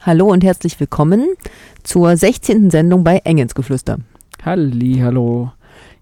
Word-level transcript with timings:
Hallo 0.00 0.28
und 0.28 0.42
herzlich 0.42 0.80
willkommen 0.80 1.26
zur 1.82 2.16
16. 2.16 2.70
Sendung 2.70 3.04
bei 3.04 3.18
Engelsgeflüster. 3.18 3.98
Halli, 4.42 5.00
hallo. 5.02 5.52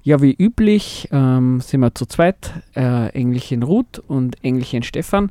Ja, 0.05 0.23
wie 0.23 0.33
üblich 0.33 1.09
ähm, 1.11 1.61
sind 1.61 1.81
wir 1.81 1.95
zu 1.95 2.07
zweit, 2.07 2.53
äh, 2.77 3.09
Engelchen 3.09 3.62
Ruth 3.62 3.98
und 3.98 4.43
Engelchen 4.45 4.84
Stefan. 4.84 5.31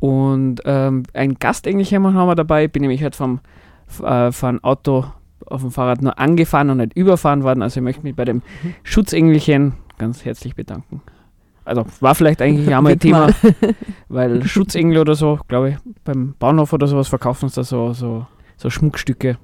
Und 0.00 0.60
ähm, 0.64 1.04
ein 1.14 1.34
Gastengelchen 1.34 2.14
haben 2.14 2.28
wir 2.28 2.34
dabei. 2.34 2.68
Bin 2.68 2.82
nämlich 2.82 3.02
halt 3.02 3.14
vom, 3.14 3.40
äh, 4.02 4.32
vom 4.32 4.62
Auto 4.64 5.06
auf 5.46 5.62
dem 5.62 5.70
Fahrrad 5.70 6.02
nur 6.02 6.18
angefahren 6.18 6.70
und 6.70 6.78
nicht 6.78 6.96
überfahren 6.96 7.44
worden. 7.44 7.62
Also 7.62 7.78
ich 7.78 7.84
möchte 7.84 8.02
mich 8.02 8.16
bei 8.16 8.24
dem. 8.24 8.42
Schutzengelchen 8.82 9.74
ganz 9.98 10.24
herzlich 10.24 10.56
bedanken. 10.56 11.00
Also 11.68 11.84
war 12.00 12.14
vielleicht 12.14 12.40
eigentlich 12.40 12.74
auch 12.74 12.80
mal 12.80 12.92
ein 12.92 12.98
Thema, 12.98 13.28
weil 14.08 14.44
Schutzengel 14.46 14.98
oder 14.98 15.14
so, 15.14 15.38
glaube 15.48 15.70
ich, 15.70 15.76
beim 16.04 16.34
Bahnhof 16.38 16.72
oder 16.72 16.86
sowas 16.86 17.08
verkaufen 17.08 17.48
sie 17.48 17.56
da 17.56 17.64
so, 17.64 17.92
so, 17.92 18.26
so 18.56 18.70
Schmuckstücke. 18.70 19.36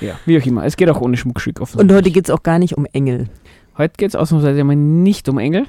Ja, 0.00 0.18
wie 0.26 0.40
auch 0.40 0.46
immer. 0.46 0.64
Es 0.64 0.76
geht 0.76 0.88
auch 0.90 1.00
ohne 1.00 1.16
Schmuckstück. 1.16 1.60
Und 1.60 1.92
heute 1.92 2.10
geht 2.10 2.28
es 2.28 2.30
auch 2.30 2.42
gar 2.42 2.58
nicht 2.58 2.76
um 2.76 2.86
Engel. 2.86 3.28
Heute 3.78 3.94
geht 3.96 4.10
es 4.10 4.16
ausnahmsweise 4.16 4.62
mal 4.64 4.76
nicht 4.76 5.28
um 5.28 5.38
Engel. 5.38 5.66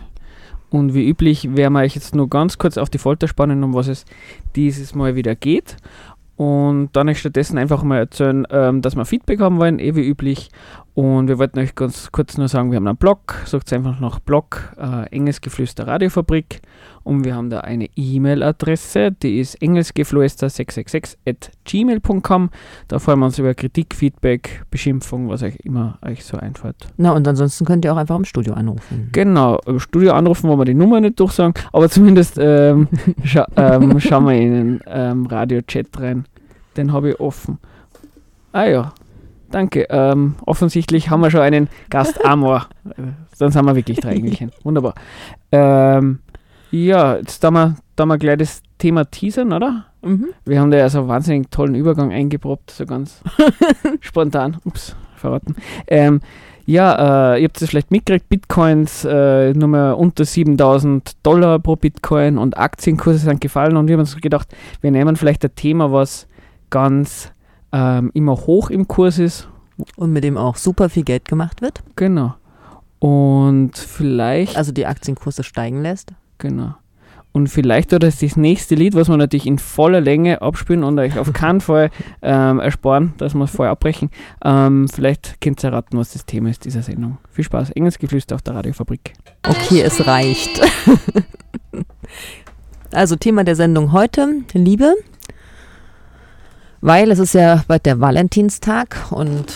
Und 0.70 0.94
wie 0.94 1.08
üblich 1.08 1.56
werden 1.56 1.74
wir 1.74 1.80
euch 1.80 1.96
jetzt 1.96 2.14
nur 2.14 2.30
ganz 2.30 2.58
kurz 2.58 2.78
auf 2.78 2.90
die 2.90 2.98
Folter 2.98 3.28
spannen, 3.28 3.64
um 3.64 3.74
was 3.74 3.88
es 3.88 4.06
dieses 4.56 4.96
Mal 4.96 5.16
wieder 5.16 5.34
geht. 5.34 5.78
Und 6.38 6.90
dann 6.94 7.10
euch 7.10 7.20
stattdessen 7.20 7.58
einfach 7.58 7.82
mal 7.82 7.98
erzählen, 7.98 8.46
ähm, 8.52 8.84
dass 8.84 8.96
wir 8.96 9.06
Feedback 9.06 9.40
haben 9.40 9.58
wollen, 9.58 9.80
eh 9.80 9.96
wie 9.96 10.08
üblich. 10.08 10.52
Und 10.94 11.28
wir 11.28 11.40
wollten 11.40 11.60
euch 11.60 11.74
ganz 11.74 12.12
kurz 12.12 12.38
nur 12.38 12.48
sagen, 12.48 12.72
wir 12.72 12.78
haben 12.78 12.88
einen 12.88 12.98
Blog, 12.98 13.36
sucht 13.46 13.74
einfach 13.74 14.00
nach 14.00 14.20
Blog, 14.20 14.76
äh, 14.78 15.10
Engelsgeflüster 15.10 15.88
Radiofabrik. 15.88 16.62
Und 17.08 17.24
wir 17.24 17.36
haben 17.36 17.50
da 17.50 17.62
eine 17.62 17.88
E-Mail-Adresse, 17.96 19.14
die 19.14 19.40
ist 19.40 19.62
engelsgeflüster666 19.62 21.16
at 21.26 21.52
gmail.com. 21.64 22.50
Da 22.90 23.00
freuen 23.00 23.20
wir 23.20 23.28
uns 23.28 23.40
über 23.40 23.54
Kritik, 23.54 23.96
Feedback, 23.96 24.66
Beschimpfung, 24.70 25.30
was 25.30 25.42
euch 25.42 25.56
immer 25.64 26.00
euch 26.06 26.26
so 26.26 26.36
einfällt. 26.38 26.76
Na, 26.98 27.14
und 27.14 27.26
ansonsten 27.26 27.64
könnt 27.64 27.86
ihr 27.86 27.94
auch 27.94 27.98
einfach 27.98 28.18
im 28.18 28.26
Studio 28.26 28.56
anrufen. 28.56 29.08
Genau, 29.14 29.58
im 29.66 29.80
Studio 29.80 30.12
anrufen, 30.14 30.50
wo 30.50 30.58
wir 30.58 30.66
die 30.66 30.74
Nummer 30.74 31.00
nicht 31.00 31.18
durchsagen, 31.18 31.54
aber 31.72 31.90
zumindest 31.90 32.38
ähm, 32.38 32.90
scha 33.24 33.48
ähm, 33.56 33.98
schauen 34.02 34.26
wir 34.26 34.34
in 34.34 34.54
den 34.54 34.80
ähm, 34.88 35.26
Radio-Chat 35.28 35.88
rein. 36.02 36.26
Den 36.76 36.92
habe 36.92 37.12
ich 37.12 37.20
offen. 37.22 37.58
Ah 38.52 38.66
ja, 38.66 38.94
Danke. 39.50 39.88
Ähm, 39.90 40.36
offensichtlich 40.46 41.10
haben 41.10 41.22
wir 41.22 41.32
schon 41.32 41.42
einen 41.42 41.70
Gast 41.90 42.24
Amor. 42.26 42.68
Sonst 43.34 43.56
haben 43.56 43.66
wir 43.66 43.76
wirklich 43.76 44.00
drei 44.00 44.16
Engelchen. 44.16 44.52
Wunderbar. 44.64 44.94
Ähm, 45.52 46.20
ja, 46.72 47.18
jetzt 47.18 47.44
da 47.44 47.52
wir, 47.52 47.76
da 47.96 48.06
wir 48.06 48.18
gleich 48.18 48.38
das 48.38 48.62
Thema 48.78 49.06
teasern, 49.06 49.54
oder? 49.54 49.86
Mhm. 50.02 50.28
Wir 50.46 50.62
haben 50.62 50.72
da 50.72 50.78
ja 50.78 50.90
so 50.90 51.00
einen 51.00 51.08
wahnsinnig 51.08 51.50
tollen 51.50 51.76
Übergang 51.76 52.12
eingeprobt, 52.12 52.72
so 52.72 52.86
ganz 52.86 53.22
spontan. 54.02 54.58
Ups, 54.66 54.96
verraten. 55.16 55.56
Ähm, 55.88 56.22
ja, 56.66 57.36
äh, 57.36 57.42
ihr 57.42 57.48
habt 57.48 57.62
es 57.62 57.70
vielleicht 57.70 57.92
mitgekriegt, 57.92 58.28
Bitcoins 58.28 59.06
äh, 59.06 59.54
nur 59.54 59.70
mehr 59.70 59.98
unter 59.98 60.26
7000 60.26 61.26
Dollar 61.26 61.60
pro 61.60 61.78
Bitcoin 61.78 62.38
und 62.38 62.58
Aktienkurse 62.58 63.20
sind 63.20 63.40
gefallen 63.40 63.78
und 63.78 63.88
wir 63.88 63.94
haben 63.94 64.02
uns 64.02 64.16
gedacht, 64.18 64.54
wir 64.82 64.92
nehmen 64.92 65.16
vielleicht 65.16 65.46
ein 65.46 65.56
Thema, 65.56 65.94
was 65.94 66.28
ganz 66.70 67.32
ähm, 67.72 68.12
immer 68.14 68.34
hoch 68.34 68.70
im 68.70 68.88
Kurs 68.88 69.20
ist. 69.20 69.48
Und 69.96 70.12
mit 70.12 70.24
dem 70.24 70.38
auch 70.38 70.56
super 70.56 70.90
viel 70.90 71.04
Geld 71.04 71.26
gemacht 71.26 71.62
wird. 71.62 71.84
Genau. 71.96 72.34
Und 73.00 73.78
vielleicht. 73.78 74.58
Also 74.58 74.72
die 74.72 74.88
Aktienkurse 74.88 75.44
steigen 75.44 75.82
lässt. 75.82 76.14
Genau. 76.38 76.76
Und 77.38 77.50
vielleicht 77.50 77.94
oder 77.94 78.08
das 78.08 78.36
nächste 78.36 78.74
Lied, 78.74 78.96
was 78.96 79.10
wir 79.10 79.18
natürlich 79.18 79.46
in 79.46 79.60
voller 79.60 80.02
Länge 80.02 80.42
abspielen 80.42 80.84
und 80.84 80.98
euch 80.98 81.20
auf 81.20 81.32
keinen 81.34 81.62
Fall 81.62 81.92
ähm, 82.24 82.60
ersparen, 82.60 83.14
dass 83.20 83.36
wir 83.36 83.44
es 83.44 83.52
vorher 83.52 83.72
abbrechen. 83.72 84.10
Ähm, 84.44 84.88
vielleicht 84.88 85.40
könnt 85.40 85.64
ihr 85.64 85.70
erraten, 85.70 86.00
was 86.00 86.14
das 86.14 86.26
Thema 86.26 86.50
ist 86.50 86.66
dieser 86.66 86.82
Sendung. 86.82 87.20
Viel 87.30 87.44
Spaß. 87.44 87.70
Engelsgeflüster 87.72 88.34
auf 88.34 88.42
der 88.42 88.56
Radiofabrik. 88.56 89.14
Okay, 89.48 89.82
es 89.82 90.08
reicht. 90.08 90.62
also 92.92 93.16
Thema 93.16 93.44
der 93.44 93.56
Sendung 93.56 93.92
heute, 93.92 94.42
Liebe. 94.54 94.96
Weil 96.82 97.12
es 97.12 97.20
ist 97.20 97.34
ja 97.34 97.64
bald 97.68 97.86
der 97.86 98.00
Valentinstag 98.00 99.12
und. 99.12 99.54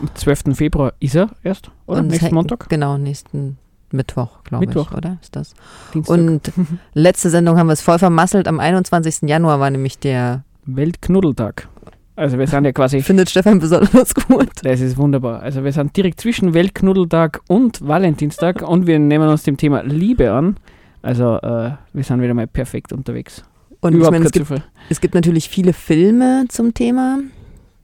Am 0.00 0.14
12. 0.14 0.56
Februar 0.56 0.92
ist 1.00 1.16
er 1.16 1.30
erst, 1.42 1.72
oder? 1.86 2.02
Nächsten 2.02 2.34
Montag? 2.34 2.68
Genau, 2.68 2.96
nächsten 2.96 3.58
Mittwoch, 3.94 4.42
glaube 4.44 4.66
ich, 4.66 4.76
oder? 4.92 5.18
Ist 5.22 5.34
das? 5.36 5.54
Dienstag. 5.94 6.18
Und 6.18 6.52
letzte 6.94 7.30
Sendung 7.30 7.56
haben 7.58 7.68
wir 7.68 7.72
es 7.72 7.80
voll 7.80 7.98
vermasselt. 7.98 8.48
Am 8.48 8.60
21. 8.60 9.22
Januar 9.22 9.60
war 9.60 9.70
nämlich 9.70 9.98
der 9.98 10.44
Weltknuddeltag. 10.66 11.68
Also 12.16 12.38
wir 12.38 12.46
sind 12.46 12.64
ja 12.64 12.72
quasi. 12.72 13.00
Findet 13.02 13.30
Stefan 13.30 13.58
besonders 13.58 14.14
gut. 14.14 14.50
Das 14.62 14.80
ist 14.80 14.96
wunderbar. 14.96 15.40
Also 15.40 15.64
wir 15.64 15.72
sind 15.72 15.96
direkt 15.96 16.20
zwischen 16.20 16.54
Weltknuddeltag 16.54 17.40
und 17.48 17.86
Valentinstag 17.86 18.62
und 18.62 18.86
wir 18.86 18.98
nehmen 18.98 19.28
uns 19.28 19.42
dem 19.42 19.56
Thema 19.56 19.82
Liebe 19.82 20.32
an. 20.32 20.56
Also 21.02 21.36
äh, 21.36 21.72
wir 21.92 22.04
sind 22.04 22.22
wieder 22.22 22.34
mal 22.34 22.46
perfekt 22.46 22.92
unterwegs. 22.92 23.44
Und 23.80 23.94
ich 23.94 24.10
meine, 24.10 24.24
es 24.24 24.32
gibt, 24.32 24.50
es 24.88 25.00
gibt 25.00 25.14
natürlich 25.14 25.48
viele 25.48 25.74
Filme 25.74 26.46
zum 26.48 26.72
Thema. 26.72 27.18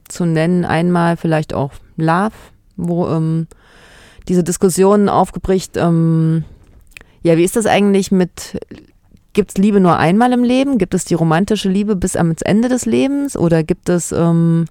Zu 0.07 0.25
nennen 0.25 0.65
einmal 0.65 1.15
vielleicht 1.15 1.53
auch 1.53 1.71
Love, 1.95 2.31
wo 2.75 3.07
ähm, 3.07 3.47
diese 4.27 4.43
Diskussion 4.43 5.09
aufgebricht, 5.09 5.77
ähm, 5.77 6.43
ja, 7.23 7.37
wie 7.37 7.43
ist 7.43 7.55
das 7.55 7.65
eigentlich 7.65 8.11
mit, 8.11 8.59
gibt 9.33 9.51
es 9.51 9.57
Liebe 9.57 9.79
nur 9.79 9.97
einmal 9.97 10.33
im 10.33 10.43
Leben? 10.43 10.77
Gibt 10.77 10.93
es 10.93 11.05
die 11.05 11.13
romantische 11.13 11.69
Liebe 11.69 11.95
bis 11.95 12.15
ans 12.15 12.41
Ende 12.41 12.67
des 12.67 12.85
Lebens? 12.85 13.37
Oder 13.37 13.63
gibt 13.63 13.89
es 13.89 14.11
ähm, 14.11 14.65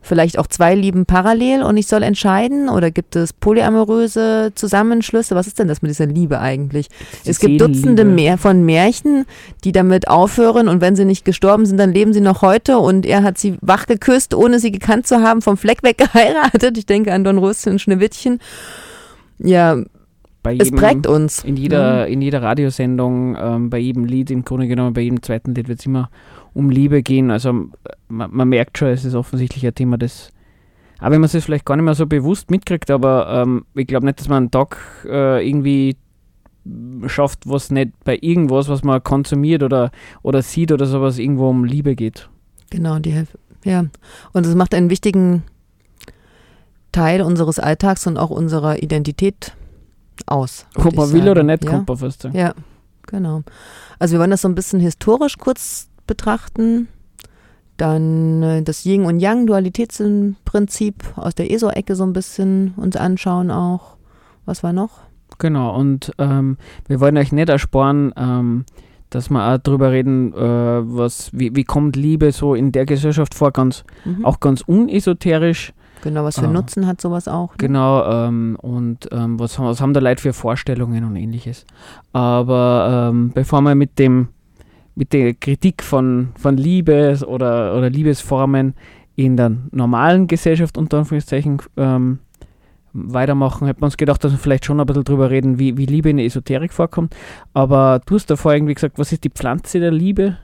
vielleicht 0.00 0.38
auch 0.38 0.46
zwei 0.46 0.74
Lieben 0.74 1.06
parallel 1.06 1.62
und 1.62 1.76
ich 1.76 1.86
soll 1.86 2.02
entscheiden? 2.02 2.68
Oder 2.68 2.90
gibt 2.90 3.16
es 3.16 3.32
polyamoröse 3.32 4.52
Zusammenschlüsse? 4.54 5.34
Was 5.34 5.46
ist 5.46 5.58
denn 5.58 5.68
das 5.68 5.82
mit 5.82 5.90
dieser 5.90 6.06
Liebe 6.06 6.38
eigentlich? 6.38 6.88
Die 7.24 7.30
es 7.30 7.40
gibt 7.40 7.60
Dutzende 7.60 8.04
mehr 8.04 8.38
von 8.38 8.64
Märchen, 8.64 9.26
die 9.64 9.72
damit 9.72 10.08
aufhören 10.08 10.68
und 10.68 10.80
wenn 10.80 10.96
sie 10.96 11.04
nicht 11.04 11.24
gestorben 11.24 11.66
sind, 11.66 11.78
dann 11.78 11.92
leben 11.92 12.12
sie 12.12 12.20
noch 12.20 12.42
heute 12.42 12.78
und 12.78 13.06
er 13.06 13.22
hat 13.22 13.38
sie 13.38 13.58
wach 13.60 13.86
geküsst, 13.86 14.34
ohne 14.34 14.60
sie 14.60 14.70
gekannt 14.70 15.06
zu 15.06 15.20
haben, 15.20 15.42
vom 15.42 15.56
Fleck 15.56 15.82
weg 15.82 15.98
geheiratet. 15.98 16.78
Ich 16.78 16.86
denke 16.86 17.12
an 17.12 17.24
Don 17.24 17.38
Röschen 17.38 17.72
und 17.72 17.80
Schneewittchen. 17.80 18.40
Ja, 19.38 19.76
jedem, 20.52 20.74
es 20.74 20.80
prägt 20.80 21.06
uns. 21.06 21.44
In 21.44 21.56
jeder, 21.56 22.06
mhm. 22.06 22.12
in 22.12 22.22
jeder 22.22 22.42
Radiosendung, 22.42 23.36
ähm, 23.38 23.70
bei 23.70 23.78
jedem 23.78 24.04
Lied, 24.04 24.30
im 24.30 24.44
Grunde 24.44 24.68
genommen 24.68 24.94
bei 24.94 25.02
jedem 25.02 25.22
zweiten 25.22 25.54
Lied 25.54 25.68
wird 25.68 25.80
es 25.80 25.86
immer 25.86 26.10
um 26.54 26.70
Liebe 26.70 27.02
gehen. 27.02 27.30
Also 27.30 27.52
man, 28.08 28.30
man, 28.30 28.48
merkt 28.48 28.78
schon, 28.78 28.88
es 28.88 29.04
ist 29.04 29.14
offensichtlich 29.14 29.66
ein 29.66 29.74
Thema, 29.74 29.98
das, 29.98 30.30
auch 31.00 31.10
wenn 31.10 31.20
man 31.20 31.30
es 31.32 31.44
vielleicht 31.44 31.64
gar 31.64 31.76
nicht 31.76 31.84
mehr 31.84 31.94
so 31.94 32.06
bewusst 32.06 32.50
mitkriegt, 32.50 32.90
aber 32.90 33.28
ähm, 33.42 33.64
ich 33.74 33.86
glaube 33.86 34.06
nicht, 34.06 34.20
dass 34.20 34.28
man 34.28 34.44
einen 34.44 34.50
Tag 34.50 34.78
äh, 35.04 35.46
irgendwie 35.46 35.96
schafft, 37.06 37.48
was 37.48 37.70
nicht 37.70 37.92
bei 38.04 38.18
irgendwas, 38.20 38.68
was 38.68 38.84
man 38.84 39.02
konsumiert 39.02 39.62
oder, 39.62 39.90
oder 40.22 40.42
sieht 40.42 40.72
oder 40.72 40.86
sowas, 40.86 41.18
irgendwo 41.18 41.48
um 41.48 41.64
Liebe 41.64 41.94
geht. 41.94 42.28
Genau, 42.70 42.98
die 42.98 43.12
Hilfe. 43.12 43.38
Ja. 43.64 43.86
Und 44.32 44.46
es 44.46 44.54
macht 44.54 44.74
einen 44.74 44.90
wichtigen 44.90 45.44
Teil 46.92 47.22
unseres 47.22 47.58
Alltags 47.58 48.06
und 48.06 48.16
auch 48.16 48.30
unserer 48.30 48.82
Identität 48.82 49.52
aus. 50.26 50.66
Man 50.76 51.12
will 51.12 51.28
oder 51.28 51.42
nicht, 51.42 51.64
ja? 51.64 51.70
kommt 51.70 51.88
man 51.88 51.96
fast 51.96 52.22
sagen. 52.22 52.36
Ja, 52.36 52.54
genau. 53.06 53.42
Also 53.98 54.14
wir 54.14 54.20
wollen 54.20 54.30
das 54.30 54.42
so 54.42 54.48
ein 54.48 54.54
bisschen 54.54 54.80
historisch 54.80 55.38
kurz 55.38 55.88
betrachten. 56.06 56.88
Dann 57.76 58.42
äh, 58.42 58.62
das 58.62 58.84
Yin 58.84 59.04
und 59.04 59.20
Yang 59.20 59.46
Dualitätsprinzip 59.46 61.04
aus 61.16 61.34
der 61.34 61.52
ESO-Ecke 61.52 61.94
so 61.94 62.04
ein 62.04 62.12
bisschen 62.12 62.74
uns 62.76 62.96
anschauen 62.96 63.50
auch. 63.50 63.96
Was 64.44 64.62
war 64.62 64.72
noch? 64.72 65.00
Genau, 65.38 65.76
und 65.76 66.12
ähm, 66.18 66.56
wir 66.88 67.00
wollen 67.00 67.16
euch 67.16 67.30
nicht 67.30 67.48
ersparen, 67.48 68.12
ähm, 68.16 68.64
dass 69.10 69.30
wir 69.30 69.46
auch 69.46 69.58
darüber 69.58 69.92
reden, 69.92 70.32
äh, 70.32 70.38
was, 70.38 71.30
wie, 71.32 71.54
wie 71.54 71.64
kommt 71.64 71.96
Liebe 71.96 72.32
so 72.32 72.54
in 72.54 72.72
der 72.72 72.84
Gesellschaft 72.84 73.34
vor, 73.34 73.52
ganz, 73.52 73.84
mhm. 74.04 74.24
auch 74.24 74.40
ganz 74.40 74.62
unesoterisch. 74.62 75.72
Genau, 76.02 76.24
was 76.24 76.38
für 76.38 76.46
äh, 76.46 76.48
Nutzen 76.48 76.86
hat 76.86 77.00
sowas 77.00 77.28
auch? 77.28 77.50
Ne? 77.50 77.56
Genau, 77.58 78.04
ähm, 78.04 78.56
und 78.60 79.08
ähm, 79.12 79.38
was, 79.38 79.58
was 79.58 79.80
haben 79.80 79.94
da 79.94 80.00
Leute 80.00 80.22
für 80.22 80.32
Vorstellungen 80.32 81.04
und 81.04 81.16
ähnliches. 81.16 81.66
Aber 82.12 83.10
ähm, 83.10 83.32
bevor 83.34 83.60
wir 83.62 83.74
mit 83.74 83.98
dem 83.98 84.28
mit 84.98 85.12
der 85.12 85.32
Kritik 85.32 85.84
von, 85.84 86.30
von 86.36 86.56
Liebe 86.56 87.16
oder, 87.24 87.76
oder 87.76 87.88
Liebesformen 87.88 88.74
in 89.14 89.36
der 89.36 89.52
normalen 89.70 90.26
Gesellschaft 90.26 90.76
unter 90.76 90.98
Anführungszeichen 90.98 91.62
ähm, 91.76 92.18
weitermachen, 92.92 93.66
hätte 93.66 93.80
man 93.80 93.88
uns 93.88 93.96
gedacht, 93.96 94.22
dass 94.24 94.32
wir 94.32 94.38
vielleicht 94.38 94.64
schon 94.64 94.80
ein 94.80 94.86
bisschen 94.86 95.04
drüber 95.04 95.30
reden, 95.30 95.58
wie, 95.58 95.76
wie 95.76 95.86
Liebe 95.86 96.10
in 96.10 96.16
der 96.16 96.26
Esoterik 96.26 96.72
vorkommt. 96.72 97.14
Aber 97.54 98.00
du 98.06 98.14
hast 98.14 98.30
davor 98.30 98.54
irgendwie 98.54 98.74
gesagt, 98.74 98.98
was 98.98 99.12
ist 99.12 99.24
die 99.24 99.30
Pflanze 99.30 99.80
der 99.80 99.90
Liebe? 99.90 100.36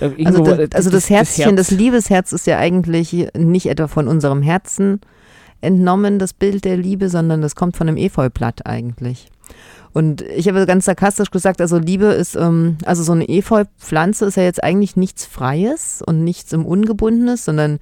also, 0.00 0.44
das, 0.44 0.72
also 0.72 0.90
das, 0.90 0.90
das, 0.90 1.10
Herzchen, 1.10 1.56
das, 1.56 1.68
Herz. 1.68 1.68
das 1.68 1.70
Liebesherz 1.70 2.32
ist 2.32 2.46
ja 2.46 2.58
eigentlich 2.58 3.28
nicht 3.36 3.66
etwa 3.66 3.88
von 3.88 4.08
unserem 4.08 4.42
Herzen 4.42 5.00
entnommen, 5.60 6.18
das 6.18 6.32
Bild 6.32 6.64
der 6.64 6.76
Liebe, 6.76 7.08
sondern 7.08 7.42
das 7.42 7.54
kommt 7.54 7.76
von 7.76 7.88
einem 7.88 7.96
Efeublatt 7.96 8.66
eigentlich. 8.66 9.28
Und 9.92 10.22
ich 10.22 10.48
habe 10.48 10.66
ganz 10.66 10.84
sarkastisch 10.84 11.30
gesagt, 11.30 11.60
also 11.60 11.78
Liebe 11.78 12.06
ist, 12.06 12.36
ähm, 12.36 12.78
also 12.84 13.02
so 13.02 13.12
eine 13.12 13.28
Efeupflanze 13.28 14.26
ist 14.26 14.36
ja 14.36 14.44
jetzt 14.44 14.62
eigentlich 14.62 14.96
nichts 14.96 15.26
Freies 15.26 16.02
und 16.04 16.22
nichts 16.22 16.52
im 16.52 16.64
Ungebundenes, 16.64 17.44
sondern 17.44 17.80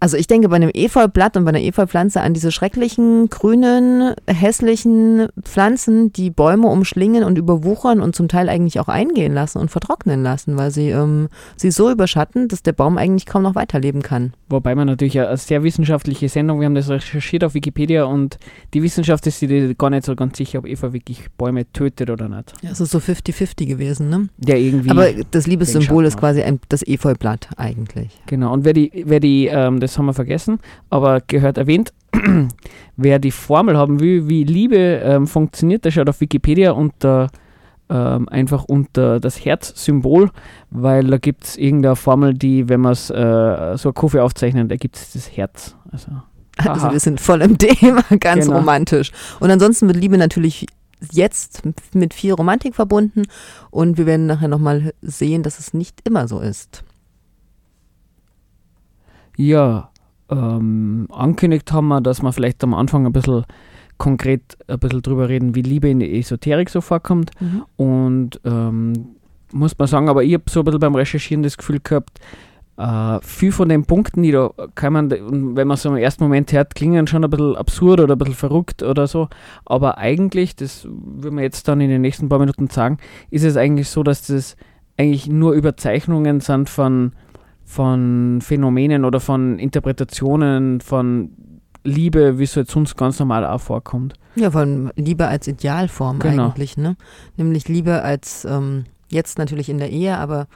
also 0.00 0.16
ich 0.16 0.26
denke 0.26 0.48
bei 0.48 0.56
einem 0.56 0.70
Efeublatt 0.72 1.36
und 1.36 1.44
bei 1.44 1.50
einer 1.50 1.60
Efeupflanze 1.60 2.22
an 2.22 2.32
diese 2.32 2.50
schrecklichen, 2.50 3.28
grünen, 3.28 4.14
hässlichen 4.26 5.28
Pflanzen, 5.42 6.10
die 6.12 6.30
Bäume 6.30 6.68
umschlingen 6.68 7.22
und 7.22 7.36
überwuchern 7.36 8.00
und 8.00 8.16
zum 8.16 8.26
Teil 8.26 8.48
eigentlich 8.48 8.80
auch 8.80 8.88
eingehen 8.88 9.34
lassen 9.34 9.58
und 9.58 9.70
vertrocknen 9.70 10.22
lassen, 10.22 10.56
weil 10.56 10.70
sie 10.70 10.88
ähm, 10.88 11.28
sie 11.56 11.70
so 11.70 11.90
überschatten, 11.90 12.48
dass 12.48 12.62
der 12.62 12.72
Baum 12.72 12.96
eigentlich 12.96 13.26
kaum 13.26 13.42
noch 13.42 13.54
weiterleben 13.54 14.00
kann. 14.00 14.32
Wobei 14.48 14.74
man 14.74 14.86
natürlich 14.86 15.20
eine 15.20 15.36
sehr 15.36 15.62
wissenschaftliche 15.62 16.30
Sendung, 16.30 16.60
wir 16.60 16.66
haben 16.66 16.74
das 16.74 16.88
recherchiert 16.88 17.44
auf 17.44 17.52
Wikipedia 17.52 18.04
und 18.04 18.38
die 18.72 18.82
Wissenschaft 18.82 19.26
ist 19.26 19.38
sich 19.38 19.76
gar 19.76 19.90
nicht 19.90 20.06
so 20.06 20.16
ganz 20.16 20.38
sicher, 20.38 20.60
ob 20.60 20.66
Efeu 20.66 20.94
wirklich 20.94 21.30
Bäume 21.36 21.70
tötet 21.72 22.08
oder 22.08 22.28
nicht. 22.28 22.54
Ja, 22.62 22.70
es 22.70 22.80
ist 22.80 22.90
so 22.90 22.98
50-50 22.98 23.66
gewesen, 23.66 24.08
ne? 24.08 24.28
Ja, 24.46 24.56
irgendwie. 24.56 24.90
Aber 24.90 25.08
das 25.30 25.46
Liebessymbol 25.46 26.06
ist 26.06 26.16
quasi 26.18 26.42
ein, 26.42 26.58
das 26.70 26.82
Efeublatt 26.86 27.48
eigentlich. 27.58 28.18
Genau, 28.26 28.52
und 28.54 28.64
wer 28.64 28.72
die, 28.72 28.90
wer 29.04 29.20
die 29.20 29.46
ähm, 29.46 29.78
das 29.78 29.89
haben 29.98 30.06
wir 30.06 30.14
vergessen, 30.14 30.58
aber 30.88 31.20
gehört 31.26 31.58
erwähnt. 31.58 31.92
Wer 32.96 33.18
die 33.18 33.30
Formel 33.30 33.76
haben 33.76 34.00
will, 34.00 34.28
wie 34.28 34.44
Liebe 34.44 34.76
ähm, 34.76 35.26
funktioniert, 35.26 35.84
der 35.84 35.90
schaut 35.90 36.08
auf 36.08 36.20
Wikipedia 36.20 36.72
unter 36.72 37.28
ähm, 37.90 38.28
einfach 38.28 38.64
unter 38.64 39.18
das 39.18 39.44
Herzsymbol, 39.44 40.30
weil 40.70 41.04
da 41.08 41.18
gibt 41.18 41.44
es 41.44 41.56
irgendeine 41.56 41.96
Formel, 41.96 42.34
die, 42.34 42.68
wenn 42.68 42.80
man 42.80 42.92
es 42.92 43.10
äh, 43.10 43.76
so 43.76 43.88
eine 43.88 43.92
Kurve 43.94 44.22
aufzeichnet, 44.22 44.70
da 44.70 44.76
gibt 44.76 44.96
es 44.96 45.12
das 45.12 45.36
Herz. 45.36 45.76
Also, 45.90 46.12
also 46.56 46.92
wir 46.92 47.00
sind 47.00 47.20
voll 47.20 47.42
im 47.42 47.58
Thema, 47.58 48.02
ganz 48.20 48.46
genau. 48.46 48.58
romantisch. 48.58 49.10
Und 49.40 49.50
ansonsten 49.50 49.88
wird 49.88 49.98
Liebe 49.98 50.18
natürlich 50.18 50.66
jetzt 51.10 51.62
mit 51.94 52.14
viel 52.14 52.32
Romantik 52.32 52.74
verbunden 52.74 53.22
und 53.70 53.98
wir 53.98 54.06
werden 54.06 54.26
nachher 54.26 54.48
nochmal 54.48 54.92
sehen, 55.02 55.42
dass 55.42 55.58
es 55.58 55.74
nicht 55.74 55.98
immer 56.04 56.28
so 56.28 56.40
ist. 56.40 56.84
Ja, 59.40 59.88
ähm, 60.28 61.06
angekündigt 61.10 61.72
haben 61.72 61.88
wir, 61.88 62.02
dass 62.02 62.20
wir 62.20 62.30
vielleicht 62.30 62.62
am 62.62 62.74
Anfang 62.74 63.06
ein 63.06 63.12
bisschen 63.12 63.46
konkret 63.96 64.58
ein 64.68 64.78
bisschen 64.78 65.00
drüber 65.00 65.30
reden, 65.30 65.54
wie 65.54 65.62
Liebe 65.62 65.88
in 65.88 66.00
der 66.00 66.12
Esoterik 66.12 66.68
so 66.68 66.82
vorkommt. 66.82 67.30
Mhm. 67.40 67.64
Und 67.76 68.40
ähm, 68.44 68.92
muss 69.50 69.78
man 69.78 69.88
sagen, 69.88 70.10
aber 70.10 70.24
ich 70.24 70.34
habe 70.34 70.44
so 70.46 70.60
ein 70.60 70.64
bisschen 70.64 70.80
beim 70.80 70.94
Recherchieren 70.94 71.42
das 71.42 71.56
Gefühl 71.56 71.80
gehabt, 71.82 72.20
äh, 72.76 73.18
viel 73.22 73.50
von 73.50 73.70
den 73.70 73.86
Punkten, 73.86 74.22
die 74.22 74.32
da 74.32 74.52
kann 74.74 74.92
man, 74.92 75.10
wenn 75.10 75.66
man 75.66 75.78
so 75.78 75.88
im 75.88 75.96
ersten 75.96 76.24
Moment 76.24 76.52
hört, 76.52 76.74
klingen 76.74 77.06
schon 77.06 77.24
ein 77.24 77.30
bisschen 77.30 77.56
absurd 77.56 78.00
oder 78.00 78.16
ein 78.16 78.18
bisschen 78.18 78.34
verrückt 78.34 78.82
oder 78.82 79.06
so. 79.06 79.28
Aber 79.64 79.96
eigentlich, 79.96 80.54
das 80.54 80.86
würden 80.86 81.36
wir 81.36 81.44
jetzt 81.44 81.66
dann 81.66 81.80
in 81.80 81.88
den 81.88 82.02
nächsten 82.02 82.28
paar 82.28 82.40
Minuten 82.40 82.68
sagen, 82.68 82.98
ist 83.30 83.44
es 83.44 83.56
eigentlich 83.56 83.88
so, 83.88 84.02
dass 84.02 84.26
das 84.26 84.56
eigentlich 84.98 85.28
nur 85.28 85.54
Überzeichnungen 85.54 86.40
sind 86.40 86.68
von 86.68 87.12
von 87.70 88.40
Phänomenen 88.42 89.04
oder 89.04 89.20
von 89.20 89.60
Interpretationen 89.60 90.80
von 90.80 91.30
Liebe, 91.84 92.40
wie 92.40 92.42
es 92.42 92.56
jetzt 92.56 92.72
sonst 92.72 92.96
ganz 92.96 93.20
normal 93.20 93.46
auch 93.46 93.60
vorkommt. 93.60 94.14
Ja, 94.34 94.50
von 94.50 94.90
Liebe 94.96 95.28
als 95.28 95.46
Idealform 95.46 96.18
genau. 96.18 96.46
eigentlich, 96.46 96.76
ne? 96.76 96.96
Nämlich 97.36 97.68
Liebe 97.68 98.02
als, 98.02 98.44
ähm, 98.44 98.86
jetzt 99.08 99.38
natürlich 99.38 99.68
in 99.68 99.78
der 99.78 99.90
Ehe, 99.90 100.18
aber 100.18 100.48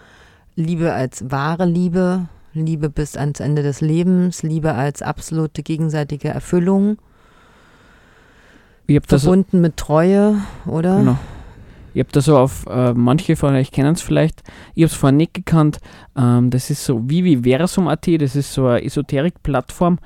Liebe 0.56 0.92
als 0.92 1.30
wahre 1.30 1.66
Liebe, 1.66 2.26
Liebe 2.52 2.90
bis 2.90 3.16
ans 3.16 3.38
Ende 3.38 3.62
des 3.62 3.80
Lebens, 3.80 4.42
Liebe 4.42 4.74
als 4.74 5.00
absolute 5.00 5.62
gegenseitige 5.62 6.28
Erfüllung. 6.28 6.98
Verbunden 9.06 9.60
mit 9.60 9.76
Treue, 9.76 10.38
oder? 10.66 10.98
Genau. 10.98 11.18
Ich 11.94 12.00
habe 12.00 12.10
da 12.12 12.20
so 12.20 12.36
auf, 12.36 12.66
äh, 12.66 12.92
manche 12.92 13.36
von 13.36 13.54
euch 13.54 13.70
kennen 13.70 13.94
es 13.94 14.02
vielleicht, 14.02 14.42
ich 14.74 14.82
habe 14.82 14.92
es 14.92 14.94
vorher 14.94 15.16
nicht 15.16 15.32
gekannt, 15.32 15.80
ähm, 16.16 16.50
das 16.50 16.70
ist 16.70 16.84
so 16.84 17.08
Viviversum.at, 17.08 18.20
das 18.20 18.36
ist 18.36 18.52
so 18.52 18.66
eine 18.66 18.84
Esoterik-Plattform. 18.84 19.98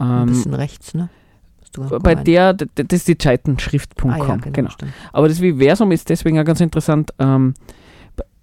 Ähm, 0.00 0.06
Ein 0.06 0.26
bisschen 0.26 0.54
rechts, 0.54 0.94
ne? 0.94 1.08
Bei 2.02 2.14
der, 2.14 2.52
das 2.54 2.68
ist 2.90 3.08
die 3.08 3.18
Zeitenschrift.com, 3.18 4.10
ah, 4.10 4.18
ja, 4.18 4.36
genau. 4.36 4.52
genau. 4.52 4.92
Aber 5.12 5.28
das 5.28 5.40
Viversum 5.40 5.90
ist 5.90 6.08
deswegen 6.08 6.38
auch 6.38 6.44
ganz 6.44 6.60
interessant. 6.60 7.12
Ähm, 7.18 7.54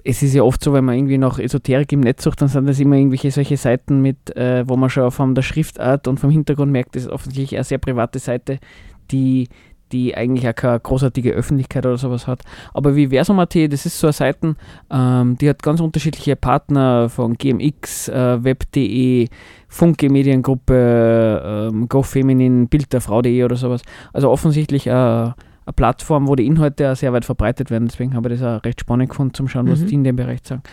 es 0.03 0.21
ist 0.21 0.33
ja 0.33 0.43
oft 0.43 0.63
so, 0.63 0.73
wenn 0.73 0.83
man 0.83 0.95
irgendwie 0.95 1.17
noch 1.17 1.39
Esoterik 1.39 1.91
im 1.93 2.01
Netz 2.01 2.23
sucht, 2.23 2.41
dann 2.41 2.49
sind 2.49 2.67
das 2.67 2.79
immer 2.79 2.95
irgendwelche 2.95 3.31
solche 3.31 3.57
Seiten 3.57 4.01
mit, 4.01 4.35
äh, 4.35 4.67
wo 4.67 4.75
man 4.75 4.89
schon 4.89 5.11
von 5.11 5.35
der 5.35 5.43
Schriftart 5.43 6.07
und 6.07 6.19
vom 6.19 6.29
Hintergrund 6.29 6.71
merkt, 6.71 6.95
das 6.95 7.03
ist 7.03 7.09
offensichtlich 7.09 7.55
eine 7.55 7.63
sehr 7.63 7.77
private 7.77 8.19
Seite, 8.19 8.59
die 9.11 9.47
die 9.91 10.15
eigentlich 10.15 10.47
auch 10.47 10.55
keine 10.55 10.79
großartige 10.79 11.31
Öffentlichkeit 11.31 11.85
oder 11.85 11.97
sowas 11.97 12.27
hat. 12.27 12.43
Aber 12.73 12.95
wie 12.95 13.07
Versum.at, 13.07 13.55
das 13.55 13.85
ist 13.85 13.99
so 13.99 14.07
eine 14.07 14.13
Seite, 14.13 14.55
ähm, 14.91 15.37
die 15.39 15.49
hat 15.49 15.63
ganz 15.63 15.79
unterschiedliche 15.79 16.35
Partner 16.35 17.09
von 17.09 17.37
GMX, 17.37 18.09
äh, 18.09 18.43
Web.de, 18.43 19.27
Funke 19.67 20.09
Mediengruppe, 20.09 21.69
ähm, 21.71 21.87
GoFeminin, 21.87 22.67
Bild 22.67 22.91
der 22.93 23.01
Frau.de 23.01 23.43
oder 23.43 23.55
sowas. 23.55 23.81
Also 24.13 24.29
offensichtlich 24.29 24.87
äh, 24.87 24.91
eine 24.91 25.73
Plattform, 25.75 26.27
wo 26.27 26.35
die 26.35 26.45
Inhalte 26.45 26.91
auch 26.91 26.95
sehr 26.95 27.13
weit 27.13 27.25
verbreitet 27.25 27.71
werden. 27.71 27.87
Deswegen 27.87 28.15
habe 28.15 28.33
ich 28.33 28.39
das 28.39 28.59
auch 28.59 28.63
recht 28.65 28.81
spannend 28.81 29.09
gefunden, 29.09 29.33
zum 29.33 29.47
Schauen, 29.47 29.69
was 29.69 29.79
mhm. 29.79 29.87
die 29.87 29.95
in 29.95 30.03
dem 30.03 30.15
Bereich 30.15 30.39
sagen. 30.43 30.63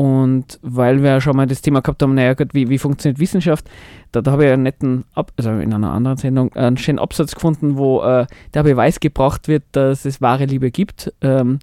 Und 0.00 0.58
weil 0.62 1.02
wir 1.02 1.20
schon 1.20 1.36
mal 1.36 1.46
das 1.46 1.60
Thema 1.60 1.82
gehabt 1.82 2.02
haben, 2.02 2.14
naja, 2.14 2.32
Gott, 2.32 2.54
wie, 2.54 2.70
wie 2.70 2.78
funktioniert 2.78 3.18
Wissenschaft, 3.18 3.68
da, 4.12 4.22
da 4.22 4.30
habe 4.32 4.46
ich 4.46 4.50
einen 4.50 4.62
netten, 4.62 5.04
Ab 5.12 5.30
also 5.36 5.50
in 5.50 5.74
einer 5.74 5.92
anderen 5.92 6.16
Sendung, 6.16 6.54
einen 6.54 6.78
schönen 6.78 6.98
Absatz 6.98 7.34
gefunden, 7.34 7.76
wo 7.76 8.00
äh, 8.00 8.24
der 8.54 8.62
Beweis 8.62 9.00
gebracht 9.00 9.46
wird, 9.46 9.64
dass 9.72 10.06
es 10.06 10.22
wahre 10.22 10.46
Liebe 10.46 10.70
gibt. 10.70 11.12
Ähm, 11.20 11.58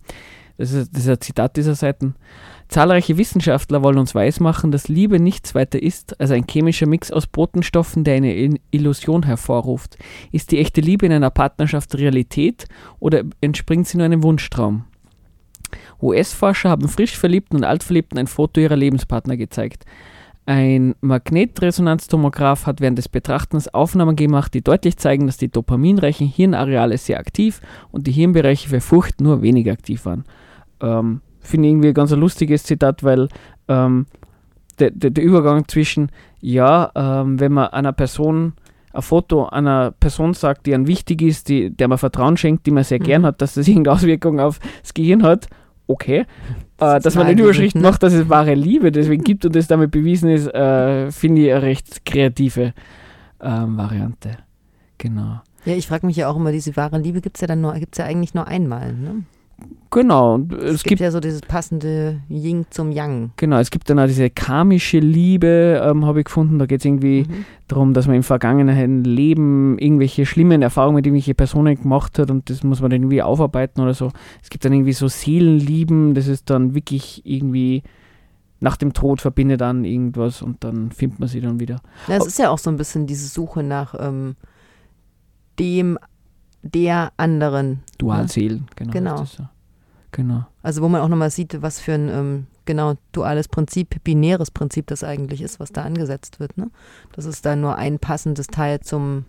das, 0.60 0.72
ist, 0.72 0.94
das 0.94 1.06
ist 1.06 1.10
ein 1.10 1.20
Zitat 1.20 1.58
dieser 1.58 1.74
Seiten. 1.74 2.14
Zahlreiche 2.68 3.18
Wissenschaftler 3.18 3.82
wollen 3.82 3.98
uns 3.98 4.14
weismachen, 4.14 4.72
dass 4.72 4.88
Liebe 4.88 5.20
nichts 5.20 5.56
weiter 5.56 5.82
ist 5.82 6.22
als 6.22 6.30
ein 6.30 6.46
chemischer 6.48 6.86
Mix 6.86 7.12
aus 7.12 7.26
Botenstoffen, 7.26 8.04
der 8.04 8.18
eine 8.18 8.60
Illusion 8.70 9.24
hervorruft. 9.24 9.98
Ist 10.32 10.52
die 10.52 10.60
echte 10.60 10.82
Liebe 10.82 11.08
in 11.08 11.12
einer 11.12 11.32
Partnerschaft 11.32 11.98
Realität 11.98 12.68
oder 13.00 13.24
entspringt 13.42 13.88
sie 13.88 13.98
nur 13.98 14.06
einem 14.06 14.22
Wunschtraum? 14.22 14.84
US-Forscher 16.02 16.70
haben 16.70 16.88
frisch 16.88 17.18
Verliebten 17.18 17.58
und 17.58 17.64
Altverliebten 17.64 18.18
ein 18.18 18.28
Foto 18.28 18.62
ihrer 18.62 18.76
Lebenspartner 18.76 19.38
gezeigt. 19.38 19.86
Ein 20.46 20.96
Magnetresonanztomograph 21.02 22.68
hat 22.68 22.80
während 22.80 22.98
des 22.98 23.10
Betrachtens 23.10 23.68
Aufnahmen 23.74 24.16
gemacht, 24.16 24.54
die 24.54 24.62
deutlich 24.62 24.96
zeigen, 24.96 25.26
dass 25.26 25.36
die 25.36 25.52
dopaminreichen 25.52 26.26
Hirnareale 26.26 26.98
sehr 26.98 27.20
aktiv 27.20 27.60
und 27.92 28.08
die 28.08 28.14
Hirnbereiche 28.14 28.70
für 28.70 28.80
Furcht 28.80 29.20
nur 29.20 29.42
wenig 29.42 29.70
aktiv 29.70 30.06
waren. 30.06 30.24
Ähm, 30.82 31.20
Finde 31.42 31.68
ich 31.68 31.74
irgendwie 31.74 31.90
ein 31.90 31.94
ganz 31.94 32.12
lustiges 32.12 32.64
Zitat, 32.64 33.04
weil 33.04 33.28
ähm, 33.68 34.06
der, 34.80 34.92
der, 34.92 35.10
der, 35.10 35.24
Übergang 35.24 35.68
zwischen, 35.68 36.12
ja, 36.40 36.92
ähm, 36.96 37.40
wenn 37.42 37.52
man 37.52 37.68
einer 37.68 37.92
Person 37.92 38.54
ein 38.94 39.02
Foto 39.02 39.48
einer 39.48 39.92
Person 39.92 40.34
sagt, 40.34 40.66
die 40.66 40.74
einem 40.74 40.88
wichtig 40.88 41.22
ist, 41.22 41.50
die, 41.50 41.72
der 41.72 41.88
man 41.88 41.98
Vertrauen 41.98 42.38
schenkt, 42.38 42.66
die 42.66 42.72
man 42.72 42.84
sehr 42.84 43.00
mhm. 43.00 43.04
gern 43.04 43.26
hat, 43.26 43.42
dass 43.42 43.56
das 43.56 43.68
irgendeine 43.68 43.96
Auswirkung 43.96 44.40
auf 44.40 44.60
das 44.82 44.94
Gehirn 44.94 45.24
hat, 45.24 45.48
okay. 45.88 46.26
Das 46.78 47.00
äh, 47.00 47.00
dass 47.02 47.16
man 47.16 47.28
eine 47.28 47.42
Überschrift 47.42 47.76
ne? 47.76 47.82
macht, 47.82 48.04
dass 48.04 48.14
es 48.14 48.30
wahre 48.30 48.54
Liebe 48.54 48.92
deswegen 48.92 49.24
gibt 49.24 49.46
und 49.46 49.56
das 49.56 49.68
damit 49.68 49.92
bewiesen 49.92 50.30
ist, 50.30 50.48
äh, 50.48 51.12
finde 51.12 51.42
ich 51.42 51.52
eine 51.52 51.62
recht 51.62 52.06
kreative 52.06 52.74
ähm, 53.42 53.78
Variante. 53.78 54.38
Genau. 54.98 55.42
Ja, 55.66 55.74
ich 55.76 55.88
frage 55.88 56.06
mich 56.06 56.16
ja 56.16 56.30
auch 56.30 56.36
immer, 56.36 56.52
diese 56.52 56.76
wahre 56.76 57.00
Liebe 57.00 57.22
gibt 57.22 57.38
es 57.38 57.42
ja 57.42 57.48
dann 57.48 57.62
nur, 57.62 57.74
gibt 57.74 57.96
es 57.96 57.98
ja 58.00 58.06
eigentlich 58.06 58.34
nur 58.34 58.48
einmal, 58.48 58.94
ne? 58.94 59.24
Genau. 59.90 60.40
Es, 60.52 60.76
es 60.76 60.84
gibt, 60.84 60.90
gibt, 60.90 61.02
ja 61.02 61.12
so 61.12 61.20
dieses 61.20 61.42
passende 61.42 62.20
Ying 62.30 62.66
zum 62.70 62.92
Yang. 62.92 63.32
Genau, 63.38 63.58
es 63.58 63.72
gibt 63.72 63.90
dann 63.90 64.00
auch 64.00 64.06
diese 64.06 64.30
karmische 64.30 65.00
Liebe, 65.00 65.82
ähm, 65.84 66.06
habe 66.06 66.20
ich 66.20 66.26
gefunden. 66.26 66.60
Da 66.60 66.66
geht 66.66 66.82
es 66.82 66.86
irgendwie 66.86 67.26
mhm. 67.28 67.46
darum, 67.68 67.94
dass 67.94 68.08
man 68.08 68.18
im 68.18 68.24
vergangenen 68.24 69.04
Leben 69.04 69.78
irgendwelche 69.80 70.26
schlimmen 70.26 70.62
Erfahrungen 70.62 70.96
mit 70.96 71.06
irgendwelchen 71.06 71.36
Personen 71.36 71.82
gemacht 71.82 72.20
hat 72.20 72.30
und 72.30 72.50
das 72.50 72.64
muss 72.64 72.82
man 72.82 72.92
dann 72.92 73.02
irgendwie 73.02 73.22
aufarbeiten 73.22 73.82
oder 73.82 73.94
so. 73.94 74.12
Es 74.44 74.50
gibt 74.50 74.66
dann 74.66 74.74
irgendwie 74.74 74.94
so 74.94 75.08
Seelenlieben, 75.08 76.14
das 76.14 76.28
ist 76.28 76.50
dann 76.50 76.76
wirklich 76.76 77.22
irgendwie 77.26 77.84
nach 78.60 78.76
dem 78.76 78.94
Tod 78.94 79.22
verbindet 79.22 79.62
dann 79.62 79.86
irgendwas 79.86 80.42
und 80.42 80.64
dann 80.64 80.92
findet 80.92 81.20
man 81.20 81.30
sie 81.30 81.42
dann 81.42 81.60
wieder. 81.60 81.80
Ja, 82.08 82.18
es 82.18 82.26
ist 82.26 82.40
ja 82.40 82.50
auch 82.50 82.58
so 82.58 82.70
ein 82.70 82.78
bisschen 82.78 83.06
diese 83.06 83.28
Suche 83.28 83.64
nach 83.64 83.96
ähm, 84.00 84.36
dem 85.60 85.98
der 86.74 87.12
anderen. 87.18 87.84
Dualseelen, 87.98 88.60
ne? 88.60 88.66
genau. 88.76 88.92
Genau. 88.92 89.26
So. 89.26 89.44
genau. 90.12 90.46
Also 90.62 90.82
wo 90.82 90.90
man 90.90 91.02
auch 91.02 91.08
nochmal 91.08 91.32
sieht, 91.32 91.62
was 91.62 91.80
für 91.80 91.94
ein 91.94 92.10
ähm, 92.10 92.48
genau 92.66 92.96
duales 93.12 93.48
Prinzip, 93.48 94.04
binäres 94.04 94.52
Prinzip 94.52 94.88
das 94.88 95.04
eigentlich 95.04 95.42
ist, 95.42 95.60
was 95.60 95.72
da 95.72 95.84
angesetzt 95.84 96.40
wird. 96.40 96.58
Ne? 96.58 96.70
Dass 97.14 97.26
es 97.26 97.42
da 97.42 97.56
nur 97.56 97.76
ein 97.76 98.00
passendes 98.00 98.48
Teil 98.48 98.82
zum 98.82 99.26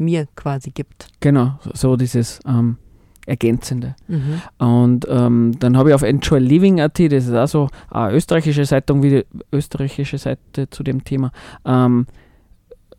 mir 0.00 0.26
quasi 0.34 0.70
gibt. 0.70 1.08
Genau, 1.20 1.58
so 1.74 1.96
dieses 1.96 2.40
ähm, 2.46 2.78
Ergänzende. 3.26 3.94
Mhm. 4.08 4.42
Und 4.58 5.06
ähm, 5.08 5.52
dann 5.60 5.76
habe 5.76 5.90
ich 5.90 5.94
auf 5.94 6.02
enjoyliving.at, 6.02 6.98
das 6.98 7.26
ist 7.26 7.34
auch 7.34 7.46
so 7.46 7.68
eine 7.90 8.14
österreichische 8.14 8.64
Zeitung, 8.64 9.02
wie 9.02 9.10
die 9.10 9.26
österreichische 9.52 10.18
Seite 10.18 10.70
zu 10.70 10.82
dem 10.82 11.04
Thema, 11.04 11.30
ähm, 11.64 12.06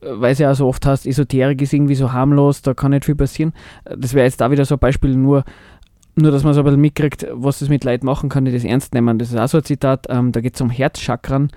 weil 0.01 0.33
es 0.33 0.39
ja 0.39 0.51
auch 0.51 0.55
so 0.55 0.67
oft 0.67 0.85
hast, 0.85 1.05
Esoterik 1.05 1.61
ist 1.61 1.73
irgendwie 1.73 1.95
so 1.95 2.11
harmlos, 2.11 2.61
da 2.61 2.73
kann 2.73 2.91
nicht 2.91 3.05
viel 3.05 3.15
passieren. 3.15 3.53
Das 3.85 4.13
wäre 4.13 4.25
jetzt 4.25 4.41
da 4.41 4.51
wieder 4.51 4.65
so 4.65 4.75
ein 4.75 4.79
Beispiel, 4.79 5.15
nur, 5.15 5.43
nur 6.15 6.31
dass 6.31 6.43
man 6.43 6.53
so 6.53 6.61
ein 6.61 6.65
bisschen 6.65 6.81
mitkriegt, 6.81 7.27
was 7.31 7.59
das 7.59 7.69
mit 7.69 7.83
Leid 7.83 8.03
machen 8.03 8.29
kann, 8.29 8.45
die 8.45 8.51
das 8.51 8.63
ernst 8.63 8.93
nehmen. 8.93 9.19
Das 9.19 9.29
ist 9.29 9.37
auch 9.37 9.47
so 9.47 9.59
ein 9.59 9.63
Zitat, 9.63 10.07
ähm, 10.09 10.31
da 10.31 10.41
geht 10.41 10.55
es 10.55 10.61
um 10.61 10.69
Herzchakren. 10.69 11.51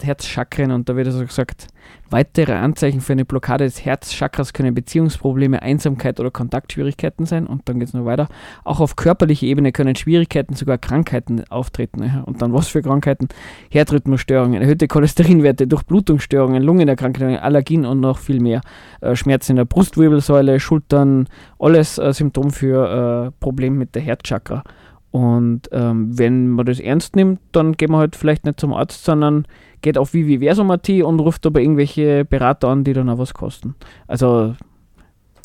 Herzchakren 0.00 0.72
und 0.72 0.88
da 0.88 0.96
wird 0.96 1.06
also 1.06 1.24
gesagt, 1.24 1.68
weitere 2.10 2.54
Anzeichen 2.54 3.00
für 3.00 3.12
eine 3.12 3.24
Blockade 3.24 3.64
des 3.64 3.84
Herzchakras 3.84 4.52
können 4.52 4.74
Beziehungsprobleme, 4.74 5.62
Einsamkeit 5.62 6.18
oder 6.20 6.30
Kontaktschwierigkeiten 6.30 7.26
sein 7.26 7.46
und 7.46 7.68
dann 7.68 7.78
geht 7.78 7.88
es 7.88 7.94
noch 7.94 8.04
weiter. 8.04 8.28
Auch 8.64 8.80
auf 8.80 8.96
körperlicher 8.96 9.46
Ebene 9.46 9.72
können 9.72 9.94
Schwierigkeiten, 9.94 10.54
sogar 10.54 10.78
Krankheiten 10.78 11.44
auftreten. 11.50 12.22
Und 12.26 12.42
dann 12.42 12.52
was 12.52 12.68
für 12.68 12.82
Krankheiten? 12.82 13.28
Herzrhythmusstörungen, 13.70 14.60
erhöhte 14.60 14.88
Cholesterinwerte, 14.88 15.66
Durchblutungsstörungen, 15.66 16.62
Lungenerkrankungen, 16.62 17.36
Allergien 17.36 17.84
und 17.84 18.00
noch 18.00 18.18
viel 18.18 18.40
mehr. 18.40 18.60
Äh, 19.00 19.14
Schmerzen 19.16 19.52
in 19.52 19.56
der 19.56 19.64
Brustwirbelsäule, 19.64 20.60
Schultern, 20.60 21.28
alles 21.58 21.98
äh, 21.98 22.12
Symptom 22.12 22.50
für 22.50 23.28
äh, 23.28 23.30
Probleme 23.40 23.76
mit 23.76 23.94
der 23.94 24.02
Herzchakra. 24.02 24.64
Und 25.10 25.62
ähm, 25.72 26.18
wenn 26.18 26.48
man 26.48 26.66
das 26.66 26.80
ernst 26.80 27.16
nimmt, 27.16 27.40
dann 27.52 27.72
geht 27.72 27.88
man 27.88 28.00
halt 28.00 28.16
vielleicht 28.16 28.44
nicht 28.44 28.60
zum 28.60 28.74
Arzt, 28.74 29.04
sondern 29.04 29.46
geht 29.80 29.96
auf 29.96 30.12
www.versomat 30.12 30.88
und 30.88 31.20
ruft 31.20 31.46
aber 31.46 31.60
irgendwelche 31.60 32.24
Berater 32.24 32.68
an, 32.68 32.84
die 32.84 32.92
dann 32.92 33.08
auch 33.08 33.18
was 33.18 33.34
kosten. 33.34 33.74
Also 34.06 34.54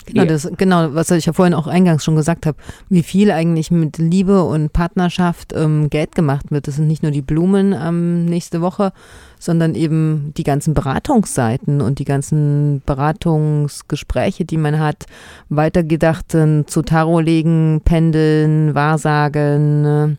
Genau, 0.05 0.25
das, 0.25 0.50
genau, 0.57 0.93
was 0.93 1.12
ich 1.12 1.25
ja 1.25 1.33
vorhin 1.33 1.53
auch 1.53 1.67
eingangs 1.67 2.03
schon 2.03 2.15
gesagt 2.15 2.45
habe, 2.45 2.57
wie 2.89 3.03
viel 3.03 3.31
eigentlich 3.31 3.72
mit 3.72 3.98
Liebe 3.98 4.43
und 4.43 4.74
Partnerschaft 4.74 5.53
ähm, 5.55 5.89
Geld 5.89 6.15
gemacht 6.15 6.51
wird. 6.51 6.67
Das 6.67 6.75
sind 6.75 6.88
nicht 6.88 7.03
nur 7.03 7.12
die 7.12 7.22
Blumen 7.22 7.74
ähm, 7.74 8.25
nächste 8.25 8.62
Woche, 8.62 8.91
sondern 9.39 9.75
eben 9.75 10.33
die 10.38 10.43
ganzen 10.43 10.74
Beratungsseiten 10.74 11.81
und 11.81 12.00
die 12.00 12.05
ganzen 12.05 12.81
Beratungsgespräche, 12.86 14.45
die 14.45 14.57
man 14.57 14.79
hat, 14.79 15.05
weitergedachten 15.50 16.65
zu 16.67 16.81
Tarot 16.81 17.25
legen, 17.25 17.81
Pendeln, 17.83 18.75
Wahrsagen. 18.75 19.86
Äh. 19.86 20.15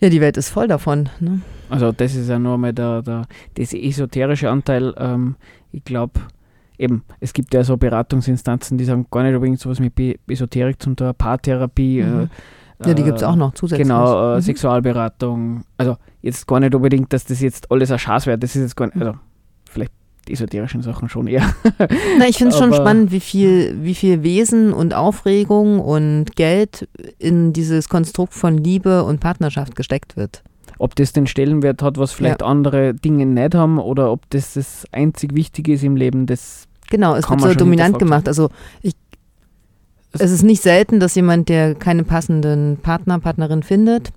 Ja, 0.00 0.10
die 0.10 0.20
Welt 0.20 0.36
ist 0.36 0.50
voll 0.50 0.68
davon. 0.68 1.08
Ne? 1.20 1.40
Also 1.70 1.92
das 1.92 2.14
ist 2.14 2.28
ja 2.28 2.38
nur 2.38 2.56
mal 2.56 2.72
der, 2.72 3.02
der, 3.02 3.26
der 3.56 3.84
esoterische 3.84 4.50
Anteil. 4.50 4.94
Ähm, 4.96 5.36
ich 5.72 5.84
glaube, 5.84 6.20
eben, 6.78 7.04
es 7.20 7.32
gibt 7.32 7.52
ja 7.52 7.64
so 7.64 7.76
Beratungsinstanzen, 7.76 8.78
die 8.78 8.84
sagen 8.84 9.06
gar 9.10 9.22
nicht 9.22 9.34
unbedingt 9.34 9.60
sowas 9.60 9.80
mit 9.80 9.92
Esoterik 10.28 10.80
zum 10.80 10.96
Teil, 10.96 11.12
Paartherapie. 11.14 12.02
Mhm. 12.02 12.30
Äh, 12.80 12.88
ja, 12.88 12.94
die 12.94 13.02
gibt 13.02 13.18
es 13.18 13.24
auch 13.24 13.36
noch 13.36 13.54
zusätzlich. 13.54 13.88
Genau, 13.88 14.34
äh, 14.34 14.36
mhm. 14.36 14.40
Sexualberatung. 14.40 15.64
Also 15.76 15.96
jetzt 16.22 16.46
gar 16.46 16.60
nicht 16.60 16.74
unbedingt, 16.74 17.12
dass 17.12 17.24
das 17.24 17.40
jetzt 17.40 17.70
alles 17.70 17.90
ein 17.90 17.98
Schatz 17.98 18.26
wäre. 18.26 18.38
Das 18.38 18.54
ist 18.54 18.62
jetzt 18.62 18.76
gar 18.76 18.86
nicht, 18.86 18.96
also 18.96 19.14
vielleicht 19.68 19.92
die 20.28 20.34
esoterischen 20.34 20.82
Sachen 20.82 21.08
schon 21.08 21.26
eher. 21.26 21.42
Na, 22.18 22.28
ich 22.28 22.36
finde 22.36 22.52
es 22.52 22.58
schon 22.58 22.72
spannend, 22.72 23.10
wie 23.10 23.20
viel, 23.20 23.78
wie 23.82 23.94
viel 23.94 24.22
Wesen 24.22 24.72
und 24.72 24.94
Aufregung 24.94 25.80
und 25.80 26.36
Geld 26.36 26.88
in 27.18 27.52
dieses 27.52 27.88
Konstrukt 27.88 28.34
von 28.34 28.56
Liebe 28.56 29.02
und 29.04 29.20
Partnerschaft 29.20 29.74
gesteckt 29.74 30.16
wird 30.16 30.42
ob 30.78 30.94
das 30.94 31.12
den 31.12 31.26
Stellenwert 31.26 31.82
hat, 31.82 31.98
was 31.98 32.12
vielleicht 32.12 32.40
ja. 32.40 32.46
andere 32.46 32.94
Dinge 32.94 33.26
nicht 33.26 33.54
haben 33.54 33.78
oder 33.78 34.12
ob 34.12 34.28
das 34.30 34.54
das 34.54 34.86
einzig 34.92 35.34
Wichtige 35.34 35.72
ist 35.72 35.82
im 35.82 35.96
Leben, 35.96 36.26
das 36.26 36.67
Genau, 36.90 37.14
es 37.14 37.28
wird 37.28 37.40
so 37.40 37.54
dominant 37.54 37.98
gemacht. 37.98 38.28
Also 38.28 38.50
ich, 38.82 38.94
es 40.12 40.30
ist 40.30 40.42
nicht 40.42 40.62
selten, 40.62 41.00
dass 41.00 41.14
jemand, 41.14 41.48
der 41.48 41.74
keinen 41.74 42.04
passenden 42.04 42.78
Partner, 42.78 43.18
Partnerin 43.18 43.62
findet, 43.62 44.10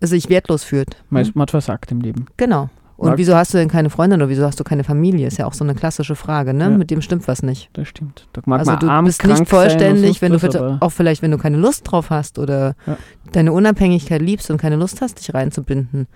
sich 0.00 0.28
wertlos 0.28 0.64
fühlt. 0.64 0.96
Man, 1.08 1.30
man 1.34 1.42
hat 1.42 1.50
versagt 1.50 1.90
im 1.90 2.00
Leben. 2.00 2.26
Genau. 2.36 2.68
Und 2.96 3.10
Mag 3.10 3.18
wieso 3.18 3.36
hast 3.36 3.52
du 3.52 3.58
denn 3.58 3.68
keine 3.68 3.90
Freundin 3.90 4.20
oder 4.20 4.30
wieso 4.30 4.44
hast 4.44 4.58
du 4.58 4.64
keine 4.64 4.82
Familie? 4.82 5.26
Ist 5.26 5.36
ja 5.36 5.46
auch 5.46 5.52
so 5.52 5.64
eine 5.64 5.74
klassische 5.74 6.14
Frage, 6.14 6.54
ne? 6.54 6.64
Ja. 6.64 6.70
Mit 6.70 6.90
dem 6.90 7.02
stimmt 7.02 7.28
was 7.28 7.42
nicht. 7.42 7.68
Das 7.74 7.88
stimmt. 7.88 8.26
Da 8.32 8.40
also 8.52 8.74
du 8.76 8.88
arm, 8.88 9.04
bist 9.04 9.22
nicht 9.22 9.48
vollständig, 9.48 10.22
wenn 10.22 10.32
du 10.32 10.42
was, 10.42 10.80
auch 10.80 10.90
vielleicht, 10.90 11.20
wenn 11.20 11.30
du 11.30 11.36
keine 11.36 11.58
Lust 11.58 11.90
drauf 11.90 12.08
hast 12.08 12.38
oder 12.38 12.74
ja. 12.86 12.96
deine 13.32 13.52
Unabhängigkeit 13.52 14.22
liebst 14.22 14.50
und 14.50 14.56
keine 14.56 14.76
Lust 14.76 15.02
hast, 15.02 15.18
dich 15.18 15.34
reinzubinden 15.34 16.06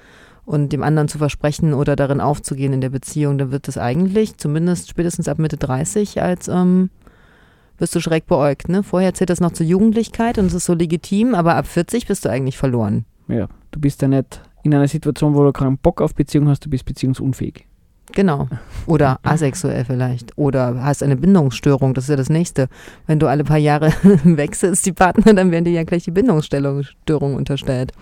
und 0.51 0.73
dem 0.73 0.83
anderen 0.83 1.07
zu 1.07 1.19
versprechen 1.19 1.75
oder 1.75 1.95
darin 1.95 2.21
aufzugehen 2.21 2.73
in 2.73 2.81
der 2.81 2.89
Beziehung, 2.91 3.39
dann 3.39 3.53
wird 3.53 3.69
das 3.69 3.79
eigentlich, 3.79 4.37
zumindest 4.37 4.91
spätestens 4.91 5.29
ab 5.29 5.39
Mitte 5.39 5.57
30, 5.57 6.21
als 6.21 6.49
ähm, 6.49 6.91
wirst 7.79 7.95
du 7.95 8.01
schräg 8.01 8.27
beäugt. 8.27 8.69
Ne? 8.69 8.83
Vorher 8.83 9.15
zählt 9.15 9.31
das 9.31 9.39
noch 9.39 9.53
zur 9.53 9.65
Jugendlichkeit 9.65 10.39
und 10.39 10.47
es 10.47 10.55
ist 10.55 10.65
so 10.65 10.75
legitim, 10.75 11.37
aber 11.37 11.55
ab 11.55 11.69
40 11.69 12.09
bist 12.09 12.25
du 12.25 12.31
eigentlich 12.31 12.59
verloren. 12.59 13.05
Ja, 13.29 13.47
du 13.71 13.81
bist 13.81 14.03
ja 14.03 14.09
nicht 14.09 14.43
in 14.65 14.75
einer 14.75 14.89
Situation, 14.89 15.37
wo 15.37 15.45
du 15.45 15.53
keinen 15.53 15.79
Bock 15.79 16.03
auf 16.03 16.17
Beziehung 16.17 16.49
hast, 16.49 16.67
du 16.67 16.69
bist 16.69 16.85
beziehungsunfähig. 16.85 17.69
Genau. 18.11 18.49
Oder 18.87 19.21
asexuell 19.23 19.85
vielleicht. 19.85 20.37
Oder 20.37 20.83
hast 20.83 21.05
eine 21.05 21.15
Bindungsstörung, 21.15 21.95
das 21.95 22.05
ist 22.05 22.11
ja 22.11 22.17
das 22.17 22.29
Nächste. 22.29 22.67
Wenn 23.07 23.21
du 23.21 23.29
alle 23.29 23.45
paar 23.45 23.57
Jahre 23.57 23.93
wechselst, 24.25 24.85
die 24.85 24.93
Partner, 24.93 25.33
dann 25.33 25.53
werden 25.53 25.65
dir 25.65 25.75
ja 25.75 25.85
gleich 25.85 26.03
die 26.03 26.11
Bindungsstörung 26.11 27.37
unterstellt. 27.37 27.93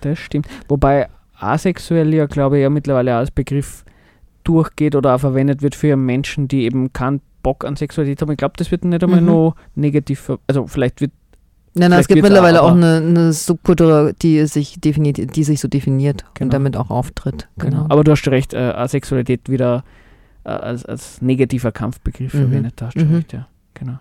Das 0.00 0.18
stimmt. 0.18 0.48
Wobei 0.68 1.08
asexuell 1.38 2.12
ja, 2.14 2.26
glaube 2.26 2.58
ich, 2.58 2.62
ja 2.62 2.70
mittlerweile 2.70 3.16
als 3.16 3.30
Begriff 3.30 3.84
durchgeht 4.44 4.94
oder 4.94 5.14
auch 5.14 5.20
verwendet 5.20 5.62
wird 5.62 5.74
für 5.74 5.96
Menschen, 5.96 6.48
die 6.48 6.64
eben 6.64 6.92
keinen 6.92 7.20
Bock 7.42 7.64
an 7.64 7.76
Sexualität 7.76 8.22
haben. 8.22 8.32
Ich 8.32 8.38
glaube, 8.38 8.54
das 8.56 8.70
wird 8.70 8.84
nicht 8.84 9.02
einmal 9.02 9.20
mhm. 9.20 9.26
nur 9.26 9.54
negativ, 9.74 10.32
also 10.46 10.66
vielleicht 10.66 11.00
wird 11.00 11.12
Nein, 11.74 11.90
nein, 11.90 12.00
es 12.00 12.08
gibt 12.08 12.22
mittlerweile 12.22 12.62
auch 12.62 12.72
eine, 12.72 12.96
eine, 12.96 13.32
Subkultur, 13.32 14.12
die 14.20 14.44
sich 14.46 14.80
definiert, 14.80 15.36
die 15.36 15.44
sich 15.44 15.60
so 15.60 15.68
definiert 15.68 16.24
genau. 16.34 16.46
und 16.46 16.52
damit 16.52 16.76
auch 16.76 16.90
auftritt. 16.90 17.46
Genau. 17.56 17.82
genau. 17.82 17.86
Aber 17.88 18.02
du 18.02 18.10
hast 18.10 18.26
recht, 18.26 18.52
äh, 18.52 18.56
Asexualität 18.56 19.48
wieder 19.48 19.84
äh, 20.44 20.48
als, 20.48 20.84
als 20.84 21.22
negativer 21.22 21.70
Kampfbegriff 21.70 22.34
mhm. 22.34 22.38
verwendet, 22.38 22.72
da 22.76 22.86
hast 22.86 22.96
du 22.96 23.04
mhm. 23.04 23.14
recht, 23.16 23.32
ja. 23.32 23.46
Genau. 23.74 23.98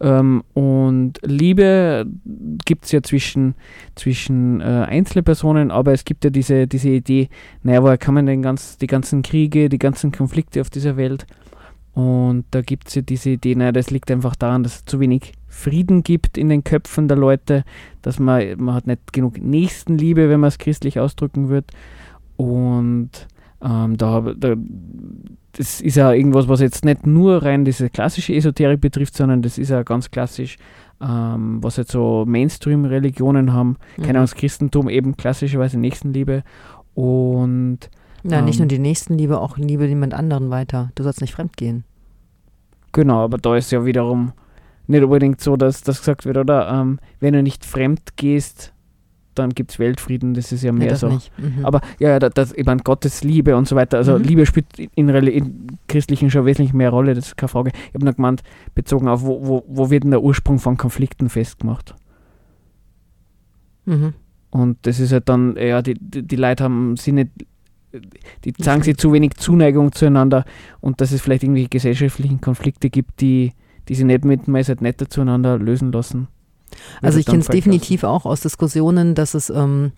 Ähm, 0.00 0.42
und 0.54 1.14
Liebe 1.22 2.06
gibt 2.64 2.86
es 2.86 2.92
ja 2.92 3.02
zwischen, 3.02 3.54
zwischen 3.94 4.60
äh, 4.60 4.64
Einzelpersonen, 4.64 5.70
aber 5.70 5.92
es 5.92 6.04
gibt 6.04 6.24
ja 6.24 6.30
diese, 6.30 6.66
diese 6.66 6.90
Idee, 6.90 7.28
naja, 7.62 7.82
woher 7.82 7.98
man 8.10 8.26
denn 8.26 8.42
ganz, 8.42 8.78
die 8.78 8.86
ganzen 8.86 9.22
Kriege, 9.22 9.68
die 9.68 9.78
ganzen 9.78 10.12
Konflikte 10.12 10.60
auf 10.60 10.70
dieser 10.70 10.96
Welt? 10.96 11.26
Und 11.96 12.44
da 12.50 12.60
gibt 12.60 12.88
es 12.88 12.94
ja 12.94 13.00
diese 13.00 13.30
Idee, 13.30 13.54
naja, 13.54 13.72
das 13.72 13.90
liegt 13.90 14.10
einfach 14.10 14.36
daran, 14.36 14.62
dass 14.62 14.76
es 14.76 14.84
zu 14.84 15.00
wenig 15.00 15.32
Frieden 15.48 16.02
gibt 16.02 16.36
in 16.36 16.50
den 16.50 16.62
Köpfen 16.62 17.08
der 17.08 17.16
Leute, 17.16 17.64
dass 18.02 18.18
man, 18.18 18.42
man 18.58 18.74
hat 18.74 18.86
nicht 18.86 19.14
genug 19.14 19.38
Nächstenliebe, 19.38 20.28
wenn 20.28 20.40
man 20.40 20.48
es 20.48 20.58
christlich 20.58 21.00
ausdrücken 21.00 21.48
wird. 21.48 21.70
Und 22.36 23.10
ähm, 23.62 23.96
da, 23.96 24.20
da, 24.36 24.54
das 25.56 25.80
ist 25.80 25.96
ja 25.96 26.12
irgendwas, 26.12 26.48
was 26.48 26.60
jetzt 26.60 26.84
nicht 26.84 27.06
nur 27.06 27.42
rein 27.42 27.64
diese 27.64 27.88
klassische 27.88 28.34
Esoterik 28.34 28.80
betrifft, 28.80 29.16
sondern 29.16 29.42
das 29.42 29.56
ist 29.56 29.70
ja 29.70 29.82
ganz 29.82 30.10
klassisch, 30.10 30.58
ähm, 31.00 31.62
was 31.62 31.76
jetzt 31.76 31.92
so 31.92 32.24
Mainstream-Religionen 32.26 33.52
haben. 33.52 33.76
Mhm. 33.96 34.02
Keine 34.02 34.18
Ahnung, 34.18 34.24
das 34.24 34.34
Christentum 34.34 34.88
eben 34.88 35.16
klassischerweise 35.16 35.78
Nächstenliebe. 35.78 36.42
Und 36.94 37.90
Nein, 38.22 38.40
ähm, 38.40 38.44
nicht 38.44 38.58
nur 38.58 38.68
die 38.68 38.78
Nächstenliebe, 38.78 39.40
auch 39.40 39.56
Liebe 39.56 39.86
jemand 39.86 40.12
anderen 40.12 40.50
weiter. 40.50 40.90
Du 40.94 41.02
sollst 41.02 41.20
nicht 41.20 41.34
fremd 41.34 41.56
gehen. 41.56 41.84
Genau, 42.92 43.24
aber 43.24 43.38
da 43.38 43.56
ist 43.56 43.72
ja 43.72 43.84
wiederum 43.84 44.32
nicht 44.86 45.02
unbedingt 45.02 45.40
so, 45.40 45.56
dass 45.56 45.82
das 45.82 46.00
gesagt 46.00 46.26
wird, 46.26 46.36
oder? 46.36 46.68
Ähm, 46.68 46.98
wenn 47.20 47.32
du 47.32 47.42
nicht 47.42 47.64
fremd 47.64 48.16
gehst, 48.16 48.72
dann 49.38 49.50
gibt 49.50 49.70
es 49.70 49.78
Weltfrieden, 49.78 50.34
das 50.34 50.52
ist 50.52 50.62
ja 50.62 50.72
mehr 50.72 50.88
ja, 50.88 50.96
so. 50.96 51.08
Mhm. 51.08 51.64
Aber 51.64 51.80
ja, 51.98 52.18
das, 52.18 52.52
ich 52.52 52.64
meine, 52.64 52.82
Gottes 52.82 53.22
Liebe 53.22 53.56
und 53.56 53.68
so 53.68 53.76
weiter, 53.76 53.98
also 53.98 54.18
mhm. 54.18 54.24
Liebe 54.24 54.46
spielt 54.46 54.66
in, 54.78 55.08
in, 55.08 55.66
christlichen 55.88 56.30
schon 56.30 56.44
wesentlich 56.44 56.74
mehr 56.74 56.90
Rolle, 56.90 57.14
das 57.14 57.28
ist 57.28 57.36
keine 57.36 57.48
Frage. 57.48 57.70
Ich 57.88 57.94
habe 57.94 58.04
noch 58.04 58.16
gemeint, 58.16 58.42
bezogen 58.74 59.08
auf, 59.08 59.22
wo, 59.22 59.46
wo, 59.46 59.64
wo 59.68 59.90
wird 59.90 60.04
denn 60.04 60.10
der 60.10 60.22
Ursprung 60.22 60.58
von 60.58 60.76
Konflikten 60.76 61.28
festgemacht? 61.28 61.94
Mhm. 63.84 64.14
Und 64.50 64.78
das 64.82 65.00
ist 65.00 65.12
halt 65.12 65.28
dann, 65.28 65.56
ja, 65.56 65.82
die, 65.82 65.94
die, 65.94 66.22
die 66.22 66.36
Leute 66.36 66.64
haben 66.64 66.96
sie 66.96 67.12
nicht, 67.12 67.30
die 68.44 68.52
zeigen 68.52 68.82
sich 68.82 68.96
zu 68.96 69.12
wenig 69.12 69.34
Zuneigung 69.34 69.92
zueinander 69.92 70.44
und 70.80 71.00
dass 71.00 71.12
es 71.12 71.20
vielleicht 71.20 71.42
irgendwie 71.42 71.68
gesellschaftliche 71.68 72.36
Konflikte 72.38 72.90
gibt, 72.90 73.20
die, 73.20 73.52
die 73.88 73.94
sie 73.94 74.04
nicht 74.04 74.24
mit 74.24 74.46
halt 74.46 74.80
netter 74.80 75.08
zueinander 75.08 75.58
lösen 75.58 75.92
lassen. 75.92 76.28
Also 77.02 77.18
ich 77.18 77.26
kenne 77.26 77.40
es 77.40 77.48
definitiv 77.48 78.04
auch 78.04 78.26
aus 78.26 78.40
Diskussionen, 78.40 79.14
dass 79.14 79.34
es 79.34 79.50
ähm, 79.50 79.92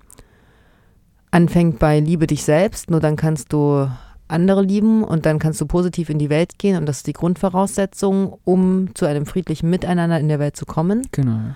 anfängt 1.31 1.79
bei 1.79 2.01
Liebe 2.01 2.27
dich 2.27 2.45
selbst, 2.45 2.91
nur 2.91 3.01
dann 3.01 3.17
kannst 3.17 3.53
du 3.53 3.89
andere 4.29 4.63
lieben 4.63 5.05
und 5.05 5.27
dann 5.27 5.39
kannst 5.39 5.61
du 5.61 5.67
positiv 5.67 6.11
in 6.11 6.19
die 6.19 6.29
Welt 6.29 6.59
gehen 6.59 6.77
und 6.77 6.87
das 6.87 6.99
ist 6.99 7.07
die 7.07 7.15
Grundvoraussetzung, 7.15 8.39
um 8.45 8.95
zu 8.95 9.07
einem 9.07 9.27
friedlichen 9.27 9.71
Miteinander 9.71 10.21
in 10.21 10.29
der 10.29 10.39
Welt 10.39 10.57
zu 10.57 10.67
kommen. 10.67 11.07
Genau. 11.13 11.55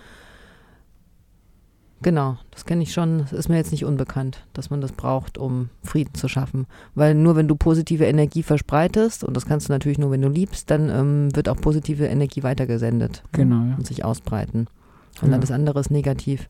Genau, 2.02 2.37
das 2.50 2.64
kenne 2.64 2.83
ich 2.83 2.93
schon. 2.93 3.19
Das 3.19 3.33
ist 3.33 3.49
mir 3.49 3.57
jetzt 3.57 3.71
nicht 3.71 3.85
unbekannt, 3.85 4.45
dass 4.55 4.71
man 4.71 4.81
das 4.81 4.91
braucht, 4.91 5.38
um 5.38 5.69
Frieden 5.85 6.14
zu 6.14 6.26
schaffen. 6.26 6.67
Weil 6.97 7.14
nur 7.14 7.37
wenn 7.37 7.47
du 7.47 7.55
positive 7.55 8.05
Energie 8.05 8.43
verspreitest, 8.43 9.23
und 9.23 9.37
das 9.37 9.47
kannst 9.47 9.69
du 9.69 9.73
natürlich 9.73 9.99
nur, 9.99 10.11
wenn 10.11 10.23
du 10.23 10.29
liebst, 10.29 10.69
dann 10.71 10.91
ähm, 10.91 11.37
wird 11.37 11.49
auch 11.49 11.57
positive 11.57 12.07
Energie 12.07 12.43
weitergesendet 12.43 13.23
genau, 13.31 13.64
ja. 13.67 13.76
und 13.76 13.87
sich 13.87 14.05
ausbreiten. 14.05 14.67
Und 15.21 15.31
Ja. 15.31 15.37
alles 15.37 15.50
andere 15.50 15.81
ist 15.81 15.90
negativ. 15.90 16.49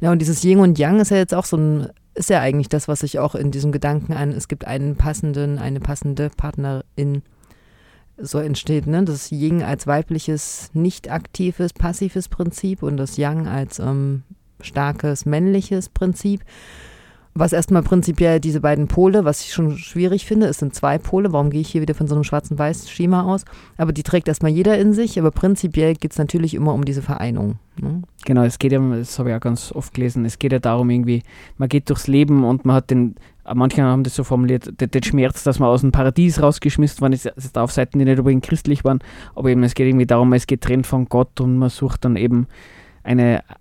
Ja, 0.00 0.12
und 0.12 0.18
dieses 0.20 0.44
Yin 0.44 0.58
und 0.58 0.78
Yang 0.78 1.00
ist 1.00 1.10
ja 1.10 1.16
jetzt 1.16 1.34
auch 1.34 1.44
so 1.44 1.56
ein, 1.56 1.88
ist 2.14 2.30
ja 2.30 2.40
eigentlich 2.40 2.68
das, 2.68 2.88
was 2.88 3.00
sich 3.00 3.18
auch 3.18 3.34
in 3.34 3.50
diesem 3.50 3.72
Gedanken 3.72 4.12
an, 4.12 4.32
es 4.32 4.48
gibt 4.48 4.66
einen 4.66 4.96
passenden, 4.96 5.58
eine 5.58 5.80
passende 5.80 6.30
Partnerin 6.36 7.22
so 8.18 8.38
entsteht, 8.38 8.86
ne? 8.86 9.02
Das 9.04 9.30
Yin 9.30 9.62
als 9.62 9.86
weibliches, 9.86 10.70
nicht 10.74 11.10
aktives, 11.10 11.72
passives 11.72 12.28
Prinzip 12.28 12.82
und 12.82 12.98
das 12.98 13.16
Yang 13.16 13.48
als 13.48 13.78
ähm, 13.78 14.22
starkes, 14.60 15.24
männliches 15.24 15.88
Prinzip. 15.88 16.42
Was 17.34 17.54
erstmal 17.54 17.82
prinzipiell 17.82 18.40
diese 18.40 18.60
beiden 18.60 18.88
Pole, 18.88 19.24
was 19.24 19.40
ich 19.40 19.54
schon 19.54 19.78
schwierig 19.78 20.26
finde, 20.26 20.46
es 20.48 20.58
sind 20.58 20.74
zwei 20.74 20.98
Pole, 20.98 21.32
warum 21.32 21.48
gehe 21.48 21.62
ich 21.62 21.68
hier 21.70 21.80
wieder 21.80 21.94
von 21.94 22.06
so 22.06 22.14
einem 22.14 22.24
schwarzen-weiß-Schema 22.24 23.22
aus? 23.22 23.46
Aber 23.78 23.92
die 23.92 24.02
trägt 24.02 24.28
erstmal 24.28 24.50
jeder 24.50 24.78
in 24.78 24.92
sich, 24.92 25.18
aber 25.18 25.30
prinzipiell 25.30 25.94
geht 25.94 26.12
es 26.12 26.18
natürlich 26.18 26.52
immer 26.52 26.74
um 26.74 26.84
diese 26.84 27.00
Vereinung. 27.00 27.56
Ne? 27.80 28.02
Genau, 28.26 28.42
es 28.42 28.58
geht 28.58 28.72
ja, 28.72 28.80
das 28.80 29.18
habe 29.18 29.30
ich 29.30 29.36
auch 29.36 29.40
ganz 29.40 29.72
oft 29.72 29.94
gelesen, 29.94 30.26
es 30.26 30.38
geht 30.38 30.52
ja 30.52 30.58
darum 30.58 30.90
irgendwie, 30.90 31.22
man 31.56 31.70
geht 31.70 31.88
durchs 31.88 32.06
Leben 32.06 32.44
und 32.44 32.66
man 32.66 32.76
hat 32.76 32.90
den, 32.90 33.14
manche 33.54 33.82
haben 33.82 34.04
das 34.04 34.14
so 34.14 34.24
formuliert, 34.24 34.78
den, 34.78 34.90
den 34.90 35.02
Schmerz, 35.02 35.42
dass 35.42 35.58
man 35.58 35.70
aus 35.70 35.80
dem 35.80 35.90
Paradies 35.90 36.42
rausgeschmissen 36.42 37.00
worden 37.00 37.14
ist, 37.14 37.24
ist 37.24 37.56
auf 37.56 37.72
Seiten, 37.72 37.98
die 37.98 38.04
nicht 38.04 38.18
unbedingt 38.18 38.44
christlich 38.44 38.84
waren, 38.84 38.98
aber 39.34 39.48
eben 39.48 39.62
es 39.62 39.72
geht 39.74 39.86
irgendwie 39.86 40.04
darum, 40.04 40.28
man 40.28 40.36
ist 40.36 40.48
getrennt 40.48 40.86
von 40.86 41.06
Gott 41.08 41.40
und 41.40 41.56
man 41.56 41.70
sucht 41.70 42.04
dann 42.04 42.16
eben 42.16 42.46
eine 43.04 43.42
ei- 43.48 43.54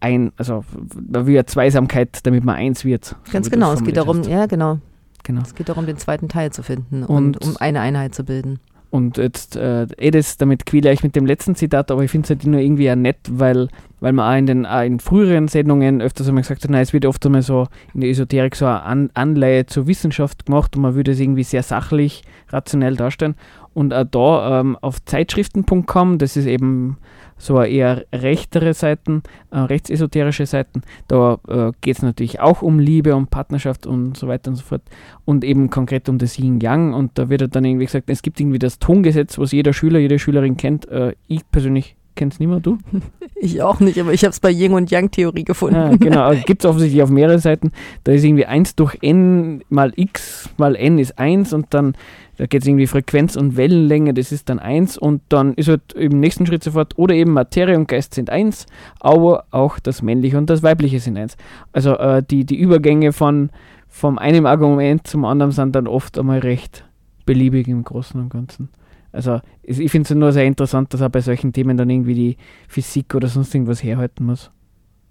ein, 0.00 0.32
also 0.36 0.64
man 1.10 1.26
will 1.26 1.34
ja 1.34 1.44
Zweisamkeit, 1.46 2.20
damit 2.26 2.44
man 2.44 2.56
eins 2.56 2.84
wird. 2.84 3.04
so 3.04 3.16
Ganz 3.32 3.46
wie 3.46 3.50
genau, 3.50 3.72
es 3.72 3.84
geht 3.84 3.96
darum, 3.96 4.18
hast. 4.18 4.28
ja 4.28 4.46
genau, 4.46 4.78
Genau. 5.24 5.42
es 5.42 5.54
geht 5.54 5.68
darum, 5.68 5.86
den 5.86 5.96
zweiten 5.98 6.28
Teil 6.28 6.50
zu 6.52 6.62
finden 6.62 7.04
und, 7.04 7.36
Und- 7.36 7.44
um 7.46 7.56
eine 7.58 7.80
Einheit 7.80 8.14
zu 8.14 8.24
bilden. 8.24 8.58
Und 8.90 9.18
jetzt, 9.18 9.54
äh, 9.54 9.86
eh 9.98 10.10
das, 10.10 10.36
damit 10.36 10.66
quäle 10.66 10.92
ich 10.92 11.04
mit 11.04 11.14
dem 11.14 11.24
letzten 11.24 11.54
Zitat, 11.54 11.92
aber 11.92 12.02
ich 12.02 12.10
finde 12.10 12.24
es 12.24 12.30
halt 12.30 12.44
nur 12.44 12.58
irgendwie 12.60 12.84
ja 12.84 12.96
nett, 12.96 13.18
weil, 13.30 13.68
weil 14.00 14.12
man 14.12 14.32
auch 14.32 14.38
in 14.38 14.46
den 14.46 14.66
auch 14.66 14.82
in 14.82 14.98
früheren 14.98 15.48
Sendungen 15.48 16.00
öfters 16.00 16.28
einmal 16.28 16.42
gesagt 16.42 16.64
hat, 16.64 16.70
nein, 16.70 16.82
es 16.82 16.92
wird 16.92 17.06
oft 17.06 17.24
einmal 17.24 17.42
so 17.42 17.66
in 17.94 18.00
der 18.00 18.10
Esoterik 18.10 18.56
so 18.56 18.66
eine 18.66 18.82
An 18.82 19.10
Anleihe 19.14 19.66
zur 19.66 19.86
Wissenschaft 19.86 20.46
gemacht 20.46 20.76
und 20.76 20.82
man 20.82 20.94
würde 20.94 21.12
es 21.12 21.20
irgendwie 21.20 21.44
sehr 21.44 21.62
sachlich, 21.62 22.22
rationell 22.48 22.96
darstellen. 22.96 23.34
Und 23.72 23.94
auch 23.94 24.04
da 24.04 24.60
ähm, 24.60 24.76
auf 24.80 25.04
zeitschriften.com, 25.04 26.18
das 26.18 26.36
ist 26.36 26.46
eben 26.46 26.98
so 27.38 27.56
eine 27.56 27.68
eher 27.68 28.04
rechtere 28.12 28.74
Seiten, 28.74 29.22
äh, 29.50 29.58
rechtsesoterische 29.58 30.44
Seiten, 30.44 30.82
da 31.08 31.38
äh, 31.48 31.72
geht 31.80 31.96
es 31.96 32.02
natürlich 32.02 32.40
auch 32.40 32.62
um 32.62 32.78
Liebe, 32.78 33.14
um 33.16 33.28
Partnerschaft 33.28 33.86
und 33.86 34.16
so 34.16 34.28
weiter 34.28 34.50
und 34.50 34.56
so 34.56 34.62
fort 34.62 34.82
und 35.24 35.44
eben 35.44 35.70
konkret 35.70 36.08
um 36.08 36.18
das 36.18 36.38
Yin-Yang 36.38 36.92
und 36.92 37.16
da 37.16 37.30
wird 37.30 37.54
dann 37.54 37.64
irgendwie 37.64 37.86
gesagt, 37.86 38.10
es 38.10 38.22
gibt 38.22 38.40
irgendwie 38.40 38.58
das 38.58 38.78
Tongesetz, 38.78 39.38
was 39.38 39.52
jeder 39.52 39.72
Schüler, 39.72 39.98
jede 39.98 40.18
Schülerin 40.18 40.56
kennt. 40.56 40.86
Äh, 40.88 41.14
ich 41.28 41.48
persönlich 41.50 41.96
kenne 42.20 42.30
es 42.32 42.38
mehr, 42.38 42.60
du? 42.60 42.78
Ich 43.42 43.62
auch 43.62 43.80
nicht, 43.80 43.98
aber 43.98 44.12
ich 44.12 44.22
habe 44.24 44.32
es 44.32 44.40
bei 44.40 44.50
Yin 44.50 44.74
und 44.74 44.90
Yang 44.90 45.12
Theorie 45.12 45.44
gefunden. 45.44 45.76
Ja, 45.76 45.96
genau, 45.96 46.34
gibt 46.44 46.62
es 46.62 46.68
offensichtlich 46.68 47.02
auf 47.02 47.08
mehreren 47.08 47.38
Seiten. 47.38 47.72
Da 48.04 48.12
ist 48.12 48.22
irgendwie 48.22 48.44
1 48.44 48.76
durch 48.76 48.98
n 49.00 49.62
mal 49.70 49.94
x 49.96 50.50
mal 50.58 50.76
n 50.76 50.98
ist 50.98 51.18
1 51.18 51.54
und 51.54 51.68
dann, 51.70 51.94
da 52.36 52.44
geht 52.44 52.60
es 52.60 52.68
irgendwie 52.68 52.86
Frequenz 52.86 53.36
und 53.36 53.56
Wellenlänge, 53.56 54.12
das 54.12 54.30
ist 54.30 54.50
dann 54.50 54.58
1 54.58 54.98
und 54.98 55.22
dann 55.30 55.54
ist 55.54 55.68
halt 55.68 55.94
im 55.94 56.20
nächsten 56.20 56.44
Schritt 56.44 56.62
sofort, 56.62 56.98
oder 56.98 57.14
eben 57.14 57.32
Materie 57.32 57.78
und 57.78 57.88
Geist 57.88 58.12
sind 58.12 58.28
1, 58.28 58.66
aber 59.00 59.44
auch 59.50 59.78
das 59.78 60.02
Männliche 60.02 60.36
und 60.36 60.50
das 60.50 60.62
Weibliche 60.62 61.00
sind 61.00 61.16
1. 61.16 61.38
Also 61.72 61.96
äh, 61.96 62.22
die, 62.22 62.44
die 62.44 62.58
Übergänge 62.58 63.14
von 63.14 63.48
vom 63.88 64.18
einem 64.18 64.44
Argument 64.44 65.06
zum 65.06 65.24
anderen 65.24 65.50
sind 65.50 65.74
dann 65.74 65.86
oft 65.86 66.18
einmal 66.18 66.40
recht 66.40 66.84
beliebig 67.24 67.68
im 67.68 67.84
Großen 67.84 68.20
und 68.20 68.28
Ganzen. 68.28 68.68
Also 69.12 69.40
ich 69.62 69.90
finde 69.90 70.08
es 70.08 70.14
nur 70.16 70.32
sehr 70.32 70.44
interessant, 70.44 70.94
dass 70.94 71.02
auch 71.02 71.08
bei 71.08 71.20
solchen 71.20 71.52
Themen 71.52 71.76
dann 71.76 71.90
irgendwie 71.90 72.14
die 72.14 72.36
Physik 72.68 73.14
oder 73.14 73.28
sonst 73.28 73.54
irgendwas 73.54 73.82
herhalten 73.82 74.24
muss. 74.26 74.50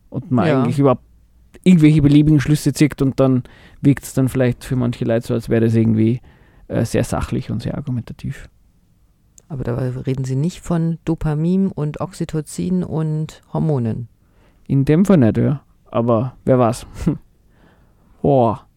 Und 0.10 0.32
man 0.32 0.48
Ja. 0.48 0.62
eigentlich 0.64 0.80
überhaupt 0.80 1.04
irgendwelche 1.64 2.02
beliebigen 2.02 2.40
Schlüsse 2.40 2.72
zieht 2.74 3.02
und 3.02 3.20
dann 3.20 3.44
wirkt 3.82 4.04
es 4.04 4.14
dann 4.14 4.30
vielleicht 4.30 4.64
für 4.64 4.76
manche 4.76 5.04
Leute 5.06 5.28
so, 5.28 5.34
als 5.34 5.50
wäre 5.50 5.66
das 5.66 5.76
irgendwie 5.76 6.22
äh, 6.68 6.86
sehr 6.86 7.04
sachlich 7.04 7.52
und 7.52 7.62
sehr 7.62 7.76
argumentativ. 7.76 8.48
Aber 9.48 9.64
da 9.64 9.76
reden 9.76 10.26
Sie 10.26 10.36
nicht 10.36 10.60
von 10.60 11.00
Dopamin 11.06 11.68
und 11.70 12.00
Oxytocin 12.02 12.84
und 12.84 13.42
Hormonen. 13.52 14.08
In 14.68 14.86
dem 14.86 15.06
Fall 15.06 15.18
nicht, 15.18 15.38
ja. 15.38 15.62
Aber 15.92 16.36
wer 16.46 16.60
weiß. 16.60 16.86
Boah, 18.22 18.68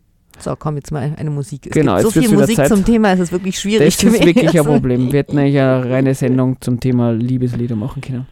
So, 0.43 0.57
komm, 0.57 0.77
jetzt 0.77 0.91
mal 0.91 1.15
eine 1.17 1.31
Musik. 1.31 1.67
Es 1.67 1.73
Genau, 1.73 1.97
gibt 1.99 2.13
so 2.13 2.21
viel 2.21 2.29
Musik 2.37 2.57
Zeit. 2.57 2.69
zum 2.69 2.85
Thema, 2.85 3.13
es 3.13 3.21
ist 3.21 3.33
wirklich 3.33 3.59
schwierig. 3.59 3.95
das 3.97 4.03
ist 4.03 4.25
wirklich 4.25 4.59
ein. 4.59 4.65
Problem. 4.67 5.13
Wir 5.13 5.21
hätten 5.21 5.39
eigentlich 5.39 5.61
eine 5.61 5.89
reine 5.89 6.15
Sendung 6.15 6.61
zum 6.61 6.81
Thema 6.81 7.13
Liebeslieder 7.13 7.77
machen 7.77 8.01
können. 8.03 8.27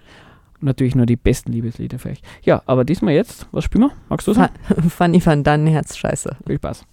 Und 0.60 0.66
natürlich 0.66 0.94
nur 0.96 1.06
die 1.06 1.16
besten 1.16 1.52
Liebeslieder 1.52 1.98
vielleicht. 1.98 2.24
Ja, 2.42 2.62
aber 2.66 2.84
diesmal 2.84 3.14
jetzt, 3.14 3.46
was 3.52 3.64
spielen 3.64 3.84
wir? 3.84 3.92
Magst 4.08 4.26
du 4.26 4.32
sagen? 4.32 4.52
Fanny 4.88 5.24
van 5.24 5.44
Damme, 5.44 5.70
Herzscheiße. 5.70 6.36
Viel 6.46 6.56
Spaß. 6.56 6.84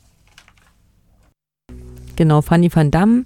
Genau, 2.15 2.41
Fanny 2.41 2.69
van 2.73 2.91
Damme, 2.91 3.23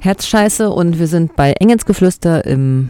Herzscheiße 0.00 0.70
und 0.70 0.98
wir 0.98 1.06
sind 1.06 1.36
bei 1.36 1.52
Engelsgeflüster 1.52 2.44
im 2.44 2.88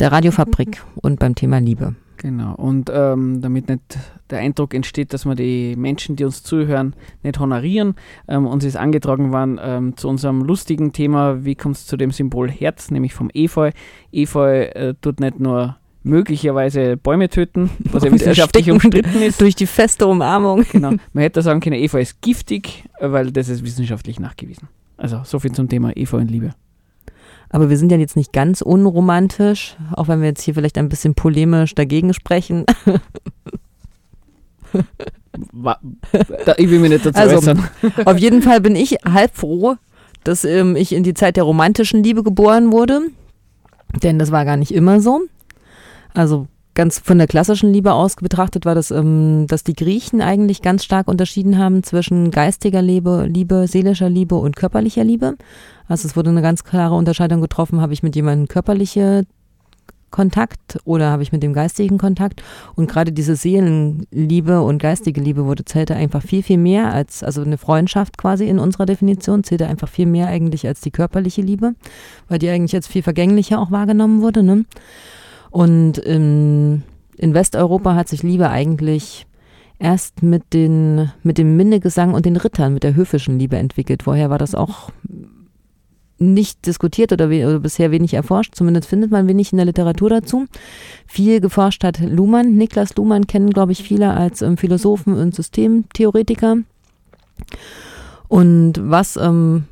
der 0.00 0.12
Radiofabrik 0.12 0.82
und 0.96 1.18
beim 1.18 1.34
Thema 1.34 1.58
Liebe. 1.58 1.94
Genau. 2.16 2.54
Und 2.54 2.90
ähm, 2.92 3.40
damit 3.40 3.68
nicht 3.68 3.98
der 4.30 4.38
Eindruck 4.38 4.74
entsteht, 4.74 5.12
dass 5.12 5.24
wir 5.24 5.34
die 5.34 5.76
Menschen, 5.76 6.16
die 6.16 6.24
uns 6.24 6.42
zuhören, 6.42 6.94
nicht 7.22 7.38
honorieren, 7.38 7.94
ähm, 8.28 8.46
uns 8.46 8.64
ist 8.64 8.76
angetragen 8.76 9.32
worden 9.32 9.58
ähm, 9.62 9.96
zu 9.96 10.08
unserem 10.08 10.42
lustigen 10.42 10.92
Thema, 10.92 11.44
wie 11.44 11.54
kommt 11.54 11.76
es 11.76 11.86
zu 11.86 11.96
dem 11.96 12.10
Symbol 12.10 12.50
Herz, 12.50 12.90
nämlich 12.90 13.14
vom 13.14 13.30
Efeu. 13.32 13.70
Efeu 14.12 14.62
äh, 14.62 14.94
tut 15.00 15.20
nicht 15.20 15.40
nur 15.40 15.76
möglicherweise 16.02 16.96
Bäume 16.96 17.28
töten, 17.28 17.70
was 17.90 18.04
ja 18.04 18.12
wissenschaftlich 18.12 18.70
umstritten 18.70 19.20
ist. 19.22 19.40
Durch 19.40 19.56
die 19.56 19.66
feste 19.66 20.06
Umarmung. 20.06 20.64
Genau. 20.72 20.90
Man 21.12 21.22
hätte 21.22 21.42
sagen 21.42 21.60
können, 21.60 21.76
Efeu 21.76 22.00
ist 22.00 22.22
giftig, 22.22 22.84
äh, 22.98 23.10
weil 23.10 23.32
das 23.32 23.48
ist 23.48 23.64
wissenschaftlich 23.64 24.20
nachgewiesen. 24.20 24.68
Also 24.96 25.20
so 25.24 25.38
viel 25.38 25.52
zum 25.52 25.68
Thema 25.68 25.94
Efeu 25.96 26.18
und 26.18 26.30
Liebe. 26.30 26.52
Aber 27.50 27.70
wir 27.70 27.78
sind 27.78 27.92
ja 27.92 27.98
jetzt 27.98 28.16
nicht 28.16 28.32
ganz 28.32 28.60
unromantisch, 28.60 29.76
auch 29.92 30.08
wenn 30.08 30.20
wir 30.20 30.28
jetzt 30.28 30.42
hier 30.42 30.54
vielleicht 30.54 30.78
ein 30.78 30.88
bisschen 30.88 31.14
polemisch 31.14 31.74
dagegen 31.74 32.12
sprechen. 32.12 32.64
Ich 36.56 36.70
will 36.70 36.78
mich 36.80 36.90
nicht 36.90 37.06
dazu 37.06 37.18
Also, 37.18 37.36
äußern. 37.36 37.68
Auf 38.04 38.18
jeden 38.18 38.42
Fall 38.42 38.60
bin 38.60 38.74
ich 38.76 38.92
halb 39.04 39.36
froh, 39.36 39.76
dass 40.24 40.44
ähm, 40.44 40.76
ich 40.76 40.92
in 40.92 41.02
die 41.02 41.14
Zeit 41.14 41.36
der 41.36 41.44
romantischen 41.44 42.02
Liebe 42.02 42.22
geboren 42.22 42.72
wurde. 42.72 43.00
Denn 44.02 44.18
das 44.18 44.32
war 44.32 44.44
gar 44.44 44.56
nicht 44.56 44.72
immer 44.72 45.00
so. 45.00 45.22
Also 46.14 46.48
ganz 46.76 47.00
von 47.00 47.18
der 47.18 47.26
klassischen 47.26 47.72
Liebe 47.72 47.92
aus 47.92 48.14
betrachtet 48.14 48.64
war 48.64 48.76
das, 48.76 48.92
ähm, 48.92 49.46
dass 49.48 49.64
die 49.64 49.74
Griechen 49.74 50.20
eigentlich 50.20 50.62
ganz 50.62 50.84
stark 50.84 51.08
unterschieden 51.08 51.58
haben 51.58 51.82
zwischen 51.82 52.30
geistiger 52.30 52.82
Liebe, 52.82 53.26
Liebe, 53.28 53.66
seelischer 53.66 54.08
Liebe 54.08 54.36
und 54.36 54.54
körperlicher 54.54 55.02
Liebe. 55.02 55.36
Also 55.88 56.06
es 56.06 56.14
wurde 56.14 56.30
eine 56.30 56.42
ganz 56.42 56.62
klare 56.62 56.94
Unterscheidung 56.94 57.40
getroffen, 57.40 57.80
habe 57.80 57.92
ich 57.92 58.04
mit 58.04 58.14
jemandem 58.14 58.46
körperliche 58.46 59.24
Kontakt 60.10 60.78
oder 60.84 61.10
habe 61.10 61.22
ich 61.22 61.32
mit 61.32 61.42
dem 61.42 61.52
geistigen 61.52 61.98
Kontakt? 61.98 62.42
Und 62.74 62.88
gerade 62.88 63.12
diese 63.12 63.36
Seelenliebe 63.36 64.62
und 64.62 64.80
geistige 64.80 65.20
Liebe 65.20 65.44
wurde 65.46 65.64
zählte 65.64 65.96
einfach 65.96 66.22
viel, 66.22 66.42
viel 66.42 66.58
mehr 66.58 66.92
als, 66.92 67.22
also 67.22 67.42
eine 67.42 67.58
Freundschaft 67.58 68.16
quasi 68.16 68.46
in 68.46 68.58
unserer 68.58 68.86
Definition, 68.86 69.44
zählte 69.44 69.66
einfach 69.66 69.88
viel 69.88 70.06
mehr 70.06 70.28
eigentlich 70.28 70.66
als 70.66 70.80
die 70.80 70.90
körperliche 70.90 71.42
Liebe, 71.42 71.74
weil 72.28 72.38
die 72.38 72.48
eigentlich 72.48 72.74
als 72.74 72.86
viel 72.86 73.02
vergänglicher 73.02 73.58
auch 73.58 73.70
wahrgenommen 73.70 74.22
wurde. 74.22 74.42
Ne? 74.42 74.64
Und 75.50 75.98
in, 75.98 76.82
in 77.16 77.34
Westeuropa 77.34 77.94
hat 77.94 78.08
sich 78.08 78.22
Liebe 78.22 78.50
eigentlich 78.50 79.26
erst 79.78 80.22
mit, 80.22 80.52
den, 80.52 81.10
mit 81.22 81.38
dem 81.38 81.56
Minnegesang 81.56 82.14
und 82.14 82.26
den 82.26 82.36
Rittern, 82.36 82.74
mit 82.74 82.82
der 82.82 82.94
höfischen 82.94 83.38
Liebe 83.38 83.56
entwickelt. 83.56 84.02
Vorher 84.02 84.30
war 84.30 84.38
das 84.38 84.54
auch 84.54 84.90
nicht 86.18 86.66
diskutiert 86.66 87.12
oder, 87.12 87.28
we 87.30 87.46
oder 87.46 87.60
bisher 87.60 87.90
wenig 87.90 88.14
erforscht. 88.14 88.54
Zumindest 88.54 88.88
findet 88.88 89.10
man 89.10 89.28
wenig 89.28 89.52
in 89.52 89.58
der 89.58 89.66
Literatur 89.66 90.08
dazu. 90.08 90.46
Viel 91.06 91.40
geforscht 91.40 91.84
hat 91.84 92.00
Luhmann. 92.00 92.56
Niklas 92.56 92.96
Luhmann 92.96 93.26
kennen, 93.26 93.50
glaube 93.50 93.72
ich, 93.72 93.82
viele 93.82 94.14
als 94.14 94.40
ähm, 94.40 94.56
Philosophen 94.56 95.14
und 95.14 95.34
Systemtheoretiker. 95.34 96.56
Und 98.28 98.74
was 98.80 99.16
ähm, 99.16 99.64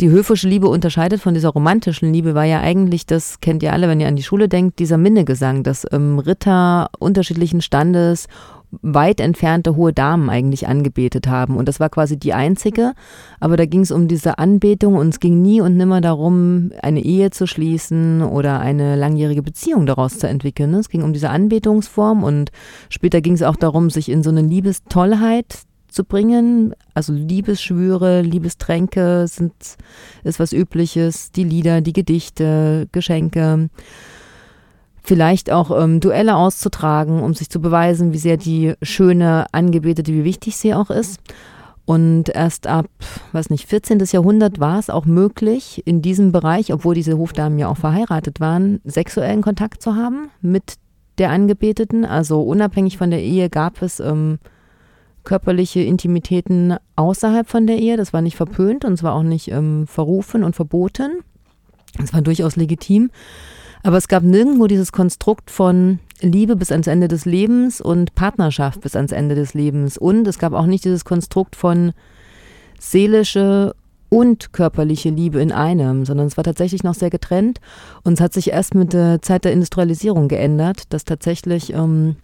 die 0.00 0.10
höfische 0.10 0.48
Liebe 0.48 0.68
unterscheidet 0.68 1.20
von 1.20 1.34
dieser 1.34 1.50
romantischen 1.50 2.12
Liebe, 2.12 2.34
war 2.34 2.44
ja 2.44 2.60
eigentlich, 2.60 3.06
das 3.06 3.40
kennt 3.40 3.62
ihr 3.62 3.72
alle, 3.72 3.88
wenn 3.88 4.00
ihr 4.00 4.08
an 4.08 4.16
die 4.16 4.22
Schule 4.22 4.48
denkt, 4.48 4.78
dieser 4.78 4.96
Minnegesang, 4.96 5.62
dass 5.62 5.86
ähm, 5.92 6.18
Ritter 6.18 6.90
unterschiedlichen 6.98 7.60
Standes 7.60 8.26
weit 8.80 9.20
entfernte 9.20 9.76
hohe 9.76 9.92
Damen 9.92 10.30
eigentlich 10.30 10.66
angebetet 10.66 11.26
haben. 11.26 11.56
Und 11.56 11.68
das 11.68 11.78
war 11.78 11.90
quasi 11.90 12.18
die 12.18 12.32
einzige. 12.32 12.92
Aber 13.38 13.56
da 13.56 13.66
ging 13.66 13.82
es 13.82 13.90
um 13.90 14.08
diese 14.08 14.38
Anbetung 14.38 14.94
und 14.94 15.10
es 15.10 15.20
ging 15.20 15.42
nie 15.42 15.60
und 15.60 15.76
nimmer 15.76 16.00
darum, 16.00 16.72
eine 16.80 17.04
Ehe 17.04 17.30
zu 17.30 17.46
schließen 17.46 18.22
oder 18.22 18.60
eine 18.60 18.96
langjährige 18.96 19.42
Beziehung 19.42 19.84
daraus 19.84 20.18
zu 20.18 20.26
entwickeln. 20.26 20.70
ne? 20.70 20.78
Es 20.78 20.88
ging 20.88 21.02
um 21.02 21.12
diese 21.12 21.28
Anbetungsform 21.28 22.24
und 22.24 22.50
später 22.88 23.20
ging 23.20 23.34
es 23.34 23.42
auch 23.42 23.56
darum, 23.56 23.90
sich 23.90 24.08
in 24.08 24.22
so 24.22 24.30
eine 24.30 24.42
Liebestollheit 24.42 25.66
zu 25.92 26.04
bringen. 26.04 26.74
Also 26.94 27.12
Liebesschwüre, 27.12 28.22
Liebestränke 28.22 29.26
sind, 29.28 29.52
ist 30.24 30.40
was 30.40 30.52
Übliches. 30.52 31.32
Die 31.32 31.44
Lieder, 31.44 31.80
die 31.80 31.92
Gedichte, 31.92 32.88
Geschenke. 32.92 33.68
vielleicht 35.04 35.50
auch 35.50 35.70
ähm, 35.82 36.00
Duelle 36.00 36.36
auszutragen, 36.36 37.20
um 37.22 37.34
sich 37.34 37.50
zu 37.50 37.60
beweisen, 37.60 38.12
wie 38.12 38.18
sehr 38.18 38.36
die 38.36 38.74
schöne 38.82 39.46
Angebetete, 39.52 40.12
wie 40.12 40.24
wichtig 40.24 40.56
sie 40.56 40.74
auch 40.74 40.90
ist. 40.90 41.20
Und 41.84 42.28
erst 42.28 42.68
ab, 42.68 42.86
weiß 43.32 43.50
nicht, 43.50 43.68
14. 43.68 43.98
Jahrhundert 43.98 44.60
war 44.60 44.78
es 44.78 44.88
auch 44.88 45.04
möglich, 45.04 45.82
in 45.84 46.00
diesem 46.00 46.30
Bereich, 46.30 46.72
obwohl 46.72 46.94
diese 46.94 47.18
Hofdamen 47.18 47.58
ja 47.58 47.68
auch 47.68 47.76
verheiratet 47.76 48.38
waren, 48.38 48.80
sexuellen 48.84 49.42
Kontakt 49.42 49.82
zu 49.82 49.96
haben 49.96 50.30
mit 50.40 50.74
der 51.18 51.30
Angebeteten. 51.30 52.04
Also 52.04 52.42
unabhängig 52.42 52.98
von 52.98 53.10
der 53.10 53.22
Ehe 53.22 53.50
gab 53.50 53.82
es 53.82 53.98
ähm, 53.98 54.38
körperliche 55.24 55.80
Intimitäten 55.80 56.76
außerhalb 56.96 57.48
von 57.48 57.66
der 57.66 57.78
Ehe. 57.78 57.96
Das 57.96 58.12
war 58.12 58.22
nicht 58.22 58.36
verpönt 58.36 58.84
und 58.84 58.94
es 58.94 59.02
war 59.02 59.14
auch 59.14 59.22
nicht 59.22 59.48
ähm, 59.48 59.86
verrufen 59.86 60.44
und 60.44 60.56
verboten. 60.56 61.20
Es 62.02 62.12
war 62.12 62.22
durchaus 62.22 62.56
legitim. 62.56 63.10
Aber 63.82 63.96
es 63.96 64.08
gab 64.08 64.22
nirgendwo 64.22 64.66
dieses 64.66 64.92
Konstrukt 64.92 65.50
von 65.50 65.98
Liebe 66.20 66.54
bis 66.54 66.70
ans 66.70 66.86
Ende 66.86 67.08
des 67.08 67.24
Lebens 67.24 67.80
und 67.80 68.14
Partnerschaft 68.14 68.80
bis 68.80 68.94
ans 68.94 69.12
Ende 69.12 69.34
des 69.34 69.54
Lebens. 69.54 69.98
Und 69.98 70.26
es 70.28 70.38
gab 70.38 70.52
auch 70.52 70.66
nicht 70.66 70.84
dieses 70.84 71.04
Konstrukt 71.04 71.56
von 71.56 71.92
seelische 72.78 73.74
und 74.08 74.52
körperliche 74.52 75.08
Liebe 75.10 75.40
in 75.40 75.52
einem, 75.52 76.04
sondern 76.04 76.26
es 76.26 76.36
war 76.36 76.44
tatsächlich 76.44 76.84
noch 76.84 76.94
sehr 76.94 77.10
getrennt. 77.10 77.60
Und 78.04 78.14
es 78.14 78.20
hat 78.20 78.34
sich 78.34 78.50
erst 78.50 78.74
mit 78.74 78.92
der 78.92 79.22
Zeit 79.22 79.44
der 79.44 79.52
Industrialisierung 79.52 80.28
geändert, 80.28 80.92
dass 80.92 81.04
tatsächlich 81.04 81.72
ähm, 81.72 82.16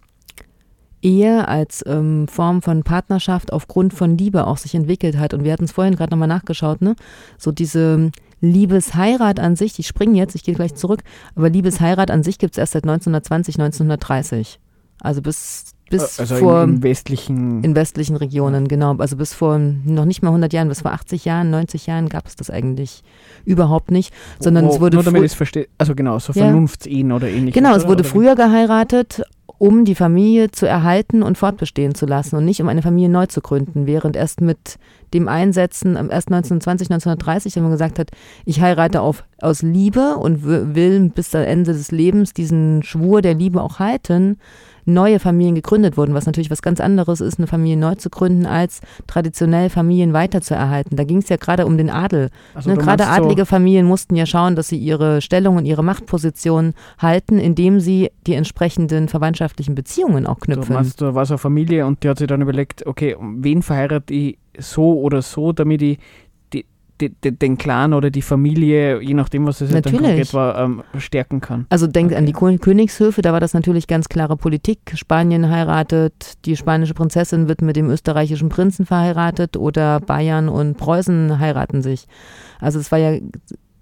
Ehe 1.03 1.47
als 1.49 1.85
ähm, 1.87 2.27
Form 2.29 2.63
von 2.63 2.83
Partnerschaft 2.83 3.53
aufgrund 3.53 3.95
von 3.95 4.19
Liebe 4.19 4.47
auch 4.47 4.57
sich 4.59 4.75
entwickelt 4.75 5.17
hat. 5.19 5.33
Und 5.35 5.45
wir 5.45 5.53
hatten 5.53 5.65
es 5.65 5.73
vorhin 5.73 5.95
gerade 5.97 6.11
nochmal 6.11 6.29
nachgeschaut, 6.29 6.83
ne? 6.83 6.97
So 7.37 7.53
diese 7.53 8.11
Liebesheirat 8.41 9.41
an 9.41 9.57
sich, 9.57 9.79
ich 9.79 9.87
springe 9.87 10.17
jetzt, 10.19 10.35
ich 10.35 10.43
gehe 10.45 10.55
gleich 10.55 10.75
zurück, 10.75 11.03
aber 11.35 11.51
Liebesheirat 11.51 12.11
an 12.11 12.23
sich 12.23 12.39
gibt 12.39 12.55
es 12.55 12.59
erst 12.59 12.73
seit 12.73 12.85
1920, 12.85 13.57
1930. 13.61 14.59
Also 15.01 15.23
bis, 15.23 15.75
bis 15.91 16.19
also 16.19 16.37
vor. 16.37 16.65
in, 16.65 16.77
in 16.77 16.83
westlichen. 16.83 17.63
in 17.63 17.77
westlichen 17.77 18.17
Regionen, 18.17 18.67
genau. 18.67 18.97
Also 18.97 19.17
bis 19.17 19.33
vor 19.33 19.59
noch 19.59 20.05
nicht 20.05 20.23
mal 20.23 20.31
100 20.31 20.53
Jahren, 20.53 20.69
bis 20.69 20.81
vor 20.83 20.93
80 20.93 21.25
Jahren, 21.25 21.51
90 21.51 21.87
Jahren 21.87 22.09
gab 22.09 22.27
es 22.27 22.35
das 22.35 22.51
eigentlich 22.51 23.03
überhaupt 23.45 23.91
nicht, 23.93 24.13
sondern 24.41 24.67
wo- 24.67 24.71
es 24.75 24.81
wurde 24.81 24.97
Nur 24.97 25.05
damit 25.05 25.23
es 25.23 25.35
verstehe. 25.35 25.69
Also 25.79 25.95
genau, 25.95 26.19
so 26.19 26.33
Ja. 26.33 26.45
Vernunftsehen 26.47 27.13
oder 27.13 27.29
ähnliches. 27.29 27.55
Genau, 27.55 27.77
es 27.77 27.85
wurde 27.87 28.01
Oder 28.03 28.09
früher 28.11 28.35
geheiratet, 28.35 29.23
um 29.59 29.85
die 29.85 29.97
Familie 29.97 30.51
zu 30.51 30.67
erhalten 30.67 31.23
und 31.23 31.37
fortbestehen 31.37 31.95
zu 31.95 32.07
lassen 32.07 32.37
und 32.37 32.45
nicht 32.45 32.63
um 32.63 32.69
eine 32.69 32.83
Familie 32.83 33.09
neu 33.09 33.27
zu 33.27 33.41
gründen, 33.41 33.87
während 33.87 34.17
erst 34.17 34.41
mit 34.41 34.79
dem 35.13 35.27
Einsetzen, 35.27 35.97
ähm, 35.97 36.11
erst 36.11 36.29
1920, 36.29 36.91
1930, 36.91 37.57
wenn 37.57 37.65
man 37.65 37.73
gesagt 37.73 37.99
hat, 37.99 38.11
ich 38.45 38.61
heirate 38.61 39.01
auf, 39.01 39.25
aus 39.41 39.63
Liebe 39.63 40.17
und 40.17 40.45
will 40.45 41.11
bis 41.11 41.31
zum 41.31 41.41
Ende 41.41 41.73
des 41.73 41.91
Lebens 41.91 42.33
diesen 42.33 42.83
Schwur 42.83 43.21
der 43.21 43.35
Liebe 43.35 43.63
auch 43.63 43.79
halten, 43.79 44.39
neue 44.89 45.19
Familien 45.19 45.55
gegründet 45.55 45.97
wurden, 45.97 46.15
was 46.15 46.27
natürlich 46.27 46.51
was 46.51 46.63
ganz 46.63 46.81
anderes 46.81 47.21
ist, 47.21 47.39
eine 47.39 47.47
Familie 47.47 47.77
neu 47.77 47.95
zu 47.95 48.11
gründen, 48.11 48.47
als 48.47 48.81
traditionell 49.07 49.71
Familien 49.71 50.13
weiterzuerhalten. 50.13 50.97
Da 50.97 51.05
ging 51.05 51.19
es 51.19 51.29
ja 51.29 51.37
gerade 51.37 51.67
um 51.67 51.77
den 51.77 51.91
Adel. 51.91 52.31
Also 52.55 52.71
Ne, 52.71 52.77
Gerade 52.77 53.07
adlige 53.09 53.47
Familien 53.47 53.87
mussten 53.87 54.17
ja 54.17 54.27
schauen, 54.27 54.57
dass 54.57 54.69
sie 54.69 54.77
ihre 54.79 55.21
Stellung 55.21 55.57
und 55.57 55.65
ihre 55.65 55.83
Machtposition 55.85 56.75
halten, 56.99 57.39
indem 57.39 57.81
sie 57.81 58.11
die 58.27 58.35
entsprechenden 58.35 59.09
verwandtschaftlichen 59.09 59.75
Beziehungen 59.75 60.27
auch 60.27 60.39
So, 60.41 60.47
du 60.47 60.53
knüpfen. 60.55 60.75
meinst, 60.75 61.01
da 61.01 61.15
war 61.15 61.25
so 61.27 61.35
eine 61.35 61.39
Familie 61.39 61.87
und 61.87 62.03
die 62.03 62.09
hat 62.09 62.19
sich 62.19 62.27
dann 62.27 62.41
überlegt, 62.43 62.87
okay, 62.87 63.17
wen 63.21 63.63
verheirate 63.63 64.13
ich 64.15 64.39
so 64.59 64.99
oder 65.01 65.23
so, 65.23 65.53
damit 65.53 65.83
ich 65.83 65.99
die, 67.01 67.11
den 67.11 67.59
Clan 67.59 67.95
oder 67.95 68.11
die 68.11 68.23
Familie, 68.23 69.01
je 69.01 69.15
nachdem, 69.15 69.47
was 69.47 69.61
es 69.61 69.71
jetzt 69.71 69.87
dann 69.87 69.93
Natürlich. 69.93 70.17
konkret 70.17 70.35
war, 70.35 70.59
ähm, 70.59 70.83
stärken 70.99 71.41
kann. 71.41 71.67
Also 71.71 71.87
denkt 71.87 72.15
an 72.15 72.27
die 72.27 72.35
Okay. 72.35 72.59
Königshöfe, 72.59 73.23
da 73.23 73.33
war 73.33 73.41
das 73.41 73.55
natürlich 73.55 73.87
ganz 73.87 74.09
klare 74.09 74.37
Politik. 74.37 74.79
Spanien 74.95 75.51
heiratet, 75.51 76.45
die 76.45 76.57
spanische 76.57 76.95
Prinzessin 76.95 77.49
wird 77.49 77.63
mit 77.63 77.77
dem 77.77 77.91
österreichischen 77.91 78.49
Prinzen 78.49 78.87
verheiratet 78.87 79.57
oder 79.57 80.01
Bayern 80.01 80.49
und 80.49 80.77
Preußen 80.77 81.39
heiraten 81.39 81.83
sich. 81.83 82.07
Also 82.61 82.79
es 82.79 82.93
war 82.93 82.99
ja, 82.99 83.19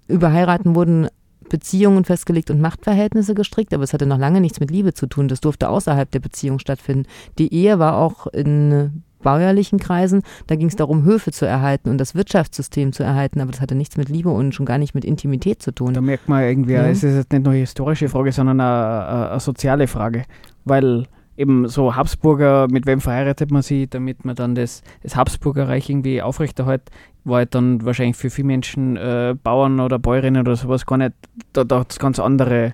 über 0.07 0.31
Heiraten 0.31 0.75
wurden 0.75 1.07
Beziehungen 1.49 2.05
festgelegt 2.05 2.51
und 2.51 2.61
Machtverhältnisse 2.61 3.33
gestrickt, 3.33 3.73
aber 3.73 3.83
es 3.83 3.93
hatte 3.93 4.05
noch 4.05 4.17
lange 4.17 4.41
nichts 4.41 4.59
mit 4.59 4.71
Liebe 4.71 4.93
zu 4.93 5.07
tun. 5.07 5.27
Das 5.27 5.41
durfte 5.41 5.69
außerhalb 5.69 6.09
der 6.11 6.19
Beziehung 6.19 6.59
stattfinden. 6.59 7.07
Die 7.37 7.53
Ehe 7.53 7.79
war 7.79 7.97
auch 7.97 8.27
in 8.27 9.03
bäuerlichen 9.23 9.79
Kreisen, 9.79 10.21
da 10.47 10.55
ging 10.55 10.67
es 10.67 10.75
darum, 10.75 11.03
Höfe 11.03 11.31
zu 11.31 11.45
erhalten 11.45 11.89
und 11.89 11.97
das 11.97 12.15
Wirtschaftssystem 12.15 12.93
zu 12.93 13.03
erhalten, 13.03 13.41
aber 13.41 13.51
das 13.51 13.61
hatte 13.61 13.75
nichts 13.75 13.97
mit 13.97 14.09
Liebe 14.09 14.29
und 14.29 14.53
schon 14.53 14.65
gar 14.65 14.77
nicht 14.77 14.93
mit 14.95 15.05
Intimität 15.05 15.61
zu 15.61 15.71
tun. 15.71 15.93
Da 15.93 16.01
merkt 16.01 16.29
man 16.29 16.43
irgendwie, 16.43 16.73
Ja. 16.73 16.85
es 16.87 17.03
ist 17.03 17.15
jetzt 17.15 17.31
nicht 17.31 17.43
nur 17.43 17.51
eine 17.53 17.59
historische 17.61 18.09
Frage, 18.09 18.31
sondern 18.31 18.59
eine, 18.59 19.07
eine, 19.07 19.29
eine 19.31 19.39
soziale 19.39 19.87
Frage. 19.87 20.23
Weil 20.65 21.05
eben 21.37 21.67
so 21.67 21.95
Habsburger, 21.95 22.67
mit 22.69 22.85
wem 22.85 22.99
verheiratet 22.99 23.51
man 23.51 23.61
sie, 23.61 23.87
damit 23.87 24.25
man 24.25 24.35
dann 24.35 24.55
das, 24.55 24.81
das 25.03 25.15
Habsburgerreich 25.15 25.89
irgendwie 25.89 26.21
aufrechterhält, 26.21 26.81
war 27.23 27.37
halt 27.37 27.53
dann 27.55 27.85
wahrscheinlich 27.85 28.15
für 28.15 28.29
viele 28.29 28.47
Menschen, 28.47 28.97
äh, 28.97 29.35
Bauern 29.43 29.79
oder 29.79 29.99
Bäuerinnen 29.99 30.41
oder 30.41 30.55
sowas 30.55 30.85
gar 30.85 30.97
nicht, 30.97 31.13
da, 31.53 31.63
da 31.63 31.81
hat 31.81 31.91
es 31.91 31.99
ganz 31.99 32.19
andere 32.19 32.73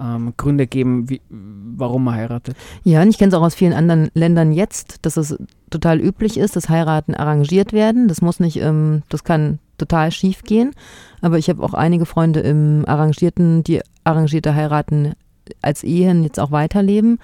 ähm, 0.00 0.34
Gründe 0.36 0.66
geben, 0.66 1.08
wie, 1.08 1.20
warum 1.28 2.04
man 2.04 2.14
heiratet. 2.14 2.56
Ja, 2.84 3.02
und 3.02 3.08
ich 3.08 3.18
kenne 3.18 3.28
es 3.28 3.34
auch 3.34 3.42
aus 3.42 3.54
vielen 3.54 3.72
anderen 3.72 4.10
Ländern 4.14 4.52
jetzt, 4.52 5.04
dass 5.04 5.16
es 5.16 5.36
total 5.70 6.00
üblich 6.00 6.38
ist, 6.38 6.56
dass 6.56 6.68
Heiraten 6.68 7.14
arrangiert 7.14 7.72
werden. 7.72 8.08
Das 8.08 8.22
muss 8.22 8.40
nicht, 8.40 8.56
ähm, 8.60 9.02
das 9.08 9.24
kann 9.24 9.58
total 9.76 10.10
schief 10.10 10.42
gehen. 10.42 10.72
Aber 11.20 11.38
ich 11.38 11.48
habe 11.48 11.62
auch 11.62 11.74
einige 11.74 12.06
Freunde 12.06 12.40
im 12.40 12.84
Arrangierten, 12.86 13.64
die 13.64 13.80
arrangierte 14.04 14.54
Heiraten 14.54 15.14
als 15.62 15.82
Ehen 15.82 16.22
jetzt 16.22 16.40
auch 16.40 16.50
weiterleben. 16.50 17.18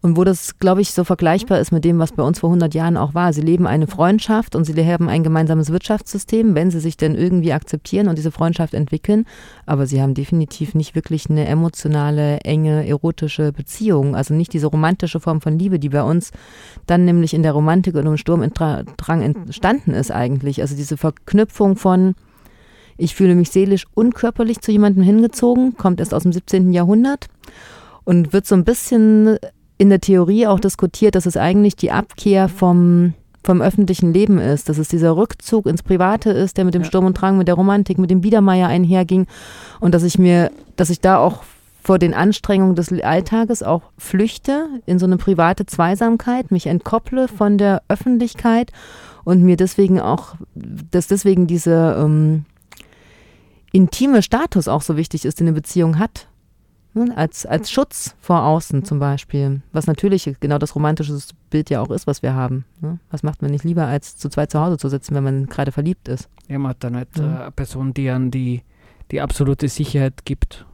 Und 0.00 0.16
wo 0.16 0.22
das, 0.22 0.58
glaube 0.60 0.80
ich, 0.80 0.92
so 0.92 1.02
vergleichbar 1.02 1.58
ist 1.58 1.72
mit 1.72 1.84
dem, 1.84 1.98
was 1.98 2.12
bei 2.12 2.22
uns 2.22 2.38
vor 2.38 2.50
100 2.50 2.72
Jahren 2.72 2.96
auch 2.96 3.14
war. 3.14 3.32
Sie 3.32 3.40
leben 3.40 3.66
eine 3.66 3.88
Freundschaft 3.88 4.54
und 4.54 4.64
sie 4.64 4.74
haben 4.86 5.08
ein 5.08 5.24
gemeinsames 5.24 5.70
Wirtschaftssystem, 5.70 6.54
wenn 6.54 6.70
sie 6.70 6.78
sich 6.78 6.96
denn 6.96 7.16
irgendwie 7.16 7.52
akzeptieren 7.52 8.06
und 8.06 8.16
diese 8.16 8.30
Freundschaft 8.30 8.74
entwickeln. 8.74 9.26
Aber 9.66 9.86
sie 9.86 10.00
haben 10.00 10.14
definitiv 10.14 10.74
nicht 10.74 10.94
wirklich 10.94 11.28
eine 11.28 11.46
emotionale, 11.48 12.38
enge, 12.40 12.86
erotische 12.86 13.52
Beziehung. 13.52 14.14
Also 14.14 14.34
nicht 14.34 14.52
diese 14.52 14.68
romantische 14.68 15.18
Form 15.18 15.40
von 15.40 15.58
Liebe, 15.58 15.80
die 15.80 15.88
bei 15.88 16.02
uns 16.02 16.30
dann 16.86 17.04
nämlich 17.04 17.34
in 17.34 17.42
der 17.42 17.52
Romantik 17.52 17.96
und 17.96 18.06
im 18.06 18.16
Sturmdrang 18.16 19.22
entstanden 19.22 19.94
ist 19.94 20.12
eigentlich. 20.12 20.60
Also 20.60 20.76
diese 20.76 20.96
Verknüpfung 20.96 21.76
von 21.76 22.14
ich 23.00 23.14
fühle 23.14 23.36
mich 23.36 23.50
seelisch 23.50 23.86
und 23.94 24.14
körperlich 24.16 24.60
zu 24.60 24.72
jemandem 24.72 25.04
hingezogen, 25.04 25.76
kommt 25.76 26.00
erst 26.00 26.12
aus 26.12 26.24
dem 26.24 26.32
17. 26.32 26.72
Jahrhundert 26.72 27.28
und 28.02 28.32
wird 28.32 28.44
so 28.44 28.56
ein 28.56 28.64
bisschen 28.64 29.38
in 29.78 29.88
der 29.88 30.00
Theorie 30.00 30.46
auch 30.46 30.60
diskutiert, 30.60 31.14
dass 31.14 31.26
es 31.26 31.36
eigentlich 31.36 31.76
die 31.76 31.92
Abkehr 31.92 32.48
vom, 32.48 33.14
vom 33.44 33.62
öffentlichen 33.62 34.12
Leben 34.12 34.38
ist, 34.38 34.68
dass 34.68 34.78
es 34.78 34.88
dieser 34.88 35.16
Rückzug 35.16 35.66
ins 35.66 35.82
Private 35.82 36.30
ist, 36.30 36.56
der 36.56 36.64
mit 36.64 36.74
dem 36.74 36.82
Ja. 36.82 36.88
Sturm 36.88 37.06
und 37.06 37.14
Drang, 37.14 37.38
mit 37.38 37.48
der 37.48 37.54
Romantik, 37.54 37.98
mit 37.98 38.10
dem 38.10 38.20
Biedermeier 38.20 38.68
einherging 38.68 39.26
und 39.80 39.94
dass 39.94 40.02
ich 40.02 40.18
mir, 40.18 40.50
dass 40.76 40.90
ich 40.90 41.00
da 41.00 41.18
auch 41.18 41.44
vor 41.82 41.98
den 41.98 42.12
Anstrengungen 42.12 42.74
des 42.74 42.92
Alltages 42.92 43.62
auch 43.62 43.82
flüchte 43.96 44.66
in 44.84 44.98
so 44.98 45.06
eine 45.06 45.16
private 45.16 45.64
Zweisamkeit, 45.64 46.50
mich 46.50 46.66
entkopple 46.66 47.28
von 47.28 47.56
der 47.56 47.82
Öffentlichkeit 47.88 48.72
und 49.24 49.42
mir 49.42 49.56
deswegen 49.56 50.00
auch, 50.00 50.34
dass 50.54 51.06
deswegen 51.06 51.46
dieser 51.46 51.98
ähm, 51.98 52.44
intime 53.72 54.22
Status 54.22 54.68
auch 54.68 54.82
so 54.82 54.96
wichtig 54.96 55.24
ist, 55.24 55.40
den 55.40 55.46
eine 55.46 55.54
Beziehung 55.54 55.98
hat. 55.98 56.27
Ne, 56.94 57.12
Als, 57.16 57.44
als 57.46 57.70
Schutz 57.70 58.16
vor 58.20 58.42
außen 58.44 58.84
zum 58.84 58.98
Beispiel, 58.98 59.60
was 59.72 59.86
natürlich 59.86 60.34
genau 60.40 60.58
das 60.58 60.74
romantische 60.74 61.16
Bild 61.50 61.68
ja 61.70 61.80
auch 61.82 61.90
ist, 61.90 62.06
was 62.06 62.22
wir 62.22 62.34
haben. 62.34 62.64
ne? 62.80 62.98
Was 63.10 63.22
macht 63.22 63.42
man 63.42 63.50
nicht 63.50 63.62
lieber, 63.64 63.86
als 63.86 64.16
zu 64.16 64.28
zweit 64.30 64.50
zu 64.50 64.58
Hause 64.60 64.78
zu 64.78 64.88
sitzen, 64.88 65.14
wenn 65.14 65.22
man 65.24 65.46
gerade 65.46 65.70
verliebt 65.70 66.08
ist? 66.08 66.28
Ja, 66.48 66.58
man 66.58 66.70
hat 66.70 66.78
dann 66.82 66.96
halt 66.96 67.08
Ja. 67.18 67.22
äh, 67.24 67.40
eine 67.42 67.50
Person, 67.52 67.92
die 67.94 68.08
an 68.10 68.30
die, 68.30 68.62
die 69.10 69.20
absolute 69.20 69.68
Sicherheit 69.68 70.24
gibt. 70.24 70.64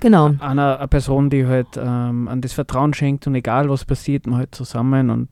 Genau. 0.00 0.30
Einer, 0.40 0.78
eine 0.78 0.88
Person, 0.88 1.30
die 1.30 1.46
halt 1.46 1.68
ähm, 1.76 2.26
an 2.26 2.40
das 2.40 2.52
Vertrauen 2.54 2.94
schenkt 2.94 3.26
und 3.26 3.34
egal 3.34 3.68
was 3.68 3.84
passiert, 3.84 4.26
man 4.26 4.38
halt 4.38 4.54
zusammen 4.54 5.10
und 5.10 5.28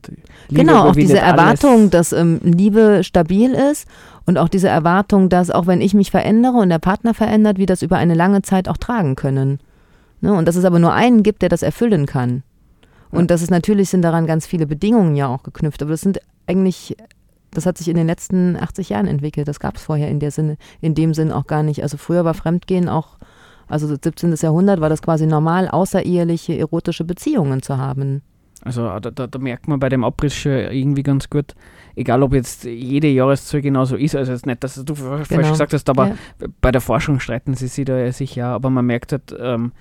Liebe 0.49 0.63
Genau, 0.63 0.87
auch 0.89 0.93
diese 0.93 1.21
alles. 1.21 1.31
Erwartung, 1.39 1.89
dass 1.89 2.11
ähm, 2.13 2.39
Liebe 2.43 3.03
stabil 3.03 3.51
ist 3.53 3.87
und 4.25 4.37
auch 4.37 4.47
diese 4.49 4.69
Erwartung, 4.69 5.29
dass 5.29 5.49
auch 5.49 5.65
wenn 5.67 5.81
ich 5.81 5.93
mich 5.95 6.11
verändere 6.11 6.57
und 6.57 6.69
der 6.69 6.79
Partner 6.79 7.13
verändert, 7.13 7.57
wir 7.57 7.65
das 7.65 7.81
über 7.81 7.97
eine 7.97 8.13
lange 8.13 8.41
Zeit 8.43 8.69
auch 8.69 8.77
tragen 8.77 9.15
können. 9.15 9.59
Ne? 10.23 10.33
Und 10.33 10.47
dass 10.47 10.55
es 10.55 10.65
aber 10.65 10.79
nur 10.79 10.93
einen 10.93 11.21
gibt, 11.21 11.41
der 11.41 11.49
das 11.49 11.61
erfüllen 11.63 12.05
kann. 12.05 12.43
Und 13.11 13.21
Ja. 13.23 13.27
das 13.27 13.41
ist 13.41 13.51
natürlich 13.51 13.89
sind 13.89 14.01
daran 14.01 14.25
ganz 14.25 14.45
viele 14.47 14.65
Bedingungen 14.65 15.15
ja 15.15 15.27
auch 15.27 15.43
geknüpft, 15.43 15.81
aber 15.83 15.91
das 15.91 16.01
sind 16.01 16.19
eigentlich 16.47 16.95
das 17.51 17.67
hat 17.67 17.77
sich 17.77 17.87
in 17.87 17.95
den 17.95 18.07
letzten 18.07 18.55
80 18.57 18.89
Jahren 18.89 19.05
entwickelt. 19.05 19.47
Das 19.47 19.59
gab 19.59 19.75
es 19.75 19.83
vorher 19.83 20.09
in 20.09 20.19
der 20.19 20.31
Sinne, 20.31 20.57
in 20.81 20.95
dem 20.95 21.13
Sinn 21.13 21.31
auch 21.31 21.45
gar 21.45 21.61
nicht. 21.61 21.83
Also 21.83 21.97
früher 21.97 22.25
war 22.25 22.33
Fremdgehen 22.33 22.89
auch, 22.89 23.19
also 23.67 23.85
17. 23.85 24.33
Jahrhundert 24.41 24.81
war 24.81 24.89
das 24.89 25.03
quasi 25.03 25.27
normal, 25.27 25.67
außereheliche 25.67 26.57
erotische 26.57 27.03
Beziehungen 27.03 27.61
zu 27.61 27.77
haben. 27.77 28.23
Also 28.63 28.87
da, 28.99 29.11
da, 29.11 29.27
da 29.27 29.37
merkt 29.39 29.67
man 29.67 29.79
bei 29.79 29.89
dem 29.89 30.03
Abriss 30.03 30.33
schon 30.33 30.53
irgendwie 30.53 31.03
ganz 31.03 31.29
gut, 31.29 31.53
egal 31.95 32.23
ob 32.23 32.33
jetzt 32.33 32.63
jede 32.63 33.07
Jahreszahl 33.09 33.61
genauso 33.61 33.97
ist, 33.97 34.15
also 34.15 34.31
jetzt 34.31 34.47
nicht, 34.47 34.63
dass 34.63 34.83
du 34.83 34.95
falsch 34.95 35.27
Genau. 35.29 35.51
gesagt 35.51 35.73
hast, 35.73 35.87
aber 35.89 36.07
Ja. 36.07 36.15
bei 36.59 36.71
der 36.71 36.81
Forschung 36.81 37.19
streiten 37.19 37.53
sie 37.53 37.67
sich 37.67 37.85
da 37.85 37.97
ja 37.99 38.55
aber 38.55 38.71
man 38.71 38.85
merkt 38.87 39.11
halt, 39.11 39.35
ähm, 39.39 39.73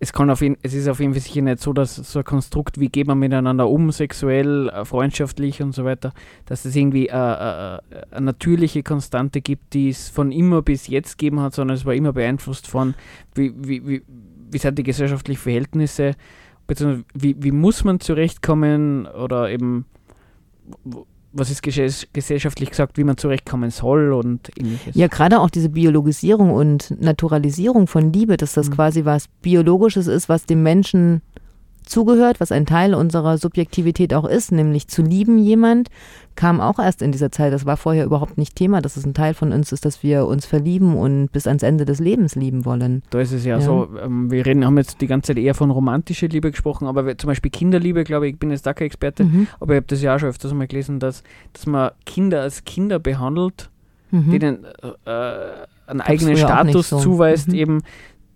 es 0.00 0.12
kann 0.12 0.30
auf 0.30 0.42
jeden, 0.42 0.56
es 0.62 0.74
ist 0.74 0.88
auf 0.88 1.00
jeden 1.00 1.12
Fall 1.12 1.22
sicher 1.22 1.42
nicht 1.42 1.60
so, 1.60 1.72
dass 1.72 1.96
so 1.96 2.20
ein 2.20 2.24
Konstrukt, 2.24 2.78
wie 2.78 2.88
geht 2.88 3.08
man 3.08 3.18
miteinander 3.18 3.68
um, 3.68 3.90
sexuell, 3.90 4.68
äh, 4.68 4.84
freundschaftlich 4.84 5.60
und 5.60 5.74
so 5.74 5.84
weiter, 5.84 6.12
dass 6.46 6.64
es 6.64 6.76
irgendwie 6.76 7.08
äh, 7.08 7.12
äh, 7.12 7.78
eine 8.10 8.26
natürliche 8.26 8.82
Konstante 8.82 9.40
gibt, 9.40 9.74
die 9.74 9.88
es 9.88 10.08
von 10.08 10.30
immer 10.30 10.62
bis 10.62 10.86
jetzt 10.86 11.18
gegeben 11.18 11.40
hat, 11.40 11.54
sondern 11.54 11.76
es 11.76 11.84
war 11.84 11.94
immer 11.94 12.12
beeinflusst 12.12 12.68
von, 12.68 12.94
wie, 13.34 13.52
wie, 13.56 13.86
wie, 13.86 14.02
wie 14.50 14.58
sind 14.58 14.78
die 14.78 14.84
gesellschaftlichen 14.84 15.40
Verhältnisse, 15.40 16.14
beziehungsweise 16.68 17.04
wie, 17.14 17.36
wie 17.42 17.52
muss 17.52 17.82
man 17.82 17.98
zurechtkommen 17.98 19.06
oder 19.06 19.50
eben 19.50 19.84
was 21.38 21.50
ist 21.50 21.62
gesellschaftlich 21.62 22.70
gesagt, 22.70 22.98
wie 22.98 23.04
man 23.04 23.16
zurechtkommen 23.16 23.70
soll 23.70 24.12
und 24.12 24.50
ähnliches. 24.58 24.94
Ja, 24.94 25.06
gerade 25.06 25.40
auch 25.40 25.50
diese 25.50 25.68
Biologisierung 25.68 26.50
und 26.50 27.00
Naturalisierung 27.00 27.86
von 27.86 28.12
Liebe, 28.12 28.36
dass 28.36 28.54
das 28.54 28.68
mhm. 28.68 28.74
quasi 28.74 29.04
was 29.04 29.28
Biologisches 29.42 30.06
ist, 30.06 30.28
was 30.28 30.46
dem 30.46 30.62
Menschen 30.62 31.22
zugehört, 31.88 32.40
was 32.40 32.52
ein 32.52 32.66
Teil 32.66 32.94
unserer 32.94 33.38
Subjektivität 33.38 34.14
auch 34.14 34.24
ist, 34.24 34.52
nämlich 34.52 34.88
zu 34.88 35.02
lieben 35.02 35.38
jemand, 35.38 35.88
kam 36.36 36.60
auch 36.60 36.78
erst 36.78 37.02
in 37.02 37.10
dieser 37.10 37.32
Zeit. 37.32 37.52
Das 37.52 37.66
war 37.66 37.76
vorher 37.76 38.04
überhaupt 38.04 38.38
nicht 38.38 38.54
Thema, 38.54 38.80
dass 38.80 38.96
es 38.96 39.04
ein 39.04 39.14
Teil 39.14 39.34
von 39.34 39.52
uns 39.52 39.72
ist, 39.72 39.84
dass 39.84 40.02
wir 40.02 40.26
uns 40.26 40.46
verlieben 40.46 40.96
und 40.96 41.32
bis 41.32 41.46
ans 41.46 41.62
Ende 41.62 41.84
des 41.84 41.98
Lebens 41.98 42.36
lieben 42.36 42.64
wollen. 42.64 43.02
Da 43.10 43.20
ist 43.20 43.32
es 43.32 43.44
ja, 43.44 43.58
ja. 43.58 43.60
so, 43.60 43.88
ähm, 44.02 44.30
wir 44.30 44.46
reden, 44.46 44.64
haben 44.64 44.78
jetzt 44.78 45.00
die 45.00 45.06
ganze 45.06 45.28
Zeit 45.28 45.38
eher 45.38 45.54
von 45.54 45.70
romantischer 45.70 46.28
Liebe 46.28 46.50
gesprochen, 46.50 46.86
aber 46.86 47.18
zum 47.18 47.28
Beispiel 47.28 47.50
Kinderliebe, 47.50 48.04
glaube 48.04 48.28
ich, 48.28 48.34
ich 48.34 48.38
bin 48.38 48.50
jetzt 48.50 48.66
da 48.66 48.74
kein 48.74 48.86
Experte, 48.86 49.24
mhm. 49.24 49.48
aber 49.58 49.74
ich 49.74 49.78
habe 49.78 49.86
das 49.88 50.00
ja 50.00 50.14
auch 50.14 50.18
schon 50.18 50.28
öfters 50.28 50.52
mal 50.52 50.66
gelesen, 50.66 51.00
dass, 51.00 51.22
dass 51.52 51.66
man 51.66 51.90
Kinder 52.06 52.42
als 52.42 52.64
Kinder 52.64 52.98
behandelt, 52.98 53.70
mhm. 54.10 54.30
denen 54.30 54.64
äh, 54.64 55.10
einen 55.86 56.00
eigenen 56.00 56.36
Status 56.36 56.90
so. 56.90 56.98
zuweist, 56.98 57.48
mhm. 57.48 57.54
eben 57.54 57.82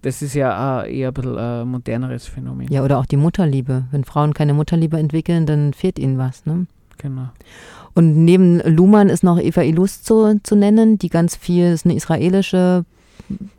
das 0.03 0.21
ist 0.21 0.35
ja 0.35 0.83
eher 0.85 1.09
ein 1.09 1.15
bisschen 1.15 1.39
ein 1.39 1.69
moderneres 1.69 2.27
Phänomen. 2.27 2.69
Ja, 2.71 2.85
oder 2.85 2.99
auch 2.99 3.07
die 3.07 3.17
Mutterliebe. 3.17 3.85
Wenn 3.91 4.05
Frauen 4.05 4.35
keine 4.35 4.53
Mutterliebe 4.53 4.99
entwickeln, 4.99 5.47
dann 5.47 5.73
fehlt 5.73 5.99
ihnen 5.99 6.19
was. 6.19 6.45
Ne? 6.45 6.67
Genau. 6.99 7.29
Und 7.95 8.25
neben 8.25 8.61
Luhmann 8.61 9.09
ist 9.09 9.23
noch 9.23 9.39
Eva 9.39 9.63
Ilus 9.63 10.03
zu, 10.03 10.41
zu 10.43 10.57
nennen, 10.57 10.99
die 10.99 11.09
ganz 11.09 11.37
viel, 11.37 11.73
ist 11.73 11.85
eine 11.85 11.95
israelische, 11.95 12.85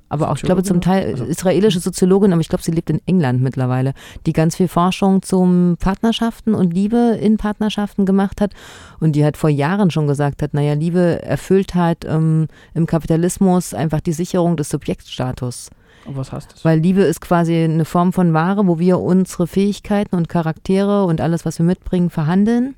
aber 0.09 0.29
auch, 0.29 0.35
ich 0.35 0.43
glaube, 0.43 0.63
zum 0.63 0.79
Teil 0.79 1.11
also. 1.11 1.23
israelische 1.23 1.79
Soziologin, 1.79 2.33
aber 2.33 2.41
ich 2.41 2.49
glaube, 2.49 2.63
sie 2.63 2.71
lebt 2.71 2.89
in 2.91 3.01
England 3.07 3.41
mittlerweile, 3.41 3.93
die 4.25 4.33
ganz 4.33 4.55
viel 4.55 4.67
Forschung 4.67 5.23
zum 5.23 5.77
Partnerschaften 5.79 6.53
und 6.53 6.73
Liebe 6.73 7.17
in 7.19 7.37
Partnerschaften 7.37 8.05
gemacht 8.05 8.39
hat 8.39 8.51
und 8.99 9.15
die 9.15 9.23
halt 9.23 9.37
vor 9.37 9.49
Jahren 9.49 9.89
schon 9.91 10.05
gesagt 10.05 10.41
hat, 10.41 10.53
naja, 10.53 10.73
Liebe 10.73 11.23
erfüllt 11.23 11.73
halt 11.73 12.05
ähm, 12.05 12.47
im 12.75 12.85
Kapitalismus 12.85 13.73
einfach 13.73 14.01
die 14.01 14.13
Sicherung 14.13 14.55
des 14.55 14.69
Subjektstatus. 14.69 15.69
Und 16.05 16.17
was 16.17 16.31
heißt 16.31 16.53
das? 16.53 16.65
Weil 16.65 16.79
Liebe 16.79 17.01
ist 17.01 17.21
quasi 17.21 17.55
eine 17.55 17.85
Form 17.85 18.13
von 18.13 18.33
Ware, 18.33 18.67
wo 18.67 18.79
wir 18.79 18.99
unsere 18.99 19.47
Fähigkeiten 19.47 20.15
und 20.15 20.29
Charaktere 20.29 21.05
und 21.05 21.21
alles, 21.21 21.45
was 21.45 21.59
wir 21.59 21.65
mitbringen, 21.65 22.09
verhandeln. 22.09 22.75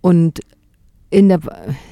Und 0.00 0.40
in 1.10 1.28
der, 1.28 1.40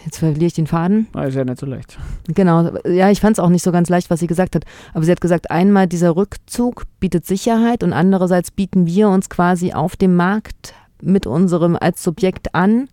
jetzt 0.04 0.18
verliere 0.18 0.46
ich 0.46 0.54
den 0.54 0.68
Faden. 0.68 1.08
Ah, 1.12 1.24
ist 1.24 1.34
ja 1.34 1.44
nicht 1.44 1.58
so 1.58 1.66
leicht. 1.66 1.98
Genau, 2.28 2.70
ja, 2.86 3.10
ich 3.10 3.20
fand 3.20 3.36
es 3.36 3.40
auch 3.40 3.48
nicht 3.48 3.64
so 3.64 3.72
ganz 3.72 3.88
leicht, 3.88 4.10
was 4.10 4.20
sie 4.20 4.28
gesagt 4.28 4.54
hat. 4.54 4.64
Aber 4.94 5.04
sie 5.04 5.10
hat 5.10 5.20
gesagt, 5.20 5.50
einmal 5.50 5.88
dieser 5.88 6.14
Rückzug 6.14 6.84
bietet 7.00 7.26
Sicherheit 7.26 7.82
und 7.82 7.92
andererseits 7.92 8.52
bieten 8.52 8.86
wir 8.86 9.08
uns 9.08 9.28
quasi 9.28 9.72
auf 9.72 9.96
dem 9.96 10.14
Markt 10.14 10.74
mit 11.02 11.26
unserem 11.26 11.76
als 11.76 12.02
Subjekt 12.02 12.54
an. 12.54 12.88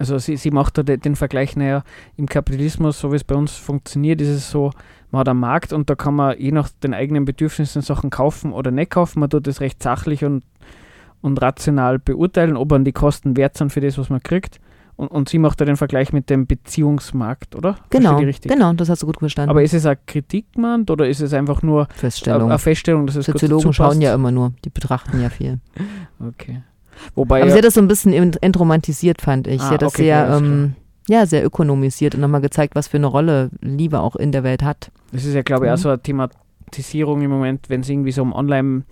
Also 0.00 0.16
sie, 0.16 0.38
sie 0.38 0.50
macht 0.50 0.78
da 0.78 0.82
den 0.82 1.14
Vergleich, 1.14 1.56
naja, 1.56 1.82
im 2.16 2.24
Kapitalismus, 2.24 2.98
so 2.98 3.12
wie 3.12 3.16
es 3.16 3.24
bei 3.24 3.34
uns 3.34 3.52
funktioniert, 3.52 4.22
ist 4.22 4.28
es 4.28 4.50
so, 4.50 4.70
man 5.10 5.20
hat 5.20 5.28
einen 5.28 5.40
Markt 5.40 5.74
und 5.74 5.90
da 5.90 5.94
kann 5.94 6.14
man 6.14 6.38
je 6.38 6.52
nach 6.52 6.70
den 6.82 6.94
eigenen 6.94 7.26
Bedürfnissen 7.26 7.82
Sachen 7.82 8.08
kaufen 8.08 8.52
oder 8.52 8.70
nicht 8.70 8.92
kaufen. 8.92 9.20
Man 9.20 9.28
tut 9.28 9.46
das 9.46 9.60
recht 9.60 9.82
sachlich 9.82 10.24
und, 10.24 10.42
und 11.20 11.42
rational 11.42 11.98
beurteilen, 11.98 12.56
ob 12.56 12.70
man 12.70 12.86
die 12.86 12.92
Kosten 12.92 13.36
wert 13.36 13.58
sind 13.58 13.74
für 13.74 13.82
das, 13.82 13.98
was 13.98 14.08
man 14.08 14.22
kriegt. 14.22 14.58
Und, 14.96 15.08
und 15.08 15.28
sie 15.28 15.38
macht 15.38 15.60
da 15.60 15.66
den 15.66 15.76
Vergleich 15.76 16.14
mit 16.14 16.30
dem 16.30 16.46
Beziehungsmarkt, 16.46 17.54
oder? 17.54 17.76
Genau, 17.90 18.18
genau, 18.18 18.72
das 18.72 18.88
hast 18.88 19.02
du 19.02 19.06
gut 19.06 19.18
verstanden. 19.18 19.50
Aber 19.50 19.62
ist 19.62 19.74
es 19.74 19.84
eine 19.84 19.98
Kritik, 20.06 20.46
man, 20.56 20.88
oder 20.88 21.06
ist 21.06 21.20
es 21.20 21.34
einfach 21.34 21.60
nur 21.60 21.88
Feststellung. 21.94 22.48
eine 22.48 22.58
Feststellung, 22.58 23.06
dass 23.06 23.16
es 23.16 23.26
Soziologen 23.26 23.74
schauen 23.74 24.00
ja 24.00 24.14
immer 24.14 24.30
nur, 24.30 24.54
die 24.64 24.70
betrachten 24.70 25.20
ja 25.20 25.28
viel. 25.28 25.58
okay. 26.26 26.62
Wobei 27.14 27.42
Aber 27.42 27.50
sie 27.50 27.58
hat 27.58 27.64
das 27.64 27.74
so 27.74 27.80
ein 27.80 27.88
bisschen 27.88 28.12
entromantisiert, 28.40 29.22
fand 29.22 29.46
ich. 29.46 29.60
Ah, 29.60 29.68
sie 29.68 29.74
hat 29.74 29.82
das 29.82 29.92
okay, 29.94 30.04
sehr, 30.04 30.36
ähm, 30.36 30.74
ja, 31.08 31.26
sehr 31.26 31.44
ökonomisiert 31.44 32.14
und 32.14 32.20
nochmal 32.20 32.40
gezeigt, 32.40 32.74
was 32.74 32.88
für 32.88 32.98
eine 32.98 33.06
Rolle 33.06 33.50
Liebe 33.60 34.00
auch 34.00 34.16
in 34.16 34.32
der 34.32 34.44
Welt 34.44 34.62
hat. 34.62 34.90
Das 35.12 35.24
ist 35.24 35.34
ja, 35.34 35.42
glaube 35.42 35.66
ich, 35.66 35.70
mhm. 35.70 35.74
auch 35.74 35.78
so 35.78 35.88
eine 35.88 36.00
Thematisierung 36.00 37.22
im 37.22 37.30
Moment, 37.30 37.68
wenn 37.68 37.80
es 37.80 37.88
irgendwie 37.88 38.12
so 38.12 38.22
um 38.22 38.32
Online- 38.32 38.84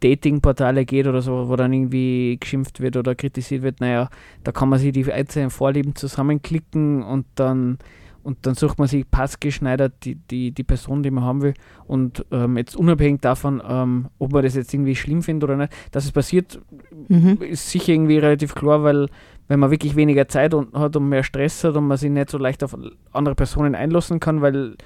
Dating-Portale 0.00 0.84
geht 0.84 1.06
oder 1.06 1.20
so, 1.20 1.48
wo 1.48 1.56
dann 1.56 1.72
irgendwie 1.72 2.36
geschimpft 2.38 2.80
wird 2.80 2.96
oder 2.96 3.14
kritisiert 3.14 3.62
wird, 3.62 3.80
naja, 3.80 4.08
da 4.44 4.52
kann 4.52 4.68
man 4.68 4.78
sich 4.78 4.92
die 4.92 5.12
einzelnen 5.12 5.50
Vorlieben 5.50 5.96
zusammenklicken 5.96 7.02
und 7.02 7.26
dann 7.34 7.78
und 8.24 8.38
dann 8.46 8.54
sucht 8.54 8.78
man 8.78 8.88
sich 8.88 9.08
passgeschneidert 9.08 10.04
die, 10.04 10.16
die, 10.16 10.50
die 10.50 10.64
Person, 10.64 11.02
die 11.02 11.10
man 11.10 11.24
haben 11.24 11.42
will. 11.42 11.54
Und 11.86 12.24
ähm, 12.32 12.56
jetzt 12.56 12.74
unabhängig 12.74 13.20
davon, 13.20 13.62
ähm, 13.66 14.08
ob 14.18 14.32
man 14.32 14.42
das 14.42 14.54
jetzt 14.54 14.72
irgendwie 14.72 14.96
schlimm 14.96 15.22
findet 15.22 15.44
oder 15.44 15.56
nicht, 15.56 15.72
dass 15.92 16.04
es 16.04 16.12
passiert, 16.12 16.60
mhm. 17.08 17.38
ist 17.42 17.70
sicher 17.70 17.92
irgendwie 17.92 18.18
relativ 18.18 18.54
klar, 18.54 18.82
weil 18.82 19.08
wenn 19.46 19.60
man 19.60 19.70
wirklich 19.70 19.94
weniger 19.94 20.26
Zeit 20.26 20.54
und, 20.54 20.74
hat 20.74 20.96
und 20.96 21.08
mehr 21.08 21.22
Stress 21.22 21.62
hat 21.64 21.76
und 21.76 21.86
man 21.86 21.98
sich 21.98 22.10
nicht 22.10 22.30
so 22.30 22.38
leicht 22.38 22.64
auf 22.64 22.76
andere 23.12 23.34
Personen 23.34 23.74
einlassen 23.74 24.20
kann, 24.20 24.40
weil 24.40 24.76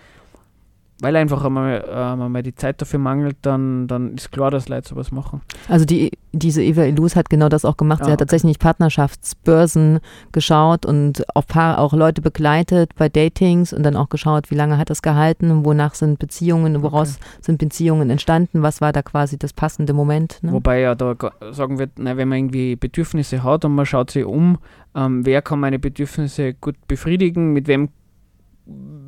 weil 1.00 1.14
einfach 1.16 1.44
einmal, 1.44 1.84
äh, 1.86 1.92
einmal 1.92 2.42
die 2.42 2.54
Zeit 2.54 2.80
dafür 2.80 2.98
mangelt, 2.98 3.36
dann, 3.42 3.86
dann 3.86 4.14
ist 4.14 4.32
klar, 4.32 4.50
dass 4.50 4.68
Leute 4.68 4.88
sowas 4.88 5.12
machen. 5.12 5.42
Also 5.68 5.84
die, 5.84 6.10
diese 6.32 6.62
Eva 6.62 6.82
Ilus 6.84 7.14
hat 7.14 7.30
genau 7.30 7.48
das 7.48 7.64
auch 7.64 7.76
gemacht. 7.76 8.00
Sie 8.04 8.10
ah, 8.10 8.12
hat 8.12 8.20
okay. 8.20 8.26
tatsächlich 8.26 8.58
Partnerschaftsbörsen 8.58 10.00
geschaut 10.32 10.84
und 10.84 11.24
auch, 11.36 11.46
Paar, 11.46 11.78
auch 11.78 11.92
Leute 11.92 12.20
begleitet 12.20 12.94
bei 12.96 13.08
Datings 13.08 13.72
und 13.72 13.84
dann 13.84 13.96
auch 13.96 14.08
geschaut, 14.08 14.50
wie 14.50 14.56
lange 14.56 14.76
hat 14.76 14.90
das 14.90 15.02
gehalten, 15.02 15.64
wonach 15.64 15.94
sind 15.94 16.18
Beziehungen, 16.18 16.82
woraus 16.82 17.16
okay. 17.16 17.42
sind 17.42 17.58
Beziehungen 17.58 18.10
entstanden, 18.10 18.62
was 18.62 18.80
war 18.80 18.92
da 18.92 19.02
quasi 19.02 19.38
das 19.38 19.52
passende 19.52 19.92
Moment. 19.92 20.38
Ne? 20.42 20.52
Wobei 20.52 20.80
ja 20.80 20.94
da 20.94 21.14
sagen 21.52 21.78
wird, 21.78 21.90
na, 21.98 22.16
wenn 22.16 22.28
man 22.28 22.38
irgendwie 22.38 22.74
Bedürfnisse 22.74 23.44
hat 23.44 23.64
und 23.64 23.74
man 23.74 23.86
schaut 23.86 24.10
sich 24.10 24.24
um, 24.24 24.58
ähm, 24.94 25.24
wer 25.24 25.42
kann 25.42 25.60
meine 25.60 25.78
Bedürfnisse 25.78 26.54
gut 26.54 26.74
befriedigen, 26.88 27.52
mit 27.52 27.68
wem 27.68 27.90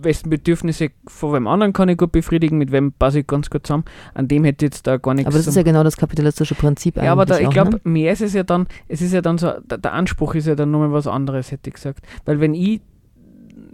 wessen 0.03 0.31
Bedürfnisse 0.31 0.91
von 1.07 1.35
wem 1.35 1.47
anderen 1.47 1.73
kann 1.73 1.89
ich 1.89 1.99
gut 1.99 2.13
befriedigen, 2.13 2.57
mit 2.57 2.73
wem 2.73 2.93
passe 2.93 3.21
ich 3.21 3.27
ganz 3.27 3.51
gut 3.51 3.67
zusammen. 3.67 3.85
An 4.15 4.29
dem 4.29 4.45
hätte 4.45 4.65
ich 4.65 4.73
jetzt 4.73 4.87
da 4.87 4.97
gar 4.97 5.15
nichts. 5.15 5.27
Aber 5.27 5.37
das 5.37 5.47
ist 5.47 5.57
ja 5.57 5.63
genau 5.63 5.85
das 5.85 5.97
kapitalistische 5.97 6.55
Prinzip 6.55 6.97
eigentlich. 6.97 7.07
Ja, 7.07 7.13
aber 7.13 7.27
da, 7.27 7.39
ich 7.39 7.51
glaube, 7.51 7.73
ne? 7.73 7.81
mehr 7.85 8.13
ist 8.13 8.23
es 8.23 8.33
ja 8.33 8.43
dann, 8.43 8.67
es 8.89 9.03
ist 9.03 9.13
ja 9.13 9.21
dann 9.21 9.37
so, 9.37 9.53
der, 9.61 9.79
der 9.79 9.93
Anspruch 9.93 10.35
ist 10.35 10.47
ja 10.47 10.55
dann 10.55 10.71
nochmal 10.71 10.93
was 10.93 11.07
anderes, 11.07 11.53
hätte 11.53 11.69
ich 11.69 11.75
gesagt. 11.75 12.05
Weil 12.25 12.41
wenn 12.41 12.55
ich 12.55 12.81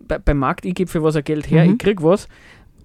bei, 0.09 0.19
beim 0.19 0.39
Markt, 0.39 0.65
ich 0.65 0.75
gebe 0.75 0.91
für 0.91 1.03
was 1.03 1.17
ein 1.17 1.25
Geld 1.25 1.51
her, 1.51 1.65
mhm. 1.65 1.73
ich 1.73 1.79
kriege 1.79 2.03
was, 2.03 2.29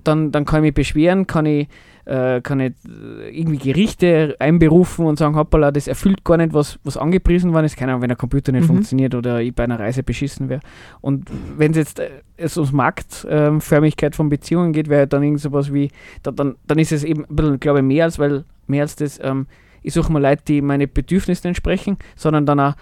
dann, 0.04 0.32
dann 0.32 0.46
kann 0.46 0.60
ich 0.60 0.70
mich 0.70 0.74
beschweren, 0.76 1.28
kann 1.28 1.46
ich 1.46 1.68
äh, 2.12 2.42
kann 2.42 2.60
ich 2.60 2.74
äh, 2.86 3.30
irgendwie 3.30 3.58
Gerichte 3.58 4.36
einberufen 4.40 5.06
und 5.06 5.18
sagen, 5.18 5.38
hoppala, 5.38 5.72
das 5.72 5.88
erfüllt 5.88 6.26
gar 6.26 6.36
nicht, 6.36 6.54
was, 6.54 6.78
was 6.84 6.98
angepriesen 6.98 7.54
worden 7.54 7.66
ist. 7.66 7.78
Keine 7.78 7.94
Ahnung, 7.94 8.02
wenn 8.02 8.10
der 8.10 8.18
Computer 8.18 8.52
nicht 8.52 8.64
mhm. 8.64 8.68
funktioniert 8.68 9.16
oder 9.16 9.42
ich 9.42 9.56
bei 9.56 9.64
einer 9.64 9.80
Reise 9.80 10.04
beschissen 10.04 10.50
wäre. 10.50 10.60
Und 11.00 11.30
wenn 11.58 11.72
es 11.72 11.78
jetzt 11.78 12.00
äh, 12.00 12.10
es 12.36 12.58
um 12.58 12.68
Marktförmigkeit 12.74 14.16
von 14.16 14.28
Beziehungen 14.28 14.74
geht, 14.74 14.90
wäre 14.90 15.08
dann 15.08 15.24
irgend 15.24 15.40
sowas 15.40 15.72
wie, 15.72 15.90
da, 16.22 16.32
dann, 16.32 16.56
dann 16.68 16.80
ist 16.80 16.92
es 16.92 17.06
eben 17.06 17.26
ein 17.26 17.36
bisschen, 17.36 17.60
glaube 17.62 17.80
ich, 17.80 17.86
mehr 17.86 18.04
als, 18.04 18.20
weil, 18.20 18.44
mehr 18.68 18.82
als 18.82 18.98
das, 18.98 19.18
ähm, 19.24 19.48
ich 19.82 19.94
suche 19.94 20.12
mal 20.12 20.22
Leute, 20.22 20.44
die 20.46 20.62
meine 20.62 20.88
Bedürfnisse 20.88 21.48
entsprechen, 21.48 21.98
sondern 22.18 22.46
dann 22.46 22.60
auch, 22.60 22.74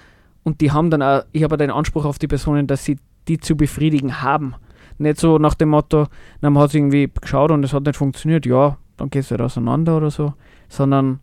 und 0.44 0.60
die 0.62 0.72
haben 0.72 0.90
dann 0.90 1.04
auch, 1.04 1.24
ich 1.34 1.44
habe 1.44 1.58
den 1.58 1.70
Anspruch 1.70 2.06
auf 2.06 2.18
die 2.18 2.28
Personen, 2.28 2.66
dass 2.66 2.84
sie 2.84 2.98
die 3.28 3.38
zu 3.38 3.56
befriedigen 3.56 4.24
haben. 4.24 4.56
Nicht 4.98 5.20
so 5.20 5.38
nach 5.38 5.54
dem 5.54 5.70
Motto, 5.70 6.08
na, 6.42 6.50
man 6.50 6.64
hat 6.64 6.74
irgendwie 6.74 7.12
geschaut 7.22 7.52
und 7.52 7.64
es 7.64 7.74
hat 7.74 7.84
nicht 7.84 7.96
funktioniert, 7.96 8.46
ja, 8.48 8.78
dann 9.00 9.10
geht 9.10 9.24
es 9.24 9.32
halt 9.32 9.42
auseinander 9.42 9.98
oder 9.98 10.12
so, 10.12 10.34
sondern 10.68 11.20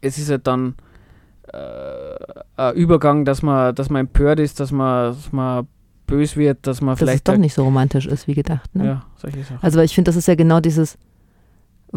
es 0.00 0.18
ist 0.18 0.30
halt 0.30 0.46
dann 0.46 0.74
äh, 1.52 2.16
ein 2.56 2.74
Übergang, 2.74 3.24
dass 3.24 3.42
man, 3.42 3.74
dass 3.74 3.90
man 3.90 4.00
empört 4.00 4.40
ist, 4.40 4.60
dass 4.60 4.72
man, 4.72 5.14
dass 5.14 5.32
man 5.32 5.66
bös 6.06 6.36
wird, 6.36 6.66
dass 6.66 6.80
man 6.80 6.92
dass 6.92 6.98
vielleicht. 6.98 7.26
Dass 7.26 7.34
es 7.34 7.36
doch 7.36 7.40
nicht 7.40 7.54
so 7.54 7.64
romantisch 7.64 8.06
ist 8.06 8.26
wie 8.26 8.34
gedacht. 8.34 8.74
Ne? 8.74 8.86
Ja, 8.86 9.06
solche 9.16 9.42
Sachen. 9.42 9.58
Also 9.62 9.80
ich 9.80 9.94
finde, 9.94 10.08
das 10.08 10.16
ist 10.16 10.28
ja 10.28 10.34
genau 10.34 10.60
dieses 10.60 10.98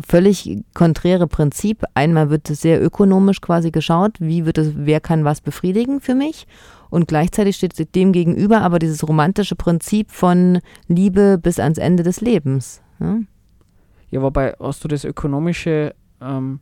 völlig 0.05 0.63
konträre 0.73 1.27
Prinzip. 1.27 1.83
Einmal 1.93 2.29
wird 2.29 2.49
es 2.49 2.61
sehr 2.61 2.81
ökonomisch 2.81 3.41
quasi 3.41 3.71
geschaut, 3.71 4.13
wie 4.19 4.45
wird 4.45 4.57
es, 4.57 4.73
wer 4.75 4.99
kann 4.99 5.25
was 5.25 5.41
befriedigen 5.41 5.99
für 5.99 6.15
mich 6.15 6.47
und 6.89 7.07
gleichzeitig 7.07 7.55
steht 7.55 7.95
dem 7.95 8.11
gegenüber 8.11 8.61
aber 8.61 8.79
dieses 8.79 9.07
romantische 9.07 9.55
Prinzip 9.55 10.11
von 10.11 10.59
Liebe 10.87 11.37
bis 11.37 11.59
ans 11.59 11.77
Ende 11.77 12.03
des 12.03 12.21
Lebens. 12.21 12.81
Ne? 12.99 13.25
Ja, 14.11 14.21
wobei 14.21 14.55
hast 14.59 14.83
du 14.83 14.87
das 14.87 15.05
ökonomische, 15.05 15.93
ähm, 16.21 16.59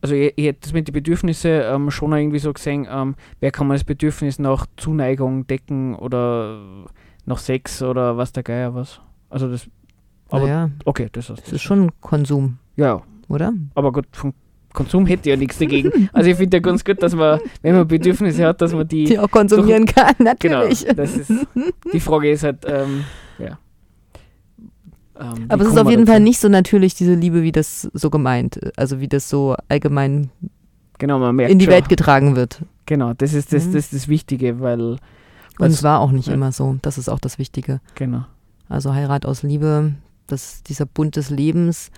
also 0.00 0.14
ich, 0.14 0.32
ich 0.36 0.46
hätte 0.46 0.60
das 0.62 0.72
mit 0.72 0.88
den 0.88 0.92
Bedürfnissen 0.92 1.62
ähm, 1.64 1.90
schon 1.90 2.12
irgendwie 2.12 2.38
so 2.38 2.52
gesehen, 2.52 2.86
ähm, 2.90 3.14
wer 3.40 3.50
kann 3.50 3.66
man 3.66 3.76
das 3.76 3.84
Bedürfnis 3.84 4.38
nach 4.38 4.66
Zuneigung 4.76 5.46
decken 5.46 5.94
oder 5.94 6.86
nach 7.26 7.38
Sex 7.38 7.82
oder 7.82 8.16
was 8.16 8.32
der 8.32 8.42
Geier 8.42 8.74
was. 8.74 9.00
Also 9.28 9.48
das, 9.48 9.68
aber 10.28 10.46
naja, 10.46 10.70
okay, 10.84 11.08
das, 11.12 11.30
ist, 11.30 11.42
das 11.44 11.52
ist 11.52 11.62
schon 11.62 11.90
Konsum. 12.00 12.58
Ja, 12.76 13.02
oder? 13.28 13.52
aber 13.74 13.92
gut, 13.92 14.06
vom 14.12 14.34
Konsum 14.72 15.06
hätte 15.06 15.30
ja 15.30 15.36
nichts 15.36 15.58
dagegen. 15.58 16.08
Also 16.12 16.30
ich 16.30 16.36
finde 16.36 16.58
ja 16.58 16.60
ganz 16.60 16.84
gut, 16.84 17.02
dass 17.02 17.14
man, 17.14 17.40
wenn 17.62 17.74
man 17.74 17.88
Bedürfnisse 17.88 18.46
hat, 18.46 18.60
dass 18.60 18.72
man 18.72 18.86
die. 18.86 19.04
Die 19.04 19.18
auch 19.18 19.30
konsumieren 19.30 19.84
kann, 19.86 20.14
Genau, 20.38 20.58
natürlich. 20.58 20.84
das 20.94 21.16
ist, 21.16 21.32
die 21.92 22.00
Frage 22.00 22.30
ist 22.30 22.44
halt, 22.44 22.64
ähm, 22.66 23.04
ja. 23.38 23.58
Ähm, 25.20 25.46
Aber 25.48 25.62
es 25.64 25.70
ist 25.70 25.78
auf 25.78 25.88
jeden 25.90 26.04
dazu? 26.06 26.12
Fall 26.12 26.20
nicht 26.20 26.40
so 26.40 26.48
natürlich, 26.48 26.94
diese 26.94 27.14
Liebe, 27.14 27.42
wie 27.42 27.52
das 27.52 27.82
so 27.92 28.10
gemeint, 28.10 28.58
also 28.76 29.00
wie 29.00 29.08
das 29.08 29.28
so 29.28 29.54
allgemein 29.68 30.30
Genau, 30.98 31.18
man 31.18 31.34
merkt 31.36 31.50
in 31.52 31.58
die 31.58 31.64
schon. 31.66 31.74
Welt 31.74 31.88
getragen 31.88 32.36
wird. 32.36 32.62
Genau, 32.86 33.14
das 33.14 33.32
ist 33.32 33.52
das, 33.52 33.66
Mhm. 33.66 33.72
das, 33.72 33.84
ist 33.86 33.92
das 33.94 34.08
Wichtige, 34.08 34.60
weil, 34.60 34.96
Und 35.58 35.70
es 35.70 35.82
war 35.82 36.00
auch 36.00 36.10
nicht 36.12 36.28
ja. 36.28 36.34
immer 36.34 36.52
so. 36.52 36.76
Das 36.82 36.98
ist 36.98 37.08
auch 37.08 37.20
das 37.20 37.38
Wichtige. 37.38 37.80
genau. 37.94 38.24
Also 38.68 38.94
Heirat 38.94 39.26
aus 39.26 39.42
Liebe, 39.42 39.94
das, 40.28 40.62
dieser 40.62 40.86
Bund 40.86 41.16
des 41.16 41.28
Lebens, 41.30 41.90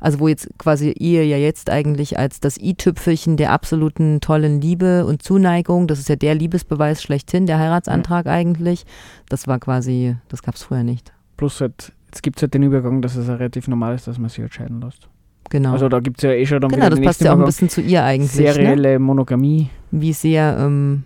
also 0.00 0.20
wo 0.20 0.28
jetzt 0.28 0.48
quasi 0.56 0.90
Ehe 0.90 1.22
ja 1.24 1.36
jetzt 1.36 1.68
eigentlich 1.68 2.18
als 2.18 2.40
das 2.40 2.56
i-Tüpfelchen 2.56 3.36
der 3.36 3.52
absoluten 3.52 4.20
tollen 4.20 4.60
Liebe 4.60 5.04
und 5.04 5.22
Zuneigung, 5.22 5.86
das 5.86 5.98
ist 5.98 6.08
ja 6.08 6.16
der 6.16 6.34
Liebesbeweis 6.34 7.02
schlechthin, 7.02 7.46
der 7.46 7.58
Heiratsantrag 7.58 8.26
eigentlich, 8.26 8.84
das 9.28 9.46
war 9.46 9.58
quasi, 9.58 10.16
das 10.28 10.42
gab 10.42 10.54
es 10.54 10.62
früher 10.62 10.82
nicht. 10.82 11.12
Plus 11.36 11.60
halt, 11.60 11.92
jetzt 12.14 12.22
gibt 12.22 12.38
es 12.38 12.42
halt 12.42 12.54
den 12.54 12.62
Übergang, 12.62 13.02
dass 13.02 13.16
es 13.16 13.26
ja 13.26 13.34
relativ 13.34 13.66
normal 13.66 13.94
ist, 13.94 14.06
dass 14.06 14.18
man 14.18 14.28
sich 14.30 14.38
entscheiden 14.38 14.80
lässt. 14.80 15.08
Genau. 15.50 15.72
Also 15.72 15.88
da 15.88 15.98
gibt 16.00 16.18
es 16.18 16.22
ja 16.22 16.30
eh 16.30 16.46
schon 16.46 16.60
dann 16.60 16.70
genau, 16.70 16.88
das 16.88 17.00
passt 17.00 17.20
ja 17.20 17.34
auch 17.34 17.38
ein 17.38 17.44
bisschen 17.44 17.68
zu 17.68 17.80
ihr 17.80 18.02
eigentlich. 18.02 18.34
Ne? 18.34 18.52
Serielle 18.52 18.98
Monogamie. 18.98 19.68
Wie 19.90 20.12
sehr 20.12 20.56
ähm, 20.58 21.04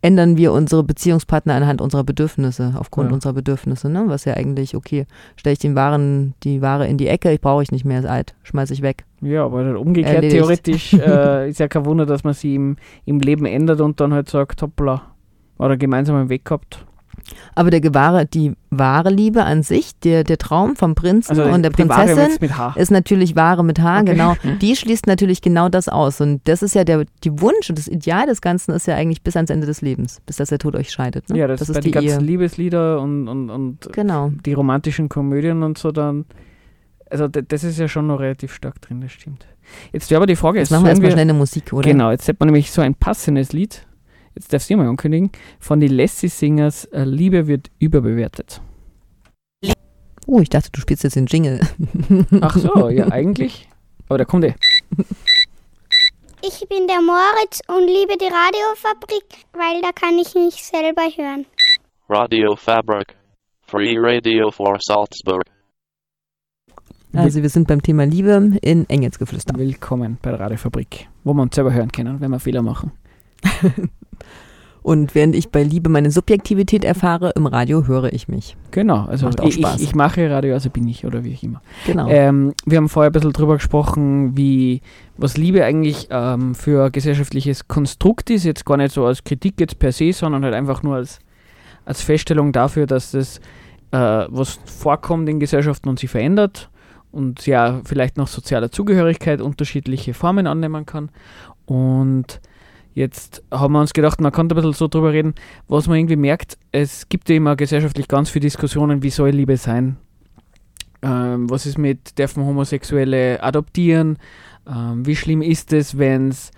ändern 0.00 0.36
wir 0.36 0.52
unsere 0.52 0.84
Beziehungspartner 0.84 1.54
anhand 1.54 1.80
unserer 1.80 2.04
Bedürfnisse, 2.04 2.74
aufgrund 2.78 3.10
Ja. 3.10 3.14
unserer 3.14 3.32
Bedürfnisse, 3.32 3.90
ne? 3.90 4.04
Was 4.06 4.24
ja 4.24 4.34
eigentlich, 4.34 4.76
okay, 4.76 5.06
stelle 5.36 5.54
ich 5.54 5.58
den 5.58 5.74
Waren, 5.74 6.34
die 6.44 6.62
Ware 6.62 6.86
in 6.86 6.96
die 6.96 7.08
Ecke, 7.08 7.32
ich 7.32 7.40
brauche 7.40 7.62
ich 7.64 7.72
nicht 7.72 7.84
mehr, 7.84 7.98
ist 7.98 8.06
alt, 8.06 8.36
schmeiße 8.44 8.72
ich 8.72 8.82
weg. 8.82 9.04
Ja, 9.20 9.44
aber 9.44 9.64
dann 9.64 9.76
umgekehrt 9.76 10.14
Erledigt. 10.14 10.36
theoretisch 10.36 10.92
äh, 10.94 11.50
ist 11.50 11.58
ja 11.58 11.66
kein 11.68 11.84
Wunder, 11.84 12.06
dass 12.06 12.22
man 12.24 12.34
sie 12.34 12.54
im, 12.54 12.76
im 13.04 13.18
Leben 13.20 13.44
ändert 13.44 13.80
und 13.80 14.00
dann 14.00 14.14
halt 14.14 14.30
sagt, 14.30 14.62
hoppla, 14.62 15.02
oder 15.58 15.76
gemeinsam 15.76 16.16
einen 16.16 16.28
Weg 16.28 16.44
gehabt. 16.44 16.86
Aber 17.54 17.70
der 17.70 17.80
gewahre, 17.80 18.26
die 18.26 18.52
wahre 18.70 19.10
Liebe 19.10 19.44
an 19.44 19.62
sich, 19.62 19.98
der, 20.00 20.24
der 20.24 20.38
Traum 20.38 20.76
vom 20.76 20.94
Prinzen 20.94 21.30
Also 21.30 21.44
und 21.44 21.62
der 21.62 21.70
die 21.70 21.84
Prinzessin, 21.84 22.38
ist 22.76 22.90
natürlich 22.90 23.36
Ware 23.36 23.64
mit 23.64 23.80
H, 23.80 24.00
Okay. 24.00 24.12
genau. 24.12 24.34
Die 24.60 24.76
schließt 24.76 25.06
natürlich 25.06 25.40
genau 25.42 25.68
das 25.68 25.88
aus. 25.88 26.20
Und 26.20 26.40
das 26.44 26.62
ist 26.62 26.74
ja 26.74 26.84
der 26.84 27.04
die 27.24 27.40
Wunsch 27.40 27.68
und 27.70 27.78
das 27.78 27.88
Ideal 27.88 28.26
des 28.26 28.40
Ganzen 28.40 28.72
ist 28.72 28.86
ja 28.86 28.94
eigentlich 28.94 29.22
bis 29.22 29.36
ans 29.36 29.50
Ende 29.50 29.66
des 29.66 29.80
Lebens, 29.80 30.20
bis 30.26 30.36
dass 30.36 30.48
der 30.50 30.58
Tod 30.58 30.76
euch 30.76 30.90
scheidet. 30.90 31.28
Ne? 31.30 31.38
Ja, 31.38 31.46
das, 31.46 31.60
das 31.60 31.70
ist 31.70 31.76
den 31.76 31.82
die 31.84 31.90
ganzen 31.92 32.20
Ehe. 32.20 32.26
Liebeslieder 32.26 33.00
und, 33.00 33.28
und, 33.28 33.50
und 33.50 33.88
Genau. 33.92 34.32
die 34.44 34.52
romantischen 34.52 35.08
Komödien 35.08 35.62
und 35.62 35.78
so 35.78 35.92
dann. 35.92 36.24
Also 37.08 37.28
das 37.28 37.62
ist 37.62 37.78
ja 37.78 37.86
schon 37.86 38.08
noch 38.08 38.18
relativ 38.18 38.52
stark 38.52 38.80
drin, 38.82 39.00
das 39.00 39.12
stimmt. 39.12 39.46
Jetzt 39.92 40.10
wäre 40.10 40.18
aber 40.18 40.26
die 40.26 40.34
Frage, 40.36 40.58
Jetzt 40.58 40.70
machen 40.70 40.84
wir 40.84 40.90
erstmal 40.90 41.12
schnell 41.12 41.22
eine 41.22 41.34
Musik, 41.34 41.72
oder? 41.72 41.88
Genau, 41.88 42.10
jetzt 42.10 42.26
hätte 42.26 42.38
man 42.40 42.48
nämlich 42.48 42.70
so 42.72 42.82
ein 42.82 42.94
passendes 42.96 43.52
Lied, 43.52 43.86
jetzt 44.36 44.52
darfst 44.52 44.70
du 44.70 44.76
mal 44.76 44.88
ankündigen, 44.88 45.30
von 45.58 45.80
den 45.80 45.92
Lassie 45.92 46.28
Singers, 46.28 46.84
äh, 46.86 47.04
Liebe 47.04 47.46
wird 47.46 47.70
überbewertet. 47.78 48.60
Oh, 50.28 50.40
ich 50.40 50.48
dachte, 50.48 50.70
du 50.72 50.80
spielst 50.80 51.04
jetzt 51.04 51.16
den 51.16 51.26
Jingle. 51.26 51.60
Ach 52.40 52.56
so, 52.56 52.88
ja 52.88 53.08
eigentlich. 53.08 53.68
Aber 54.08 54.18
der 54.18 54.26
kommt 54.26 54.44
eh. 54.44 54.54
Ich 56.42 56.68
bin 56.68 56.86
der 56.88 57.00
Moritz 57.00 57.60
und 57.68 57.86
liebe 57.86 58.16
die 58.18 58.26
Radiofabrik, 58.26 59.46
weil 59.52 59.80
da 59.82 59.92
kann 59.92 60.18
ich 60.18 60.34
mich 60.34 60.64
selber 60.64 61.02
hören. 61.02 61.46
Radio 62.08 62.56
Fabric. 62.56 63.16
Free 63.62 63.96
radio 63.98 64.50
for 64.50 64.76
Salzburg. 64.80 65.42
Also 67.12 67.42
wir 67.42 67.48
sind 67.48 67.66
beim 67.66 67.82
Thema 67.82 68.04
Liebe 68.04 68.58
in 68.62 68.88
Engelsgeflüster. 68.88 69.56
Willkommen 69.56 70.18
bei 70.22 70.30
der 70.30 70.40
Radiofabrik, 70.40 71.08
wo 71.24 71.34
wir 71.34 71.42
uns 71.42 71.54
selber 71.54 71.72
hören 71.72 71.90
können, 71.90 72.20
wenn 72.20 72.30
wir 72.30 72.38
Fehler 72.38 72.62
machen. 72.62 72.92
Und 74.86 75.16
während 75.16 75.34
ich 75.34 75.48
bei 75.48 75.64
Liebe 75.64 75.90
meine 75.90 76.12
Subjektivität 76.12 76.84
erfahre, 76.84 77.32
im 77.34 77.46
Radio 77.46 77.88
höre 77.88 78.12
ich 78.12 78.28
mich. 78.28 78.56
Genau, 78.70 79.04
also 79.06 79.26
Macht 79.26 79.40
auch 79.40 79.48
ich, 79.48 79.56
ich, 79.56 79.66
Spaß. 79.66 79.80
ich 79.80 79.96
mache 79.96 80.30
Radio, 80.30 80.54
also 80.54 80.70
bin 80.70 80.86
ich 80.86 81.04
oder 81.04 81.24
wie 81.24 81.34
auch 81.34 81.42
immer. 81.42 81.60
Genau. 81.86 82.08
Ähm, 82.08 82.54
wir 82.66 82.78
haben 82.78 82.88
vorher 82.88 83.10
ein 83.10 83.12
bisschen 83.12 83.32
drüber 83.32 83.54
gesprochen, 83.54 84.36
wie 84.36 84.82
was 85.16 85.36
Liebe 85.36 85.64
eigentlich 85.64 86.06
ähm, 86.10 86.54
für 86.54 86.84
ein 86.84 86.92
gesellschaftliches 86.92 87.66
Konstrukt 87.66 88.30
ist. 88.30 88.44
Jetzt 88.44 88.64
gar 88.64 88.76
nicht 88.76 88.92
so 88.92 89.04
als 89.04 89.24
Kritik 89.24 89.58
jetzt 89.58 89.80
per 89.80 89.90
se, 89.90 90.12
sondern 90.12 90.44
halt 90.44 90.54
einfach 90.54 90.84
nur 90.84 90.94
als, 90.94 91.18
als 91.84 92.00
Feststellung 92.00 92.52
dafür, 92.52 92.86
dass 92.86 93.10
das 93.10 93.38
äh, 93.90 93.98
was 94.28 94.60
vorkommt 94.66 95.28
in 95.28 95.40
Gesellschaften 95.40 95.88
und 95.88 95.98
sich 95.98 96.10
verändert 96.10 96.70
und 97.10 97.44
ja 97.44 97.80
vielleicht 97.84 98.18
nach 98.18 98.28
sozialer 98.28 98.70
Zugehörigkeit 98.70 99.40
unterschiedliche 99.40 100.14
Formen 100.14 100.46
annehmen 100.46 100.86
kann. 100.86 101.10
Und 101.64 102.40
jetzt 102.96 103.44
haben 103.52 103.74
wir 103.74 103.80
uns 103.80 103.92
gedacht, 103.92 104.20
man 104.20 104.32
kann 104.32 104.48
da 104.48 104.54
ein 104.54 104.56
bisschen 104.56 104.72
so 104.72 104.88
drüber 104.88 105.12
reden, 105.12 105.34
was 105.68 105.86
man 105.86 105.98
irgendwie 105.98 106.16
merkt, 106.16 106.58
es 106.72 107.08
gibt 107.08 107.28
ja 107.28 107.36
immer 107.36 107.54
gesellschaftlich 107.54 108.08
ganz 108.08 108.30
viele 108.30 108.44
Diskussionen, 108.44 109.02
wie 109.02 109.10
soll 109.10 109.30
Liebe 109.30 109.56
sein? 109.58 109.98
Ähm, 111.02 111.48
was 111.50 111.66
ist 111.66 111.76
mit, 111.76 112.18
dürfen 112.18 112.44
Homosexuelle 112.44 113.42
adoptieren? 113.42 114.18
Ähm, 114.66 115.04
wie 115.04 115.14
schlimm 115.14 115.42
ist 115.42 115.74
es, 115.74 115.98
wenn's, 115.98 116.52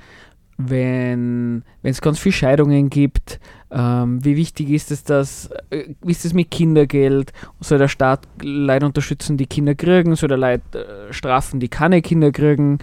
wenn 0.58 1.64
es 1.82 2.00
ganz 2.00 2.20
viele 2.20 2.32
Scheidungen 2.32 2.88
gibt? 2.88 3.40
Ähm, 3.72 4.24
wie 4.24 4.36
wichtig 4.36 4.70
ist 4.70 4.92
es, 4.92 5.02
dass, 5.02 5.50
äh, 5.70 5.88
wie 6.02 6.12
ist 6.12 6.24
es 6.24 6.34
mit 6.34 6.52
Kindergeld? 6.52 7.32
Soll 7.60 7.78
der 7.78 7.88
Staat 7.88 8.28
Leute 8.40 8.86
unterstützen, 8.86 9.36
die 9.36 9.46
Kinder 9.46 9.74
kriegen? 9.74 10.14
Soll 10.14 10.28
der 10.28 10.38
Leute 10.38 11.08
äh, 11.08 11.12
strafen, 11.12 11.58
die 11.58 11.68
keine 11.68 12.00
Kinder 12.00 12.30
kriegen? 12.30 12.78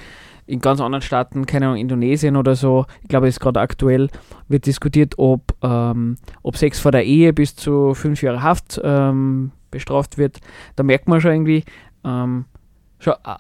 In 0.48 0.60
ganz 0.60 0.80
anderen 0.80 1.02
Staaten, 1.02 1.46
keine 1.46 1.68
Ahnung, 1.68 1.80
Indonesien 1.80 2.36
oder 2.36 2.56
so, 2.56 2.86
ich 3.02 3.08
glaube, 3.08 3.28
es 3.28 3.36
ist 3.36 3.40
gerade 3.40 3.60
aktuell, 3.60 4.10
wird 4.48 4.68
diskutiert, 4.68 5.16
ob, 5.18 5.42
ähm, 5.64 6.18
ob 6.44 6.56
Sex 6.58 6.80
vor 6.80 6.92
der 6.92 7.04
Ehe 7.04 7.34
bis 7.34 7.56
zu 7.56 7.96
fünf 7.96 8.22
Jahre 8.22 8.44
Haft 8.44 8.80
ähm, 8.84 9.52
bestraft 9.72 10.18
wird. 10.18 10.40
Da 10.76 10.84
merkt 10.84 11.08
man 11.08 11.20
schon 11.20 11.32
irgendwie, 11.32 11.64
ähm, 12.04 12.46
schon, 13.00 13.14
äh, 13.14 13.36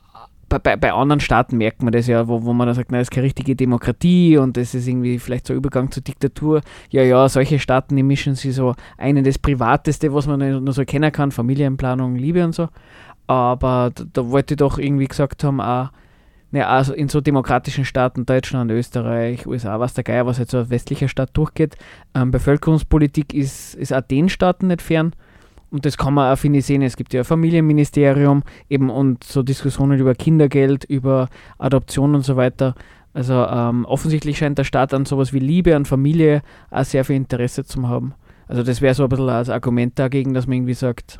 bei, 0.49 0.75
bei, 0.77 0.93
anderen 0.93 1.19
Staaten 1.19 1.57
merkt 1.57 1.81
man 1.81 1.91
das 1.91 2.07
ja, 2.07 2.27
wo, 2.27 2.43
wo 2.43 2.53
man 2.53 2.67
dann 2.67 2.75
sagt, 2.75 2.91
na, 2.91 2.99
das 2.99 3.07
ist 3.07 3.11
keine 3.11 3.25
richtige 3.25 3.55
Demokratie 3.55 4.37
und 4.37 4.57
das 4.57 4.73
ist 4.73 4.87
irgendwie 4.87 5.19
vielleicht 5.19 5.47
so 5.47 5.53
ein 5.53 5.57
Übergang 5.57 5.91
zur 5.91 6.03
Diktatur. 6.03 6.61
Ja, 6.91 7.03
ja, 7.03 7.27
solche 7.29 7.59
Staaten, 7.59 7.95
die 7.95 8.03
mischen 8.03 8.35
sich 8.35 8.55
so 8.55 8.75
ein 8.97 9.17
in 9.17 9.23
das 9.23 9.39
Privateste, 9.39 10.13
was 10.13 10.27
man 10.27 10.63
nur 10.63 10.73
so 10.73 10.85
kennen 10.85 11.11
kann, 11.11 11.31
Familienplanung, 11.31 12.15
Liebe 12.15 12.43
und 12.43 12.53
so. 12.53 12.69
Aber 13.27 13.91
da, 13.93 14.03
da 14.13 14.29
wollte 14.29 14.53
ich 14.53 14.57
doch 14.57 14.77
irgendwie 14.77 15.07
gesagt 15.07 15.43
haben, 15.43 15.59
auch, 15.59 15.89
naja, 16.55 16.69
also 16.69 16.93
in 16.93 17.09
so 17.09 17.19
demokratischen 17.19 17.83
Staaten, 17.83 18.25
Deutschland, 18.25 18.71
Österreich, 18.71 19.45
USA, 19.45 19.77
was 19.81 19.93
der 19.93 20.05
Geier, 20.05 20.25
was 20.25 20.37
jetzt 20.37 20.51
so 20.51 20.59
als 20.59 20.69
westlicher 20.69 21.09
Staat 21.09 21.31
durchgeht, 21.33 21.75
ähm, 22.13 22.31
Bevölkerungspolitik 22.31 23.33
ist, 23.33 23.75
ist 23.75 23.91
auch 23.93 23.99
den 23.99 24.29
Staaten 24.29 24.67
nicht 24.67 24.81
fern. 24.81 25.11
Und 25.69 25.85
das 25.85 25.97
kann 25.97 26.13
man 26.13 26.31
auch, 26.31 26.37
finde 26.37 26.59
ich, 26.59 26.65
sehen. 26.65 26.81
Es 26.81 26.95
gibt 26.95 27.13
ja 27.13 27.21
ein 27.21 27.25
Familienministerium 27.25 28.43
eben 28.69 28.89
und 28.89 29.25
so 29.25 29.43
Diskussionen 29.43 29.99
über 29.99 30.15
Kindergeld, 30.15 30.85
über 30.85 31.27
Adoption 31.57 32.15
und 32.15 32.21
so 32.21 32.37
weiter. 32.37 32.73
Also 33.13 33.33
ähm, 33.33 33.83
offensichtlich 33.83 34.37
scheint 34.37 34.57
der 34.57 34.63
Staat 34.63 34.93
an 34.93 35.03
sowas 35.03 35.33
wie 35.33 35.39
Liebe, 35.39 35.75
an 35.75 35.83
Familie 35.83 36.41
auch 36.71 36.85
sehr 36.85 37.03
viel 37.03 37.17
Interesse 37.17 37.65
zu 37.65 37.85
haben. 37.89 38.13
Also 38.47 38.63
das 38.63 38.79
wäre 38.79 38.93
so 38.93 39.03
ein 39.03 39.09
bisschen 39.09 39.27
als 39.27 39.49
Argument 39.49 39.99
dagegen, 39.99 40.33
dass 40.33 40.47
man 40.47 40.55
irgendwie 40.55 40.73
sagt, 40.73 41.19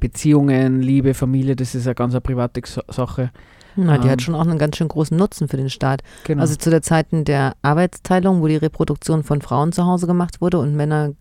Beziehungen, 0.00 0.80
Liebe, 0.80 1.14
Familie, 1.14 1.56
das 1.56 1.74
ist 1.74 1.86
eine 1.86 1.94
ganz 1.94 2.14
eine 2.14 2.20
private 2.20 2.60
Sa- 2.66 2.82
Sache. 2.88 3.30
Na, 3.76 3.98
die 3.98 4.06
ähm, 4.06 4.12
hat 4.12 4.22
schon 4.22 4.34
auch 4.34 4.46
einen 4.46 4.58
ganz 4.58 4.76
schön 4.76 4.88
großen 4.88 5.16
Nutzen 5.16 5.48
für 5.48 5.56
den 5.56 5.70
Staat. 5.70 6.02
Genau. 6.24 6.40
Also 6.42 6.54
zu 6.56 6.70
der 6.70 6.82
Zeiten 6.82 7.24
der 7.24 7.54
Arbeitsteilung, 7.62 8.40
wo 8.40 8.46
die 8.46 8.56
Reproduktion 8.56 9.24
von 9.24 9.42
Frauen 9.42 9.72
zu 9.72 9.84
Hause 9.84 10.06
gemacht 10.06 10.40
wurde 10.40 10.58
und 10.58 10.76
Männer 10.76 11.12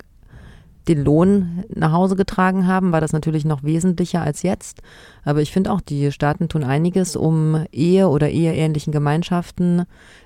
den 0.88 1.04
Lohn 1.04 1.64
nach 1.74 1.94
Hause 1.94 2.16
getragen 2.16 2.68
haben, 2.68 2.92
war 2.92 3.00
das 3.00 3.14
natürlich 3.14 3.46
noch 3.46 3.64
wesentlicher 3.64 4.22
als 4.22 4.44
jetzt. 4.44 4.82
Aber 5.24 5.42
ich 5.42 5.52
finde 5.52 5.72
auch, 5.72 5.80
die 5.82 6.12
Staaten 6.12 6.50
tun 6.50 6.64
einiges, 6.64 7.16
um 7.16 7.66
Ehe 7.72 8.10
oder 8.10 8.30
eheähnlichen 8.30 8.92
Gemeinschaften 8.92 9.84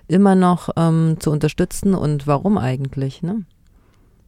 immer 0.08 0.34
noch 0.34 0.70
ähm, 0.76 1.18
zu 1.20 1.32
unterstützen. 1.32 1.94
Und 1.94 2.26
warum 2.26 2.58
eigentlich? 2.58 3.22
Ne? 3.22 3.44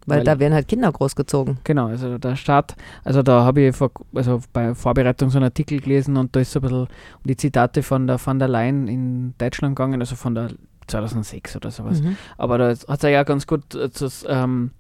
Weil, 0.10 0.20
Weil- 0.20 0.24
da 0.26 0.40
werden 0.40 0.54
halt 0.54 0.68
Kinder 0.68 0.92
großgezogen. 0.92 1.60
Genau, 1.64 1.88
also 1.88 2.18
der 2.18 2.36
Staat, 2.36 2.76
also 3.04 3.22
da 3.24 3.44
habe 3.44 3.62
ich 3.62 3.76
vor, 3.76 3.92
also 4.14 4.42
bei 4.54 4.74
Vorbereitung 4.76 5.30
so 5.30 5.38
einen 5.38 5.46
Artikel 5.46 5.80
gelesen 5.80 6.18
und 6.18 6.36
da 6.36 6.40
ist 6.40 6.52
so 6.52 6.60
ein 6.60 6.64
bisschen 6.64 6.80
um 6.82 6.88
die 7.24 7.38
Zitate 7.38 7.84
von 7.84 8.08
der 8.08 8.20
Van 8.24 8.40
der 8.40 8.48
Leyen 8.48 8.88
in 8.88 9.34
Deutschland 9.38 9.76
gegangen, 9.76 10.02
also 10.02 10.16
von 10.16 10.36
der 10.36 10.50
2006 10.88 11.56
oder 11.56 11.72
sowas. 11.72 12.02
Mhm. 12.02 12.18
Aber 12.38 12.58
da 12.58 12.70
hat 12.70 13.04
er 13.04 13.10
ja 13.10 13.24
ganz 13.24 13.48
gut 13.48 13.76
äh, 13.76 13.90
das, 13.90 14.26
ähm, 14.28 14.72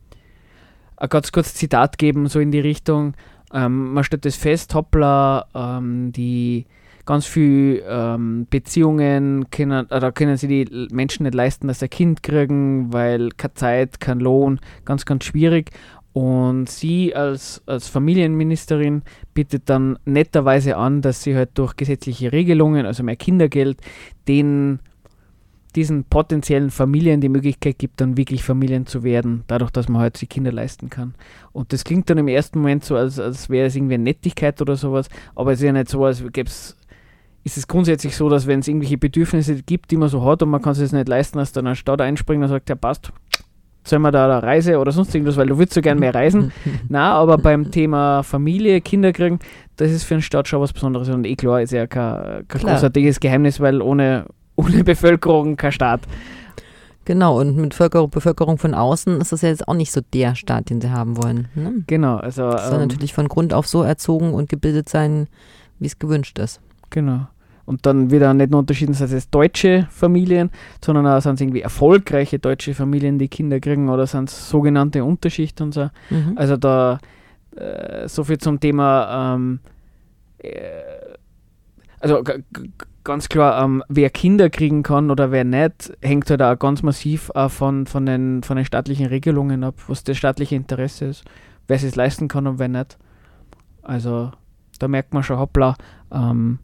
ein 0.98 1.10
ganz 1.10 1.32
kurzes 1.32 1.56
Zitat 1.56 1.98
geben, 1.98 2.28
so 2.28 2.40
in 2.40 2.52
die 2.52 2.60
Richtung, 2.60 3.14
ähm, 3.54 3.94
man 3.94 4.04
stellt 4.04 4.26
das 4.26 4.36
fest, 4.36 4.76
hoppla, 4.76 5.46
ähm, 5.54 6.12
die 6.12 6.66
ganz 7.10 7.26
viel 7.26 7.84
ähm, 7.88 8.46
Beziehungen 8.52 9.50
können, 9.50 9.88
oder 9.88 10.12
können 10.12 10.38
sie 10.38 10.48
die 10.48 10.88
Menschen 10.92 11.24
nicht 11.24 11.34
leisten, 11.34 11.68
dass 11.68 11.80
sie 11.80 11.88
ein 11.88 11.90
Kind 11.90 12.22
kriegen, 12.22 12.94
weil 12.94 13.30
keine 13.30 13.56
Zeit, 13.56 14.00
kein 14.00 14.20
Lohn, 14.20 14.60
ganz, 14.86 15.06
ganz 15.06 15.24
schwierig. 15.24 15.72
Und 16.14 16.70
sie 16.70 17.16
als, 17.16 17.64
als 17.66 17.88
Familienministerin 17.88 19.02
bietet 19.34 19.72
dann 19.72 19.98
netterweise 20.06 20.78
an, 20.78 21.02
dass 21.02 21.24
sie 21.24 21.36
halt 21.36 21.50
durch 21.56 21.76
gesetzliche 21.76 22.32
Regelungen, 22.32 22.86
also 22.86 23.02
mehr 23.02 23.16
Kindergeld, 23.16 23.82
den 24.28 24.78
diesen 25.76 26.04
potenziellen 26.04 26.70
Familien 26.70 27.22
die 27.22 27.30
Möglichkeit 27.30 27.80
gibt, 27.80 28.02
dann 28.02 28.18
wirklich 28.18 28.44
Familien 28.44 28.86
zu 28.86 29.02
werden, 29.02 29.46
dadurch, 29.48 29.72
dass 29.72 29.90
man 29.90 30.02
halt 30.02 30.16
sich 30.16 30.30
Kinder 30.30 30.52
leisten 30.52 30.92
kann. 30.92 31.16
Und 31.54 31.74
das 31.74 31.84
klingt 31.84 32.08
dann 32.12 32.20
im 32.20 32.28
ersten 32.28 32.60
Moment 32.60 32.84
so, 32.84 32.96
als, 32.96 33.20
als 33.20 33.50
wäre 33.50 33.66
es 33.66 33.76
irgendwie 33.76 33.96
eine 33.96 34.04
Nettigkeit 34.04 34.62
oder 34.62 34.76
sowas, 34.76 35.10
aber 35.34 35.54
es 35.54 35.60
ist 35.60 35.66
ja 35.66 35.72
nicht 35.72 35.90
so, 35.90 36.06
als 36.06 36.24
gäbe 36.32 36.50
es 36.50 36.79
ist 37.44 37.58
es 37.58 37.68
grundsätzlich 37.68 38.16
so, 38.16 38.30
dass 38.30 38.48
wenn 38.48 38.60
es 38.60 38.68
irgendwelche 38.68 38.98
Bedürfnisse 38.98 39.56
gibt, 39.64 39.92
die 39.92 39.98
man 39.98 40.10
so 40.10 40.24
hat 40.24 40.44
und 40.44 40.50
man 40.50 40.62
kann 40.62 40.74
es 40.74 40.92
nicht 40.92 41.08
leisten, 41.08 41.38
dass 41.38 41.52
dann 41.52 41.68
ein 41.68 41.76
Staat 41.76 42.02
einspringt 42.02 42.44
und 42.44 42.50
sagt, 42.50 42.70
ja 42.70 42.76
passt, 42.76 43.12
sollen 43.84 44.02
wir 44.02 44.12
da 44.12 44.26
eine 44.26 44.44
Reise 44.44 44.78
oder 44.78 44.92
sonst 44.92 45.14
irgendwas, 45.16 45.38
weil 45.38 45.48
du 45.48 45.58
willst 45.58 45.74
so 45.74 45.82
gern 45.82 46.00
mehr 46.00 46.14
reisen. 46.14 46.52
Na, 46.90 47.14
aber 47.14 47.38
beim 47.38 47.72
Thema 47.72 48.24
Familie, 48.24 48.82
Kinder 48.82 49.14
kriegen, 49.14 49.40
das 49.78 49.92
ist 49.92 50.04
für 50.04 50.16
einen 50.16 50.22
Staat 50.22 50.48
schon 50.48 50.62
was 50.62 50.74
Besonderes 50.74 51.10
und 51.10 51.26
eh 51.26 51.36
klar, 51.36 51.62
ist 51.62 51.72
ja 51.72 51.88
kein, 51.88 52.48
kein 52.48 52.62
großartiges 52.62 53.20
Geheimnis, 53.20 53.60
weil 53.60 53.82
ohne, 53.82 54.26
ohne 54.56 54.84
Bevölkerung 54.84 55.56
kein 55.56 55.72
Staat. 55.72 56.02
Genau, 57.06 57.40
und 57.40 57.58
mit 57.58 57.70
Bevölkerung, 57.72 58.12
Bevölkerung 58.12 58.58
von 58.60 58.76
außen 58.76 59.20
ist 59.20 59.32
das 59.32 59.42
ja 59.42 59.50
jetzt 59.50 59.68
auch 59.68 59.74
nicht 59.74 59.92
so 59.92 60.02
der 60.14 60.36
Staat, 60.36 60.70
den 60.70 60.80
sie 60.80 60.92
haben 60.92 61.18
wollen. 61.18 61.48
Ne? 61.56 61.84
Genau, 61.88 62.18
also 62.18 62.52
sollen 62.52 62.82
ähm, 62.82 62.88
natürlich 62.88 63.14
von 63.14 63.28
Grund 63.28 63.52
auf 63.54 63.68
so 63.68 63.82
erzogen 63.82 64.34
und 64.34 64.48
gebildet 64.48 64.90
sein, 64.90 65.28
wie 65.80 65.88
es 65.88 65.98
gewünscht 65.98 66.38
ist. 66.38 66.62
Genau. 66.90 67.28
Und 67.66 67.86
dann 67.86 68.10
wird 68.10 68.24
auch 68.24 68.34
nicht 68.34 68.50
nur 68.50 68.62
unterschieden, 68.62 68.94
sind 68.94 69.12
es 69.12 69.30
deutsche 69.30 69.88
Familien, 69.92 70.50
sondern 70.84 71.06
auch 71.06 71.22
sind 71.22 71.36
es 71.36 71.42
irgendwie 71.42 71.62
erfolgreiche 71.62 72.40
deutsche 72.40 72.74
Familien, 72.74 73.20
die 73.20 73.28
Kinder 73.28 73.60
kriegen 73.60 73.90
oder 73.90 74.08
sind 74.08 74.28
es 74.28 74.50
sogenannte 74.50 75.04
Unterschicht 75.04 75.62
und 75.62 75.76
so. 75.76 75.92
Mhm. 76.10 76.34
Also 76.36 76.58
da 76.58 76.98
äh, 77.56 78.08
so 78.08 78.24
viel 78.24 78.40
zum 78.40 78.60
Thema, 78.60 79.36
ähm, 79.36 79.60
äh, 80.40 80.82
also 82.00 82.24
ganz 83.04 83.30
klar, 83.30 83.64
ähm, 83.64 83.84
wer 83.88 84.10
Kinder 84.10 84.50
kriegen 84.50 84.82
kann 84.82 85.12
oder 85.12 85.32
wer 85.32 85.44
nicht, 85.44 85.94
hängt 86.02 86.30
halt 86.30 86.42
auch 86.42 86.58
ganz 86.58 86.82
massiv 86.82 87.30
auch 87.36 87.52
von, 87.52 87.86
von, 87.86 88.06
den, 88.06 88.42
von 88.42 88.58
den 88.58 88.66
staatlichen 88.66 89.06
Regelungen 89.06 89.64
ab, 89.64 89.76
was 89.88 90.04
das 90.04 90.18
staatliche 90.18 90.56
Interesse 90.56 91.06
ist, 91.06 91.24
wer 91.68 91.76
es 91.78 91.96
leisten 91.96 92.28
kann 92.28 92.48
und 92.48 92.60
wer 92.60 92.68
nicht. 92.68 92.98
Also 93.82 94.32
da 94.80 94.88
merkt 94.88 95.14
man 95.14 95.24
schon, 95.24 95.38
hoppla, 95.38 95.76
ähm, 96.12 96.60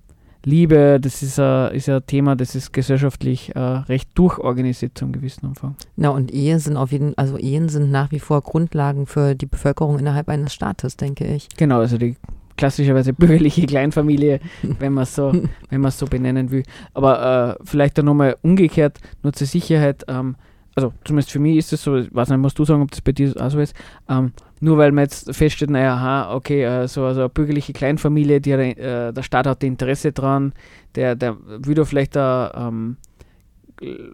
Liebe, 0.46 1.00
das 1.02 1.24
ist 1.24 1.40
ein, 1.40 1.74
ist 1.74 1.88
ja 1.88 1.98
ein 1.98 2.06
Thema, 2.06 2.36
das 2.36 2.54
ist 2.56 2.72
gesellschaftlich 2.72 3.56
äh, 3.56 3.60
recht 3.60 4.10
durchorganisiert 4.14 4.96
zum 4.96 5.12
gewissen 5.12 5.48
Umfang. 5.48 5.76
Na, 5.96 6.10
und 6.10 6.32
Ehen 6.32 6.60
sind 6.60 6.78
auf 6.78 6.92
jeden 6.92 7.18
also 7.18 7.38
Ehen 7.38 7.68
sind 7.68 7.90
nach 7.90 8.12
wie 8.12 8.20
vor 8.20 8.42
Grundlagen 8.42 9.08
für 9.08 9.34
die 9.34 9.48
Bevölkerung 9.48 9.98
innerhalb 9.98 10.30
eines 10.30 10.54
Staates, 10.54 10.98
denke 10.98 11.26
ich. 11.26 11.50
Genau, 11.58 11.80
also 11.80 11.98
die 11.98 12.16
klassischerweise 12.58 13.12
bürgerliche 13.12 13.66
Kleinfamilie, 13.66 14.40
wenn 14.80 14.94
man 14.94 15.04
es 15.04 15.16
so, 15.16 15.34
wenn 15.70 15.82
man 15.82 15.90
es 15.90 15.98
so 15.98 16.06
benennen 16.06 16.52
will. 16.52 16.64
Aber 16.94 17.58
äh, 17.60 17.64
vielleicht 17.66 17.98
dann 17.98 18.06
nochmal 18.06 18.36
umgekehrt, 18.44 19.00
nur 19.24 19.34
zur 19.34 19.48
Sicherheit, 19.48 20.06
ähm, 20.08 20.36
also 20.76 20.94
zumindest 21.06 21.32
für 21.32 21.40
mich 21.40 21.58
ist 21.58 21.74
es 21.74 21.84
so, 21.84 21.96
ich 21.96 22.14
weiß 22.14 22.30
nicht, 22.30 22.38
musst 22.38 22.60
du 22.60 22.66
sagen, 22.66 22.82
ob 22.82 22.92
das 22.92 23.02
bei 23.02 23.14
dir 23.14 23.34
auch 23.40 23.50
so 23.50 23.60
ist, 23.60 23.76
ähm, 24.10 24.34
nur 24.60 24.78
weil 24.78 24.92
man 24.92 25.06
jetzt 25.06 25.34
feststellt, 25.34 25.72
naja, 25.72 25.96
aha, 25.96 26.36
okay, 26.36 26.64
äh, 26.64 26.88
so 26.88 27.06
also 27.06 27.22
eine 27.22 27.30
bürgerliche 27.30 27.74
Kleinfamilie, 27.74 28.42
die, 28.42 28.52
äh, 28.52 29.14
der 29.14 29.24
Staat 29.24 29.48
hat 29.48 29.64
Interesse 29.64 30.12
dran, 30.12 30.54
der, 30.96 31.16
der 31.16 31.38
will 31.46 31.84
vielleicht 31.86 32.16
da 32.16 32.68
ähm, 32.68 32.98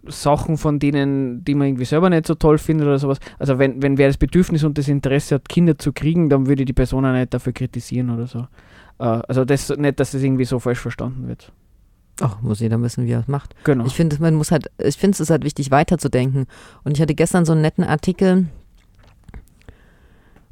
Sachen 0.06 0.56
von 0.56 0.78
denen, 0.78 1.44
die 1.44 1.54
man 1.54 1.68
irgendwie 1.68 1.84
selber 1.84 2.10
nicht 2.10 2.26
so 2.26 2.34
toll 2.34 2.58
findet 2.58 2.86
oder 2.86 2.98
sowas. 2.98 3.18
Also 3.38 3.58
wenn, 3.58 3.80
wenn 3.82 3.98
wer 3.98 4.08
das 4.08 4.16
Bedürfnis 4.16 4.64
und 4.64 4.76
das 4.76 4.88
Interesse 4.88 5.36
hat, 5.36 5.48
Kinder 5.48 5.78
zu 5.78 5.92
kriegen, 5.92 6.28
dann 6.28 6.46
würde 6.46 6.62
ich 6.62 6.66
die 6.66 6.72
Person 6.72 7.04
auch 7.06 7.12
nicht 7.12 7.32
dafür 7.32 7.52
kritisieren 7.52 8.10
oder 8.10 8.26
so. 8.26 8.46
Äh, 8.98 9.04
also 9.04 9.44
das 9.44 9.68
nicht, 9.76 10.00
dass 10.00 10.12
das 10.12 10.22
irgendwie 10.22 10.44
so 10.44 10.58
falsch 10.58 10.80
verstanden 10.80 11.28
wird. 11.28 11.52
Ach, 12.22 12.40
muss 12.40 12.60
jeder 12.60 12.80
wissen, 12.80 13.06
wie 13.06 13.12
er 13.12 13.20
es 13.20 13.28
macht. 13.28 13.54
Genau. 13.64 13.84
Ich 13.84 13.94
finde, 13.94 14.16
man 14.20 14.34
muss 14.34 14.50
halt, 14.50 14.70
ich 14.78 14.96
finde, 14.96 15.14
es 15.14 15.20
ist 15.20 15.30
halt 15.30 15.44
wichtig, 15.44 15.70
weiterzudenken. 15.70 16.46
Und 16.84 16.96
ich 16.96 17.02
hatte 17.02 17.14
gestern 17.14 17.44
so 17.44 17.52
einen 17.52 17.62
netten 17.62 17.84
Artikel, 17.84 18.46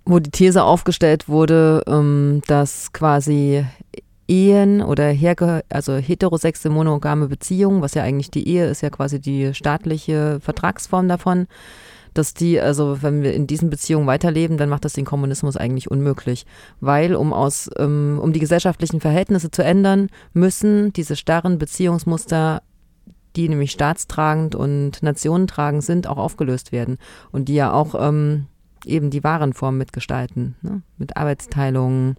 wo 0.05 0.19
die 0.19 0.31
These 0.31 0.65
aufgestellt 0.65 1.29
wurde, 1.29 1.83
ähm, 1.87 2.43
dass 2.47 2.93
quasi 2.93 3.65
Ehen 4.27 4.81
oder 4.81 5.11
herge 5.11 5.63
also 5.69 5.97
heterosexuelle 5.97 6.75
monogame 6.75 7.29
Beziehungen, 7.29 7.83
was 7.83 7.95
ja 7.95 8.03
eigentlich 8.03 8.31
die 8.31 8.49
Ehe 8.49 8.67
ist, 8.67 8.81
ja 8.81 8.91
quasi 8.91 9.21
die 9.21 9.55
staatliche 9.55 10.39
Vertragsform 10.41 11.09
davon, 11.09 11.47
dass 12.15 12.35
die, 12.35 12.61
also 12.61 13.03
wenn 13.03 13.23
wir 13.23 13.33
in 13.35 13.47
diesen 13.47 13.71
Beziehungen 13.71 14.07
weiterleben, 14.07 14.57
dann 14.57 14.69
macht 14.69 14.85
das 14.85 14.95
den 14.95 15.05
Kommunismus 15.05 15.57
eigentlich 15.57 15.91
unmöglich. 15.91 16.47
Weil 16.81 17.15
um 17.15 17.33
aus, 17.33 17.71
ähm, 17.79 18.19
um 18.23 18.33
die 18.33 18.41
gesellschaftlichen 18.41 19.01
Verhältnisse 19.01 19.51
zu 19.51 19.63
ändern, 19.63 20.09
müssen 20.33 20.93
diese 20.93 21.17
starren 21.17 21.59
Beziehungsmuster 21.59 22.63
die 23.37 23.49
nämlich 23.49 23.71
staatstragend 23.71 24.55
und 24.55 25.03
nationentragend 25.03 25.85
sind, 25.85 26.07
auch 26.07 26.19
aufgelöst 26.19 26.73
werden. 26.73 26.99
Und 27.31 27.49
die 27.49 27.55
ja 27.55 27.73
auch 27.73 27.95
ähm, 27.97 28.47
eben 28.85 29.11
die 29.11 29.25
wahren 29.25 29.53
Formen 29.53 29.79
mitgestalten. 29.79 30.57
Ne? 30.63 30.83
Mit 30.99 31.17
Arbeitsteilung, 31.17 32.17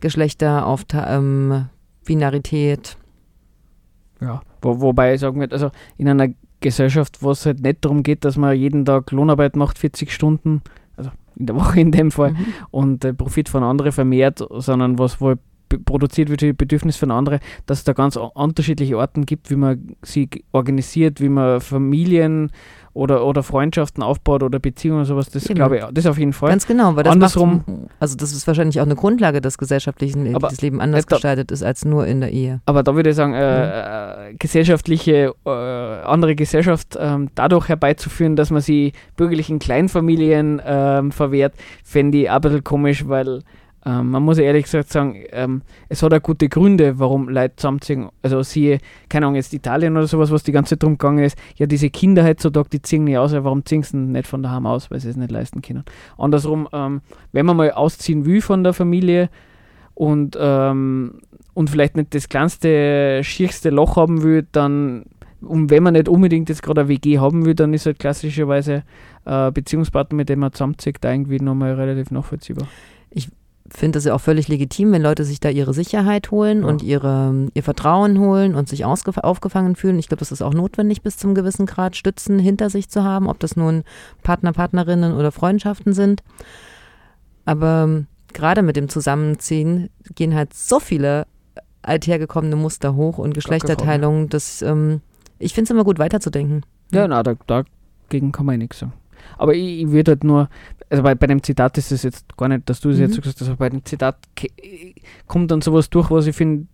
Geschlechter, 0.00 0.76
ähm, 0.94 1.66
Binarität. 2.04 2.96
Ja, 4.20 4.42
wo, 4.60 4.80
wobei 4.80 5.16
sagen 5.16 5.40
würde, 5.40 5.54
also 5.54 5.70
in 5.96 6.08
einer 6.08 6.28
Gesellschaft, 6.60 7.22
wo 7.22 7.30
es 7.30 7.46
halt 7.46 7.60
nicht 7.62 7.84
darum 7.84 8.02
geht, 8.02 8.24
dass 8.24 8.36
man 8.36 8.56
jeden 8.56 8.84
Tag 8.84 9.10
Lohnarbeit 9.12 9.56
macht, 9.56 9.78
40 9.78 10.12
Stunden, 10.12 10.62
also 10.96 11.10
in 11.36 11.46
der 11.46 11.56
Woche 11.56 11.80
in 11.80 11.92
dem 11.92 12.10
Fall, 12.10 12.32
Mhm. 12.32 12.46
und 12.70 13.04
äh, 13.04 13.14
Profit 13.14 13.48
von 13.48 13.62
anderen 13.62 13.92
vermehrt, 13.92 14.44
sondern 14.50 14.98
was 14.98 15.20
wohl 15.20 15.38
produziert 15.84 16.30
wird 16.30 16.40
für 16.40 16.46
die 16.46 16.52
Bedürfnisse 16.54 16.98
von 16.98 17.10
anderen, 17.10 17.40
dass 17.66 17.78
es 17.78 17.84
da 17.84 17.92
ganz 17.92 18.16
unterschiedliche 18.16 18.96
Arten 18.98 19.26
gibt, 19.26 19.50
wie 19.50 19.56
man 19.56 19.88
sie 20.02 20.28
organisiert, 20.52 21.20
wie 21.20 21.28
man 21.28 21.60
Familien 21.60 22.50
oder, 22.98 23.24
oder 23.24 23.42
Freundschaften 23.42 24.02
aufbaut 24.02 24.42
oder 24.42 24.58
Beziehungen 24.58 24.98
oder 25.00 25.06
sowas, 25.06 25.30
das 25.30 25.44
Eben. 25.46 25.54
glaube 25.54 25.78
ich, 25.78 25.84
das 25.92 26.06
auf 26.06 26.18
jeden 26.18 26.32
Fall. 26.32 26.50
Ganz 26.50 26.66
genau, 26.66 26.96
weil 26.96 27.04
das 27.04 27.12
Andersrum- 27.12 27.62
macht, 27.66 27.90
also 28.00 28.16
das 28.16 28.32
ist 28.32 28.46
wahrscheinlich 28.46 28.80
auch 28.80 28.84
eine 28.86 28.96
Grundlage 28.96 29.40
des 29.40 29.56
gesellschaftlichen, 29.56 30.24
wie 30.24 30.34
Aber 30.34 30.48
das 30.48 30.60
Leben 30.60 30.80
anders 30.80 31.06
da- 31.06 31.14
gestaltet 31.16 31.52
ist 31.52 31.62
als 31.62 31.84
nur 31.84 32.06
in 32.06 32.20
der 32.20 32.32
Ehe. 32.32 32.60
Aber 32.66 32.82
da 32.82 32.94
würde 32.96 33.10
ich 33.10 33.16
sagen, 33.16 33.34
äh, 33.34 34.30
äh, 34.30 34.34
gesellschaftliche, 34.38 35.32
äh, 35.46 35.48
andere 35.50 36.34
Gesellschaft 36.34 36.98
ähm, 37.00 37.28
dadurch 37.36 37.68
herbeizuführen, 37.68 38.34
dass 38.34 38.50
man 38.50 38.62
sie 38.62 38.92
bürgerlichen 39.16 39.60
Kleinfamilien 39.60 40.60
ähm, 40.66 41.12
verwehrt, 41.12 41.54
fände 41.84 42.18
ich 42.18 42.30
auch 42.30 42.34
ein 42.34 42.40
bisschen 42.40 42.64
komisch, 42.64 43.06
weil 43.08 43.42
ähm, 43.88 44.10
man 44.10 44.22
muss 44.22 44.36
ehrlich 44.36 44.64
gesagt 44.64 44.90
sagen, 44.90 45.16
ähm, 45.30 45.62
es 45.88 46.02
hat 46.02 46.12
auch 46.12 46.22
gute 46.22 46.50
Gründe, 46.50 46.98
warum 46.98 47.28
Leute 47.28 47.56
zusammenziehen. 47.56 48.08
Also 48.22 48.42
siehe, 48.42 48.80
keine 49.08 49.26
Ahnung, 49.26 49.36
jetzt 49.36 49.54
Italien 49.54 49.96
oder 49.96 50.06
sowas, 50.06 50.30
was 50.30 50.42
die 50.42 50.52
ganze 50.52 50.70
Zeit 50.70 50.82
drum 50.82 50.98
gegangen 50.98 51.24
ist, 51.24 51.38
ja 51.56 51.66
diese 51.66 51.88
Kinder 51.88 52.24
heutzutage, 52.24 52.68
die 52.68 52.82
ziehen 52.82 53.04
nicht 53.04 53.16
aus, 53.16 53.32
warum 53.32 53.64
ziehen 53.64 53.82
sie 53.82 53.96
nicht 53.96 54.26
von 54.26 54.42
daheim 54.42 54.66
aus, 54.66 54.90
weil 54.90 55.00
sie 55.00 55.08
es 55.08 55.16
nicht 55.16 55.30
leisten 55.30 55.62
können. 55.62 55.84
Andersrum, 56.18 56.68
ähm, 56.72 57.00
wenn 57.32 57.46
man 57.46 57.56
mal 57.56 57.70
ausziehen 57.70 58.26
will 58.26 58.42
von 58.42 58.62
der 58.62 58.74
Familie, 58.74 59.30
und, 59.98 60.38
ähm, 60.40 61.20
und 61.54 61.70
vielleicht 61.70 61.96
nicht 61.96 62.14
das 62.14 62.28
kleinste, 62.28 63.20
schierste 63.24 63.70
Loch 63.70 63.96
haben 63.96 64.22
will, 64.22 64.46
dann, 64.52 65.06
und 65.40 65.70
wenn 65.70 65.82
man 65.82 65.94
nicht 65.94 66.08
unbedingt 66.08 66.48
jetzt 66.50 66.62
gerade 66.62 66.82
eine 66.82 66.88
WG 66.88 67.18
haben 67.18 67.44
will, 67.44 67.56
dann 67.56 67.74
ist 67.74 67.84
halt 67.84 67.98
klassischerweise 67.98 68.84
äh, 69.24 69.50
Beziehungspartner, 69.50 70.14
mit 70.14 70.28
dem 70.28 70.38
man 70.38 70.52
zusammenzieht, 70.52 70.98
da 71.00 71.10
irgendwie 71.10 71.40
nochmal 71.40 71.74
relativ 71.74 72.12
nachvollziehbar. 72.12 72.68
Finde 73.70 73.96
das 73.98 74.04
ja 74.04 74.14
auch 74.14 74.20
völlig 74.20 74.48
legitim, 74.48 74.92
wenn 74.92 75.02
Leute 75.02 75.24
sich 75.24 75.40
da 75.40 75.48
ihre 75.50 75.74
Sicherheit 75.74 76.30
holen 76.30 76.62
Ja. 76.62 76.68
und 76.68 76.82
ihre, 76.82 77.48
ihr 77.54 77.62
Vertrauen 77.62 78.18
holen 78.18 78.54
und 78.54 78.68
sich 78.68 78.84
aufgefangen 78.84 79.76
fühlen. 79.76 79.98
Ich 79.98 80.08
glaube, 80.08 80.20
das 80.20 80.32
ist 80.32 80.42
auch 80.42 80.54
notwendig, 80.54 81.02
bis 81.02 81.16
zum 81.16 81.34
gewissen 81.34 81.66
Grad 81.66 81.96
Stützen 81.96 82.38
hinter 82.38 82.70
sich 82.70 82.88
zu 82.88 83.04
haben, 83.04 83.28
ob 83.28 83.38
das 83.40 83.56
nun 83.56 83.84
Partner, 84.22 84.52
Partnerinnen 84.52 85.14
oder 85.14 85.32
Freundschaften 85.32 85.92
sind. 85.92 86.22
Aber 87.44 87.84
ähm, 87.84 88.06
gerade 88.32 88.62
mit 88.62 88.76
dem 88.76 88.88
Zusammenziehen 88.88 89.90
gehen 90.14 90.34
halt 90.34 90.54
so 90.54 90.80
viele 90.80 91.26
althergekommene 91.82 92.56
Muster 92.56 92.94
hoch 92.94 93.18
und 93.18 93.34
Geschlechterteilung, 93.34 94.28
dass 94.28 94.62
ähm, 94.62 95.00
ich 95.38 95.54
finde 95.54 95.64
es 95.64 95.70
immer 95.70 95.84
gut 95.84 95.98
weiterzudenken. 95.98 96.64
Ja, 96.92 97.06
na, 97.08 97.22
da, 97.22 97.34
dagegen 97.46 98.32
kann 98.32 98.46
man 98.46 98.56
eh 98.56 98.58
nichts 98.58 98.80
sagen. 98.80 98.92
Aber 99.36 99.54
ich, 99.54 99.82
ich 99.82 99.90
würde 99.90 100.12
halt 100.12 100.24
nur, 100.24 100.48
also 100.90 101.02
bei, 101.02 101.14
bei 101.14 101.26
dem 101.26 101.42
Zitat 101.42 101.76
ist 101.78 101.92
es 101.92 102.02
jetzt 102.02 102.36
gar 102.36 102.48
nicht, 102.48 102.68
dass 102.68 102.80
du 102.80 102.90
es 102.90 102.96
Mhm. 102.96 103.02
jetzt 103.02 103.14
so 103.14 103.20
gesagt 103.20 103.40
hast, 103.40 103.48
aber 103.48 103.56
bei 103.56 103.68
dem 103.70 103.84
Zitat 103.84 104.16
kommt 105.26 105.50
dann 105.50 105.60
sowas 105.60 105.90
durch, 105.90 106.10
was 106.10 106.26
ich 106.26 106.36
finde, 106.36 106.66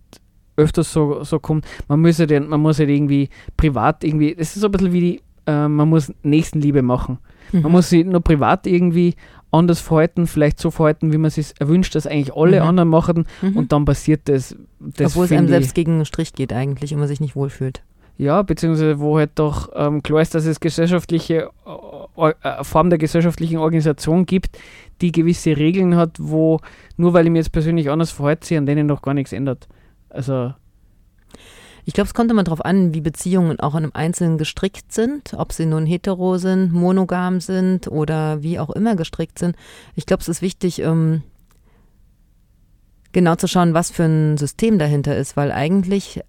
öfters 0.57 0.91
so, 0.93 1.23
so 1.23 1.39
kommt. 1.39 1.65
Man 1.87 2.01
muss 2.01 2.17
ja 2.17 2.25
den, 2.25 2.47
man 2.47 2.61
muss 2.61 2.79
halt 2.79 2.89
irgendwie 2.89 3.29
privat 3.57 4.03
irgendwie, 4.03 4.35
das 4.35 4.55
ist 4.55 4.61
so 4.61 4.67
ein 4.67 4.71
bisschen 4.71 4.93
wie 4.93 4.99
die, 5.01 5.21
äh, 5.47 5.67
man 5.67 5.89
muss 5.89 6.13
Nächstenliebe 6.23 6.81
machen. 6.81 7.17
Mhm. 7.51 7.61
Man 7.63 7.71
muss 7.73 7.89
sich 7.89 8.05
nur 8.05 8.21
privat 8.21 8.65
irgendwie 8.65 9.15
anders 9.51 9.79
verhalten, 9.79 10.27
vielleicht 10.27 10.59
so 10.59 10.71
verhalten, 10.71 11.11
wie 11.13 11.17
man 11.17 11.27
es 11.27 11.35
sich 11.35 11.53
erwünscht, 11.59 11.95
dass 11.95 12.07
eigentlich 12.07 12.35
alle 12.35 12.61
Mhm. 12.61 12.67
anderen 12.67 12.89
machen 12.89 13.25
Mhm. 13.41 13.57
und 13.57 13.71
dann 13.71 13.85
passiert 13.85 14.21
das. 14.25 14.55
das 14.79 15.11
Obwohl 15.11 15.25
es 15.25 15.31
einem 15.31 15.47
selbst 15.47 15.75
gegen 15.75 15.97
den 15.99 16.05
Strich 16.05 16.33
geht 16.33 16.51
eigentlich 16.53 16.93
und 16.93 16.99
man 16.99 17.07
sich 17.07 17.19
nicht 17.19 17.35
wohlfühlt. 17.35 17.83
Ja, 18.17 18.41
beziehungsweise 18.41 18.99
wo 18.99 19.17
halt 19.17 19.31
doch 19.35 19.69
ähm, 19.75 20.01
klar 20.01 20.21
ist, 20.21 20.33
dass 20.35 20.45
es 20.45 20.59
gesellschaftliche 20.59 21.49
äh, 22.17 22.29
äh, 22.41 22.63
Form 22.63 22.89
der 22.89 22.99
gesellschaftlichen 22.99 23.57
Organisation 23.57 24.25
gibt, 24.25 24.57
die 25.01 25.11
gewisse 25.11 25.57
Regeln 25.57 25.95
hat, 25.95 26.11
wo 26.19 26.61
nur 26.95 27.13
weil 27.13 27.25
ich 27.25 27.31
mir 27.31 27.39
jetzt 27.39 27.51
persönlich 27.51 27.89
anders 27.89 28.11
verhalte, 28.11 28.47
sich 28.47 28.57
an 28.57 28.65
denen 28.65 28.87
noch 28.87 29.01
gar 29.01 29.13
nichts 29.13 29.33
ändert. 29.33 29.67
Also 30.09 30.53
Ich 31.83 31.93
glaube, 31.93 32.07
es 32.07 32.13
kommt 32.13 32.31
immer 32.31 32.43
darauf 32.43 32.63
an, 32.63 32.93
wie 32.93 33.01
Beziehungen 33.01 33.59
auch 33.59 33.75
an 33.75 33.83
einem 33.83 33.91
Einzelnen 33.93 34.37
gestrickt 34.37 34.93
sind, 34.93 35.33
ob 35.33 35.51
sie 35.51 35.65
nun 35.65 35.85
hetero 35.85 36.37
sind, 36.37 36.71
monogam 36.71 37.41
sind 37.41 37.87
oder 37.89 38.41
wie 38.41 38.59
auch 38.59 38.69
immer 38.69 38.95
gestrickt 38.95 39.37
sind. 39.37 39.55
Ich 39.95 40.05
glaube, 40.05 40.21
es 40.21 40.29
ist 40.29 40.41
wichtig, 40.41 40.79
ähm, 40.79 41.21
genau 43.11 43.35
zu 43.35 43.47
schauen, 43.47 43.73
was 43.73 43.91
für 43.91 44.03
ein 44.03 44.37
System 44.37 44.79
dahinter 44.79 45.15
ist, 45.15 45.37
weil 45.37 45.51
eigentlich 45.51 46.21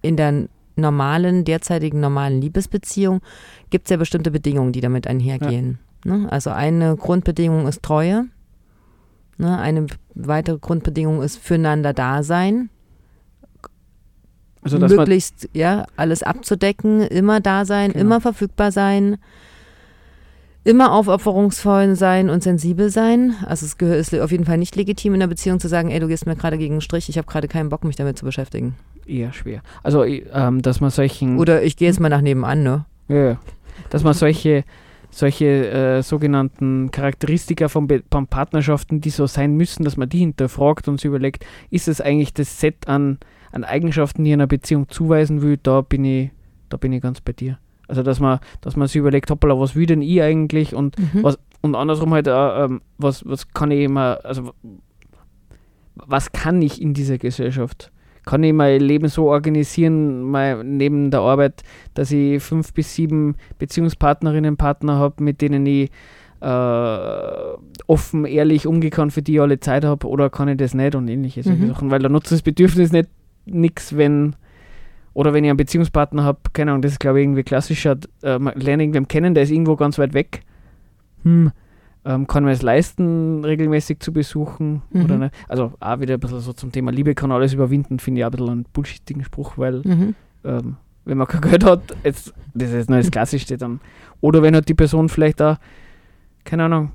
in 0.00 0.16
der 0.16 0.48
normalen, 0.76 1.44
derzeitigen 1.44 2.00
normalen 2.00 2.40
Liebesbeziehung 2.40 3.20
gibt 3.70 3.86
es 3.86 3.90
ja 3.90 3.96
bestimmte 3.96 4.30
Bedingungen, 4.30 4.72
die 4.72 4.80
damit 4.80 5.06
einhergehen. 5.06 5.78
Ne? 6.04 6.26
Also 6.30 6.50
eine 6.50 6.96
Grundbedingung 6.96 7.66
ist 7.66 7.82
Treue. 7.82 8.26
Ne? 9.38 9.58
Eine 9.58 9.86
weitere 10.14 10.58
Grundbedingung 10.58 11.22
ist 11.22 11.38
füreinander 11.38 11.92
Dasein. 11.92 12.70
also 14.62 14.78
möglichst 14.78 15.48
ja 15.54 15.86
alles 15.96 16.22
abzudecken, 16.22 17.00
immer 17.02 17.40
da 17.40 17.64
sein, 17.64 17.92
Genau. 17.92 18.02
immer 18.02 18.20
verfügbar 18.20 18.72
sein, 18.72 19.16
immer 20.64 20.92
aufopferungsvoll 20.92 21.96
sein 21.96 22.28
und 22.28 22.42
sensibel 22.42 22.90
sein. 22.90 23.34
Also 23.46 23.64
es 23.64 23.78
gehört 23.78 23.98
ist 24.00 24.14
auf 24.14 24.30
jeden 24.30 24.44
Fall 24.44 24.58
nicht 24.58 24.76
legitim 24.76 25.14
in 25.14 25.20
der 25.20 25.26
Beziehung 25.26 25.58
zu 25.60 25.68
sagen, 25.68 25.90
ey, 25.90 26.00
du 26.00 26.08
gehst 26.08 26.26
mir 26.26 26.36
gerade 26.36 26.58
gegen 26.58 26.74
den 26.76 26.80
Strich, 26.82 27.08
ich 27.08 27.16
habe 27.16 27.26
gerade 27.26 27.48
keinen 27.48 27.70
Bock, 27.70 27.84
mich 27.84 27.96
damit 27.96 28.18
zu 28.18 28.24
beschäftigen. 28.26 28.74
Eher 29.06 29.32
schwer. 29.32 29.62
Also 29.82 30.04
ähm, 30.04 30.62
dass 30.62 30.80
man 30.80 30.90
solchen 30.90 31.38
Oder 31.38 31.62
ich 31.62 31.76
gehe 31.76 31.88
jetzt 31.88 32.00
mal 32.00 32.08
nach 32.08 32.20
nebenan, 32.20 32.62
ne? 32.62 32.84
Ja, 33.08 33.16
ja. 33.16 33.40
Dass 33.90 34.04
man 34.04 34.14
solche, 34.14 34.64
solche 35.10 35.46
äh, 35.70 36.02
sogenannten 36.02 36.90
Charakteristika 36.90 37.68
von, 37.68 37.88
von 38.10 38.26
Partnerschaften, 38.26 39.00
die 39.00 39.10
so 39.10 39.26
sein 39.26 39.56
müssen, 39.56 39.84
dass 39.84 39.96
man 39.96 40.08
die 40.08 40.18
hinterfragt 40.18 40.86
und 40.88 41.00
sich 41.00 41.06
überlegt, 41.06 41.44
ist 41.70 41.88
es 41.88 42.00
eigentlich 42.00 42.34
das 42.34 42.60
Set 42.60 42.86
an, 42.88 43.18
an 43.52 43.64
Eigenschaften, 43.64 44.24
die 44.24 44.32
einer 44.32 44.46
Beziehung 44.46 44.88
zuweisen 44.88 45.42
will, 45.42 45.58
da 45.62 45.80
bin 45.80 46.04
ich, 46.04 46.30
da 46.68 46.76
bin 46.76 46.92
ich 46.92 47.02
ganz 47.02 47.20
bei 47.20 47.32
dir. 47.32 47.58
Also 47.88 48.04
dass 48.04 48.20
man, 48.20 48.38
dass 48.60 48.76
man 48.76 48.86
sich 48.86 48.96
überlegt, 48.96 49.30
hoppala, 49.30 49.58
was 49.58 49.74
will 49.74 49.86
denn 49.86 50.02
ich 50.02 50.22
eigentlich 50.22 50.74
und 50.74 50.96
Mhm. 50.98 51.24
Was- 51.24 51.38
und 51.62 51.74
andersrum 51.74 52.14
halt 52.14 52.28
auch, 52.28 52.64
ähm, 52.64 52.80
was, 52.98 53.26
was 53.26 53.52
kann 53.52 53.70
ich 53.70 53.84
immer, 53.84 54.20
also 54.24 54.52
was 55.94 56.32
kann 56.32 56.62
ich 56.62 56.80
in 56.80 56.94
dieser 56.94 57.18
Gesellschaft? 57.18 57.90
Kann 58.30 58.44
ich 58.44 58.52
mein 58.52 58.80
Leben 58.80 59.08
so 59.08 59.28
organisieren, 59.28 60.22
mein, 60.22 60.76
neben 60.76 61.10
der 61.10 61.18
Arbeit, 61.18 61.64
dass 61.94 62.12
ich 62.12 62.40
fünf 62.40 62.72
bis 62.72 62.94
sieben 62.94 63.34
Beziehungspartnerinnen, 63.58 64.56
Partner 64.56 64.98
habe, 64.98 65.20
mit 65.24 65.40
denen 65.40 65.66
ich 65.66 65.90
äh, 66.40 66.46
offen, 67.88 68.24
ehrlich 68.26 68.68
umgehen 68.68 68.92
kann, 68.92 69.10
für 69.10 69.20
die 69.20 69.34
ich 69.34 69.40
alle 69.40 69.58
Zeit 69.58 69.84
habe, 69.84 70.06
oder 70.06 70.30
kann 70.30 70.48
ich 70.48 70.58
das 70.58 70.74
nicht 70.74 70.94
und 70.94 71.08
ähnliche 71.08 71.42
solche 71.42 71.64
Mhm. 71.64 71.68
Sachen, 71.70 71.90
weil 71.90 71.98
da 71.98 72.08
nutzt 72.08 72.30
das 72.30 72.42
Bedürfnis 72.42 72.92
nicht 72.92 73.08
nichts, 73.46 73.96
wenn 73.96 74.36
oder 75.12 75.34
wenn 75.34 75.42
ich 75.42 75.50
einen 75.50 75.56
Beziehungspartner 75.56 76.22
habe, 76.22 76.38
keine 76.52 76.70
Ahnung, 76.70 76.82
das 76.82 76.92
ist 76.92 77.00
glaube 77.00 77.18
ich 77.18 77.24
irgendwie 77.24 77.42
klassischer, 77.42 77.96
äh, 78.22 78.38
man 78.38 78.54
lernt 78.54 78.80
irgendwem 78.80 79.08
kennen, 79.08 79.34
der 79.34 79.42
ist 79.42 79.50
irgendwo 79.50 79.74
ganz 79.74 79.98
weit 79.98 80.14
weg. 80.14 80.42
Hm. 81.24 81.50
Ähm, 82.04 82.26
kann 82.26 82.44
man 82.44 82.52
es 82.54 82.62
leisten, 82.62 83.44
regelmäßig 83.44 84.00
zu 84.00 84.10
besuchen 84.12 84.80
Mhm. 84.90 85.04
oder 85.04 85.18
nicht? 85.18 85.34
Also 85.48 85.72
auch 85.80 86.00
wieder 86.00 86.14
ein 86.14 86.20
bisschen 86.20 86.40
so 86.40 86.52
zum 86.54 86.72
Thema 86.72 86.90
Liebe 86.90 87.14
kann 87.14 87.30
alles 87.30 87.52
überwinden, 87.52 87.98
finde 87.98 88.20
ich 88.20 88.24
auch 88.24 88.28
ein 88.28 88.32
bisschen 88.32 88.48
einen 88.50 88.64
bullshittigen 88.72 89.22
Spruch, 89.22 89.58
weil 89.58 89.82
Mhm. 89.84 90.14
ähm, 90.44 90.76
wenn 91.04 91.18
man 91.18 91.26
kein 91.26 91.42
Geld 91.42 91.62
hat, 91.64 91.82
jetzt, 92.02 92.32
das 92.54 92.68
ist 92.70 92.74
jetzt 92.74 92.88
nur 92.90 92.98
das 92.98 93.10
Klassischste 93.10 93.58
dann. 93.58 93.80
Oder 94.22 94.42
wenn 94.42 94.54
halt 94.54 94.68
die 94.68 94.74
Person 94.74 95.08
vielleicht 95.10 95.42
auch, 95.42 95.56
keine 96.44 96.64
Ahnung, 96.64 96.92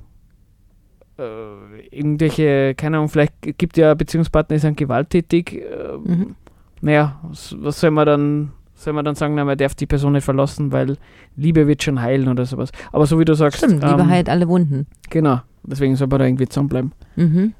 äh, 1.18 1.86
irgendwelche, 1.90 2.74
keine 2.74 2.96
Ahnung, 2.98 3.08
vielleicht 3.08 3.34
gibt 3.42 3.76
ja 3.76 3.94
Beziehungspartner, 3.94 4.56
die 4.56 4.60
sind 4.60 4.76
gewalttätig, 4.76 5.54
äh, 5.62 5.96
Mhm. 6.04 6.34
naja, 6.80 7.18
was, 7.22 7.54
was 7.60 7.80
soll 7.80 7.90
man 7.92 8.06
dann, 8.06 8.52
soll 8.76 8.92
man 8.92 9.04
dann 9.04 9.14
sagen, 9.14 9.34
na, 9.34 9.44
man 9.44 9.58
darf 9.58 9.74
die 9.74 9.86
Person 9.86 10.12
nicht 10.12 10.24
verlassen, 10.24 10.70
weil 10.70 10.96
Liebe 11.34 11.66
wird 11.66 11.82
schon 11.82 12.00
heilen 12.00 12.28
oder 12.28 12.44
sowas. 12.46 12.70
Aber 12.92 13.06
so 13.06 13.18
wie 13.18 13.24
du 13.24 13.34
sagst, 13.34 13.58
Stimmt, 13.58 13.82
Liebe 13.82 14.02
ähm, 14.02 14.08
heilt 14.08 14.28
alle 14.28 14.46
Wunden. 14.48 14.86
Genau, 15.10 15.40
deswegen 15.64 15.96
soll 15.96 16.06
man 16.08 16.18
da 16.20 16.26
irgendwie 16.26 16.46
zusammenbleiben. 16.46 16.92
Mhm. 17.16 17.54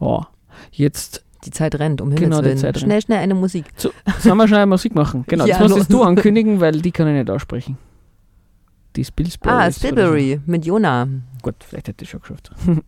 Ja. 0.00 0.26
Jetzt 0.72 1.24
Die 1.44 1.50
Zeit 1.50 1.74
rennt, 1.78 2.00
um 2.00 2.10
Genau, 2.10 2.20
Himmels 2.20 2.38
die 2.40 2.44
Willen. 2.46 2.58
Zeit 2.58 2.76
rennt. 2.76 2.84
Schnell, 2.84 3.02
schnell 3.02 3.18
eine 3.18 3.34
Musik. 3.34 3.66
sollen 3.76 4.36
wir 4.38 4.48
schnell 4.48 4.66
Musik 4.66 4.94
machen. 4.94 5.24
Genau, 5.28 5.44
Ja, 5.46 5.58
das 5.58 5.68
musstest 5.68 5.92
du 5.92 6.02
ankündigen, 6.02 6.60
weil 6.60 6.80
die 6.80 6.90
kann 6.92 7.06
ich 7.08 7.14
nicht 7.14 7.30
aussprechen. 7.30 7.76
Die 8.96 9.04
Spillsbury. 9.04 9.52
Ah, 9.54 9.58
oder 9.64 9.72
Spilberry 9.72 10.40
mit 10.46 10.64
Jona. 10.64 11.06
So. 11.06 11.10
Gut, 11.42 11.56
vielleicht 11.60 11.88
hätte 11.88 12.04
ich 12.04 12.10
schon 12.10 12.20
geschafft. 12.20 12.52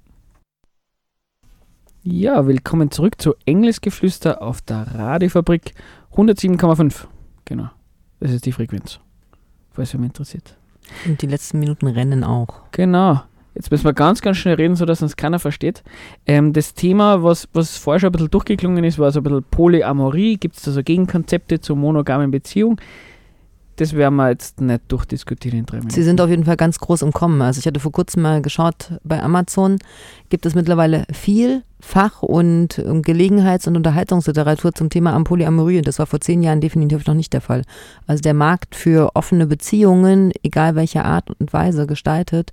ja, 2.03 2.47
willkommen 2.47 2.91
zurück 2.91 3.21
zu 3.21 3.35
Engelsgeflüster 3.45 4.41
auf 4.41 4.61
der 4.63 4.87
Radiofabrik 4.95 5.75
107,5. 6.15 7.07
Genau, 7.47 7.71
das 8.21 8.33
ist 8.33 8.45
die 8.45 8.53
Frequenz. 8.53 9.01
Falls 9.73 9.95
ihr 9.95 10.01
mich 10.01 10.09
interessiert. 10.09 10.57
Und 11.07 11.21
die 11.23 11.27
letzten 11.27 11.59
Minuten 11.59 11.87
rennen 11.87 12.23
auch. 12.23 12.61
Genau. 12.73 13.23
Jetzt 13.55 13.71
müssen 13.71 13.85
wir 13.85 13.95
ganz, 13.95 14.21
ganz 14.21 14.37
schnell 14.37 14.57
reden, 14.57 14.77
sodass 14.77 15.01
uns 15.01 15.17
keiner 15.17 15.39
versteht. 15.39 15.83
Ähm, 16.27 16.53
das 16.53 16.75
Thema, 16.75 17.23
was, 17.23 17.49
was 17.55 17.79
vorher 17.79 18.01
schon 18.01 18.11
ein 18.11 18.13
bisschen 18.13 18.31
durchgeklungen 18.31 18.85
ist, 18.85 18.99
war 18.99 19.11
so 19.11 19.21
ein 19.21 19.23
bisschen 19.23 19.45
Polyamorie. 19.45 20.37
Gibt 20.37 20.57
es 20.57 20.63
da 20.63 20.73
so 20.73 20.83
Gegenkonzepte 20.83 21.61
zur 21.61 21.77
monogamen 21.77 22.31
Beziehung? 22.31 22.79
Das 23.77 23.93
werden 23.93 24.17
wir 24.17 24.31
jetzt 24.31 24.61
nicht 24.61 24.83
durchdiskutieren 24.89 25.61
in 25.61 25.67
drei 25.67 25.77
Minuten. 25.77 25.95
Sie 25.95 26.03
sind 26.03 26.21
auf 26.21 26.31
jeden 26.31 26.45
Fall 26.45 26.57
ganz 26.57 26.79
groß 26.79 27.03
im 27.03 27.13
Kommen. 27.13 27.43
Also 27.43 27.59
ich 27.59 27.67
hatte 27.67 27.81
vor 27.81 27.93
kurzem 27.93 28.23
mal 28.23 28.41
geschaut, 28.41 28.93
bei 29.05 29.23
Amazon 29.23 29.79
gibt 30.31 30.47
es 30.47 30.55
mittlerweile 30.55 31.05
viel 31.13 31.63
Fach- 31.81 32.23
und 32.23 32.79
ähm, 32.79 33.03
Gelegenheits- 33.03 33.67
und 33.69 33.77
Unterhaltungsliteratur 33.77 34.73
zum 34.73 34.89
Thema 34.89 35.19
Polyamorie. 35.23 35.83
Das 35.83 35.99
war 35.99 36.07
vor 36.07 36.21
zehn 36.21 36.43
Jahren 36.43 36.61
definitiv 36.63 37.07
noch 37.07 37.15
nicht 37.15 37.35
der 37.35 37.43
Fall. 37.43 37.63
Also 38.07 38.23
der 38.23 38.35
Markt 38.35 38.75
für 38.75 39.11
offene 39.15 39.47
Beziehungen, 39.47 40.33
egal 40.43 40.75
welcher 40.75 41.05
Art 41.05 41.31
und 41.39 41.53
Weise 41.53 41.87
gestaltet, 41.87 42.53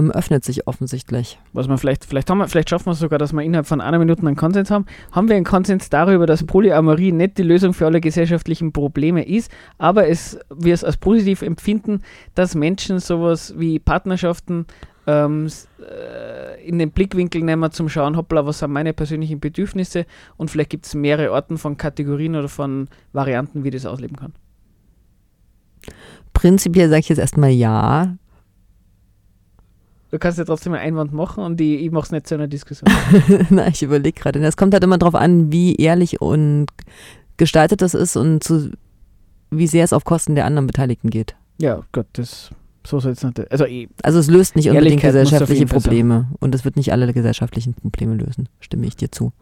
ähm, 0.00 0.10
öffnet 0.10 0.44
sich 0.44 0.66
offensichtlich. 0.66 1.38
was 1.52 1.68
wir 1.68 1.78
vielleicht, 1.78 2.04
vielleicht, 2.04 2.30
haben 2.30 2.38
wir, 2.38 2.48
vielleicht 2.48 2.70
schaffen 2.70 2.86
wir 2.86 2.92
es 2.92 2.98
sogar, 2.98 3.18
dass 3.18 3.32
wir 3.32 3.42
innerhalb 3.42 3.66
von 3.66 3.80
einer 3.80 3.98
Minute 3.98 4.22
einen 4.22 4.36
Konsens 4.36 4.70
haben. 4.70 4.86
Haben 5.12 5.28
wir 5.28 5.36
einen 5.36 5.44
Konsens 5.44 5.90
darüber, 5.90 6.26
dass 6.26 6.44
Polyamorie 6.44 7.12
nicht 7.12 7.38
die 7.38 7.42
Lösung 7.42 7.74
für 7.74 7.86
alle 7.86 8.00
gesellschaftlichen 8.00 8.72
Probleme 8.72 9.24
ist, 9.26 9.50
aber 9.78 10.08
es, 10.08 10.38
wir 10.54 10.74
es 10.74 10.84
als 10.84 10.96
positiv 10.96 11.42
empfinden, 11.42 12.02
dass 12.34 12.54
Menschen 12.54 12.98
sowas 12.98 13.54
wie 13.56 13.78
Partnerschaften 13.78 14.66
ähm, 15.06 15.48
äh, 15.80 16.66
in 16.66 16.78
den 16.78 16.90
Blickwinkel 16.90 17.42
nehmen 17.42 17.70
zum 17.72 17.88
Schauen, 17.88 18.16
hoppla, 18.16 18.46
was 18.46 18.60
sind 18.60 18.70
meine 18.70 18.92
persönlichen 18.92 19.40
Bedürfnisse 19.40 20.06
und 20.36 20.50
vielleicht 20.50 20.70
gibt 20.70 20.86
es 20.86 20.94
mehrere 20.94 21.34
Arten 21.34 21.58
von 21.58 21.76
Kategorien 21.76 22.36
oder 22.36 22.48
von 22.48 22.88
Varianten, 23.12 23.64
wie 23.64 23.70
das 23.70 23.86
ausleben 23.86 24.16
kann. 24.16 24.32
Prinzipiell 26.32 26.88
sage 26.88 27.00
ich 27.00 27.08
jetzt 27.08 27.18
erstmal 27.18 27.50
ja. 27.50 28.16
Du 30.10 30.18
kannst 30.18 30.38
ja 30.38 30.44
trotzdem 30.44 30.72
einen 30.72 30.82
Einwand 30.82 31.12
machen 31.12 31.44
und 31.44 31.60
ich, 31.60 31.82
ich 31.84 31.90
mache 31.90 32.06
es 32.06 32.12
nicht 32.12 32.26
zu 32.26 32.34
einer 32.34 32.48
Diskussion. 32.48 32.90
Na, 33.50 33.68
ich 33.68 33.82
überlege 33.82 34.20
gerade. 34.20 34.40
Es 34.44 34.56
kommt 34.56 34.74
halt 34.74 34.82
immer 34.82 34.98
darauf 34.98 35.14
an, 35.14 35.52
wie 35.52 35.76
ehrlich 35.76 36.20
und 36.20 36.66
gestaltet 37.36 37.80
das 37.80 37.94
ist 37.94 38.16
und 38.16 38.42
zu, 38.42 38.70
wie 39.50 39.66
sehr 39.66 39.84
es 39.84 39.92
auf 39.92 40.04
Kosten 40.04 40.34
der 40.34 40.46
anderen 40.46 40.66
Beteiligten 40.66 41.10
geht. 41.10 41.36
ja, 41.58 41.80
Gott, 41.92 42.06
das 42.14 42.50
so 42.86 42.98
soll 42.98 43.12
es 43.12 43.22
nicht. 43.22 43.52
Also 43.52 43.66
ich, 43.66 43.88
Also 44.02 44.18
es 44.18 44.28
löst 44.28 44.56
nicht 44.56 44.68
unbedingt 44.68 45.02
Ehrlichkeit 45.04 45.24
gesellschaftliche. 45.24 45.66
Probleme 45.66 46.28
und 46.40 46.54
es 46.54 46.64
wird 46.64 46.76
nicht 46.76 46.92
alle 46.92 47.12
gesellschaftlichen 47.12 47.74
Probleme 47.74 48.14
lösen, 48.14 48.48
stimme 48.58 48.86
ich 48.86 48.96
dir 48.96 49.12
zu. 49.12 49.32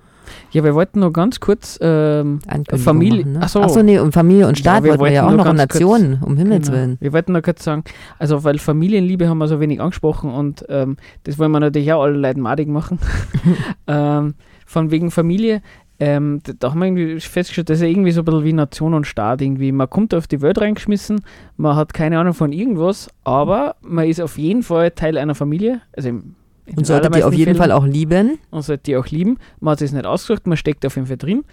Ja, 0.50 0.64
wir 0.64 0.74
wollten 0.74 1.00
nur 1.00 1.12
ganz 1.12 1.40
kurz, 1.40 1.78
ähm, 1.82 2.40
Familie- 2.76 3.20
machen, 3.22 3.32
ne? 3.32 3.38
ach 3.42 3.48
so. 3.48 3.60
Ach 3.62 3.68
so, 3.68 3.82
nee, 3.82 3.98
und 3.98 4.12
Familie 4.12 4.46
und 4.46 4.58
Ja, 4.58 4.62
Staat 4.62 4.84
wir 4.84 4.90
wollten 4.92 5.04
wir 5.04 5.10
ja 5.12 5.26
auch 5.26 5.32
noch 5.32 5.44
kurz- 5.44 5.56
Nationen, 5.56 6.22
um 6.22 6.36
Himmels 6.36 6.66
genau, 6.66 6.78
Willen. 6.78 6.96
wir 7.00 7.12
wollten 7.12 7.32
nur 7.32 7.42
kurz 7.42 7.64
sagen, 7.64 7.84
also 8.18 8.44
weil 8.44 8.58
Familienliebe 8.58 9.28
haben 9.28 9.38
wir 9.38 9.48
so 9.48 9.60
wenig 9.60 9.80
angesprochen 9.80 10.30
und 10.30 10.64
ähm, 10.68 10.96
das 11.24 11.38
wollen 11.38 11.50
wir 11.52 11.60
natürlich 11.60 11.92
auch 11.92 12.02
alle 12.02 12.16
Leuten 12.16 12.40
madig 12.40 12.68
machen. 12.68 12.98
ähm, 13.86 14.34
von 14.66 14.90
wegen 14.90 15.10
Familie, 15.10 15.62
ähm, 16.00 16.40
da, 16.58 16.70
haben 16.70 16.78
wir 16.80 16.86
irgendwie 16.86 17.20
festgestellt, 17.20 17.70
das 17.70 17.78
ist 17.78 17.82
ja 17.82 17.88
irgendwie 17.88 18.12
so 18.12 18.20
ein 18.20 18.24
bisschen 18.24 18.44
wie 18.44 18.52
Nation 18.52 18.94
und 18.94 19.06
Staat 19.06 19.42
irgendwie. 19.42 19.72
Man 19.72 19.90
kommt 19.90 20.14
auf 20.14 20.26
die 20.28 20.40
Welt 20.42 20.60
reingeschmissen, 20.60 21.22
man 21.56 21.74
hat 21.74 21.92
keine 21.92 22.18
Ahnung 22.18 22.34
von 22.34 22.52
irgendwas, 22.52 23.08
aber 23.24 23.76
man 23.82 24.06
ist 24.06 24.20
auf 24.20 24.38
jeden 24.38 24.62
Fall 24.62 24.90
Teil 24.92 25.18
einer 25.18 25.34
Familie. 25.34 25.80
Also 25.96 26.10
im, 26.10 26.34
Und 26.76 26.86
sollte 26.86 27.10
die 27.10 27.22
auf 27.24 27.32
jeden 27.32 27.54
Fällen 27.54 27.56
Fall 27.56 27.72
auch 27.72 27.86
lieben. 27.86 28.38
und 28.50 28.62
sollte 28.62 28.84
die 28.84 28.96
auch 28.96 29.06
lieben. 29.06 29.38
Man 29.60 29.72
hat 29.72 29.82
es 29.82 29.92
nicht 29.92 30.06
ausgesucht, 30.06 30.46
man 30.46 30.56
steckt 30.56 30.84
auf 30.84 30.96
jeden 30.96 31.06
Fall 31.08 31.16
drin 31.16 31.44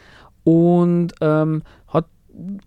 und 0.43 1.13
ähm, 1.21 1.63
hat 1.87 2.05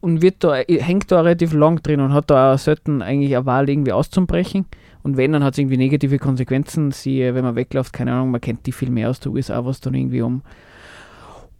und 0.01 0.23
wird 0.23 0.45
da, 0.45 0.55
hängt 0.57 1.13
da 1.13 1.21
relativ 1.21 1.53
lang 1.53 1.83
drin 1.83 2.01
und 2.01 2.13
hat 2.13 2.31
da 2.31 2.55
auch 2.55 2.59
selten 2.59 3.03
eigentlich 3.03 3.37
eine 3.37 3.47
Wahl 3.47 3.69
irgendwie 3.69 3.93
auszubrechen. 3.93 4.67
Und 5.03 5.17
wenn, 5.17 5.33
dann 5.33 5.45
hat 5.45 5.55
es 5.55 5.59
irgendwie 5.59 5.77
negative 5.77 6.19
Konsequenzen. 6.19 6.91
Sie, 6.91 7.21
wenn 7.21 7.45
man 7.45 7.55
wegläuft, 7.55 7.93
keine 7.93 8.13
Ahnung, 8.13 8.31
man 8.31 8.41
kennt 8.41 8.67
die 8.67 8.73
viel 8.73 8.91
mehr 8.91 9.11
aus 9.11 9.21
der 9.21 9.33
USA, 9.33 9.65
was 9.65 9.81
dann 9.81 9.95
irgendwie 9.95 10.23
um, 10.23 10.43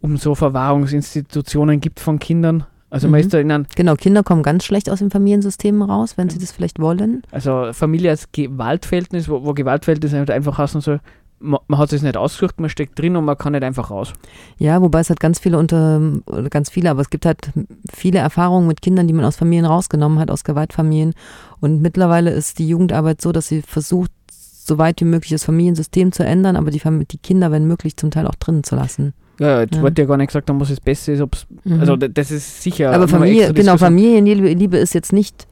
um 0.01 0.17
so 0.17 0.35
Verwahrungsinstitutionen 0.35 1.79
gibt 1.79 1.99
von 1.99 2.19
Kindern. 2.19 2.65
Also 2.89 3.07
man 3.07 3.19
Mhm. 3.19 3.25
ist 3.25 3.33
da 3.33 3.39
in 3.39 3.51
einem, 3.51 3.65
Genau, 3.75 3.95
Kinder 3.95 4.23
kommen 4.23 4.41
ganz 4.43 4.63
schlecht 4.65 4.89
aus 4.89 4.99
dem 4.99 5.11
Familiensystem 5.11 5.81
raus, 5.81 6.17
wenn 6.17 6.29
sie 6.29 6.39
das 6.39 6.51
vielleicht 6.51 6.79
wollen. 6.79 7.21
also 7.31 7.69
Familie 7.73 8.09
als 8.11 8.31
Gewaltverhältnis, 8.31 9.29
wo, 9.29 9.43
wo 9.45 9.53
Gewaltverhältnis 9.53 10.13
einfach 10.13 10.57
heißen 10.57 10.81
soll, 10.81 10.99
man, 11.39 11.59
man 11.67 11.79
hat 11.79 11.93
es 11.93 12.01
nicht 12.01 12.17
ausgesucht, 12.17 12.59
man 12.59 12.69
steckt 12.69 12.99
drin 12.99 13.15
und 13.15 13.25
man 13.25 13.37
kann 13.37 13.53
nicht 13.53 13.63
einfach 13.63 13.91
raus. 13.91 14.13
Ja, 14.57 14.81
wobei 14.81 14.99
es 14.99 15.09
halt 15.09 15.19
ganz 15.19 15.39
viele 15.39 15.57
unter, 15.57 16.01
oder 16.25 16.49
ganz 16.49 16.69
viele, 16.69 16.89
aber 16.89 17.01
es 17.01 17.09
gibt 17.09 17.25
halt 17.25 17.51
viele 17.93 18.19
Erfahrungen 18.19 18.67
mit 18.67 18.81
Kindern, 18.81 19.07
die 19.07 19.13
man 19.13 19.23
aus 19.25 19.37
Familien 19.37 19.65
rausgenommen 19.65 20.19
hat, 20.19 20.31
aus 20.31 20.43
Gewaltfamilien. 20.43 21.13
Und 21.61 21.81
mittlerweile 21.81 22.31
ist 22.31 22.59
die 22.59 22.67
Jugendarbeit 22.67 23.21
so, 23.21 23.31
dass 23.31 23.47
sie 23.47 23.61
versucht, 23.61 24.11
so 24.31 24.77
weit 24.77 24.99
wie 25.01 25.05
möglich 25.05 25.31
das 25.31 25.45
Familiensystem 25.45 26.11
zu 26.11 26.23
ändern, 26.25 26.55
aber 26.55 26.71
die, 26.71 26.81
die 27.09 27.17
Kinder, 27.17 27.51
wenn 27.51 27.65
möglich, 27.67 27.97
zum 27.97 28.11
Teil 28.11 28.27
auch 28.27 28.35
drinnen 28.35 28.63
zu 28.63 28.75
lassen. 28.75 29.13
Ja, 29.39 29.61
jetzt 29.61 29.75
Ja. 29.75 29.81
wurde 29.81 30.01
ja 30.01 30.07
gar 30.07 30.17
nicht 30.17 30.27
gesagt, 30.27 30.49
haben, 30.49 30.59
was 30.59 30.69
das 30.69 30.79
Beste 30.81 31.13
ist. 31.13 31.21
Ob's, 31.21 31.47
Mhm. 31.63 31.79
Also 31.79 31.95
das 31.95 32.31
ist 32.31 32.61
sicher. 32.61 32.91
aber 32.91 33.07
Familie, 33.07 33.53
genau. 33.53 33.77
Familienliebe 33.77 34.49
Liebe 34.53 34.77
ist 34.77 34.93
jetzt 34.93 35.13
nicht 35.13 35.47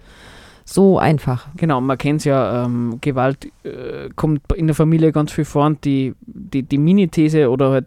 so 0.65 0.99
einfach. 0.99 1.47
Genau, 1.55 1.79
man 1.79 1.97
kennt 1.97 2.19
es 2.21 2.25
ja, 2.25 2.65
ähm, 2.65 2.97
Gewalt 2.99 3.45
äh, 3.63 4.09
kommt 4.15 4.41
in 4.53 4.67
der 4.67 4.75
Familie 4.75 5.11
ganz 5.13 5.31
viel 5.31 5.45
vor 5.45 5.65
und 5.65 5.85
die, 5.85 6.13
die, 6.25 6.63
die 6.63 6.77
Mini-These 6.77 7.49
oder 7.49 7.69
halt, 7.71 7.85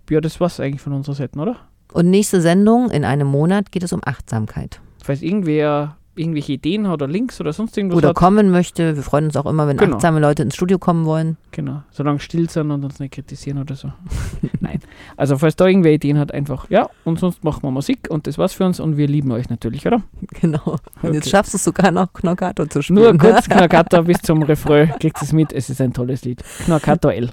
Ja, 0.09 0.21
das 0.21 0.41
war's 0.41 0.61
eigentlich 0.61 0.81
von 0.81 0.93
unserer 0.93 1.15
Seite, 1.15 1.39
oder? 1.39 1.57
Und 1.93 2.09
nächste 2.09 2.41
Sendung 2.41 2.91
in 2.91 3.05
einem 3.05 3.29
Monat 3.29 3.71
geht 3.71 3.83
es 3.83 3.93
um 3.93 4.01
Achtsamkeit. 4.05 4.81
Falls 5.03 5.21
irgendwer 5.21 5.97
irgendwelche 6.15 6.53
Ideen 6.53 6.87
hat 6.89 6.95
oder 6.95 7.09
Links 7.09 7.41
oder 7.41 7.53
sonst 7.53 7.77
irgendwas 7.77 7.97
Oder 7.99 8.09
hat. 8.11 8.17
kommen 8.17 8.51
möchte. 8.51 8.97
Wir 8.97 9.03
freuen 9.03 9.27
uns 9.27 9.37
auch 9.37 9.47
immer, 9.47 9.67
wenn 9.67 9.77
Genau. 9.77 9.95
achtsame 9.97 10.21
Leute 10.21 10.43
ins 10.43 10.55
Studio 10.55 10.79
kommen 10.79 11.05
wollen. 11.07 11.37
Genau, 11.53 11.83
solange 11.91 12.21
still 12.21 12.49
sind 12.51 12.71
und 12.71 12.85
uns 12.85 12.99
nicht 13.01 13.15
kritisieren 13.15 13.59
oder 13.59 13.75
so. 13.75 13.93
Nein. 14.61 14.81
Also 15.17 15.39
falls 15.39 15.57
da 15.57 15.67
irgendwer 15.67 15.93
Ideen 15.93 16.19
hat, 16.19 16.33
einfach 16.33 16.69
ja. 16.71 16.89
Und 17.05 17.19
sonst 17.19 17.43
machen 17.45 17.63
wir 17.63 17.71
Musik 17.71 18.09
und 18.11 18.27
das 18.27 18.39
war's 18.39 18.53
für 18.53 18.65
uns 18.65 18.79
und 18.81 18.97
wir 18.97 19.07
lieben 19.07 19.33
euch 19.33 19.49
natürlich, 19.49 19.87
oder? 19.87 20.03
Genau. 20.41 20.77
Und 21.03 21.15
jetzt 21.15 21.23
Okay. 21.27 21.31
schaffst 21.31 21.55
du 21.55 21.57
es 21.57 21.65
sogar 21.65 21.91
noch 21.91 22.13
Knockato 22.13 22.67
zu 22.67 22.83
spielen. 22.83 23.01
Nur 23.03 23.19
kurz 23.19 23.49
Knackato 23.49 24.03
bis 24.03 24.21
zum 24.23 24.43
Refrain, 24.43 24.91
kriegt 25.01 25.21
es 25.23 25.33
mit, 25.33 25.53
es 25.53 25.71
ist 25.71 25.81
ein 25.81 25.93
tolles 25.93 26.25
Lied. 26.25 26.43
Knackato 26.65 27.09
L. 27.09 27.31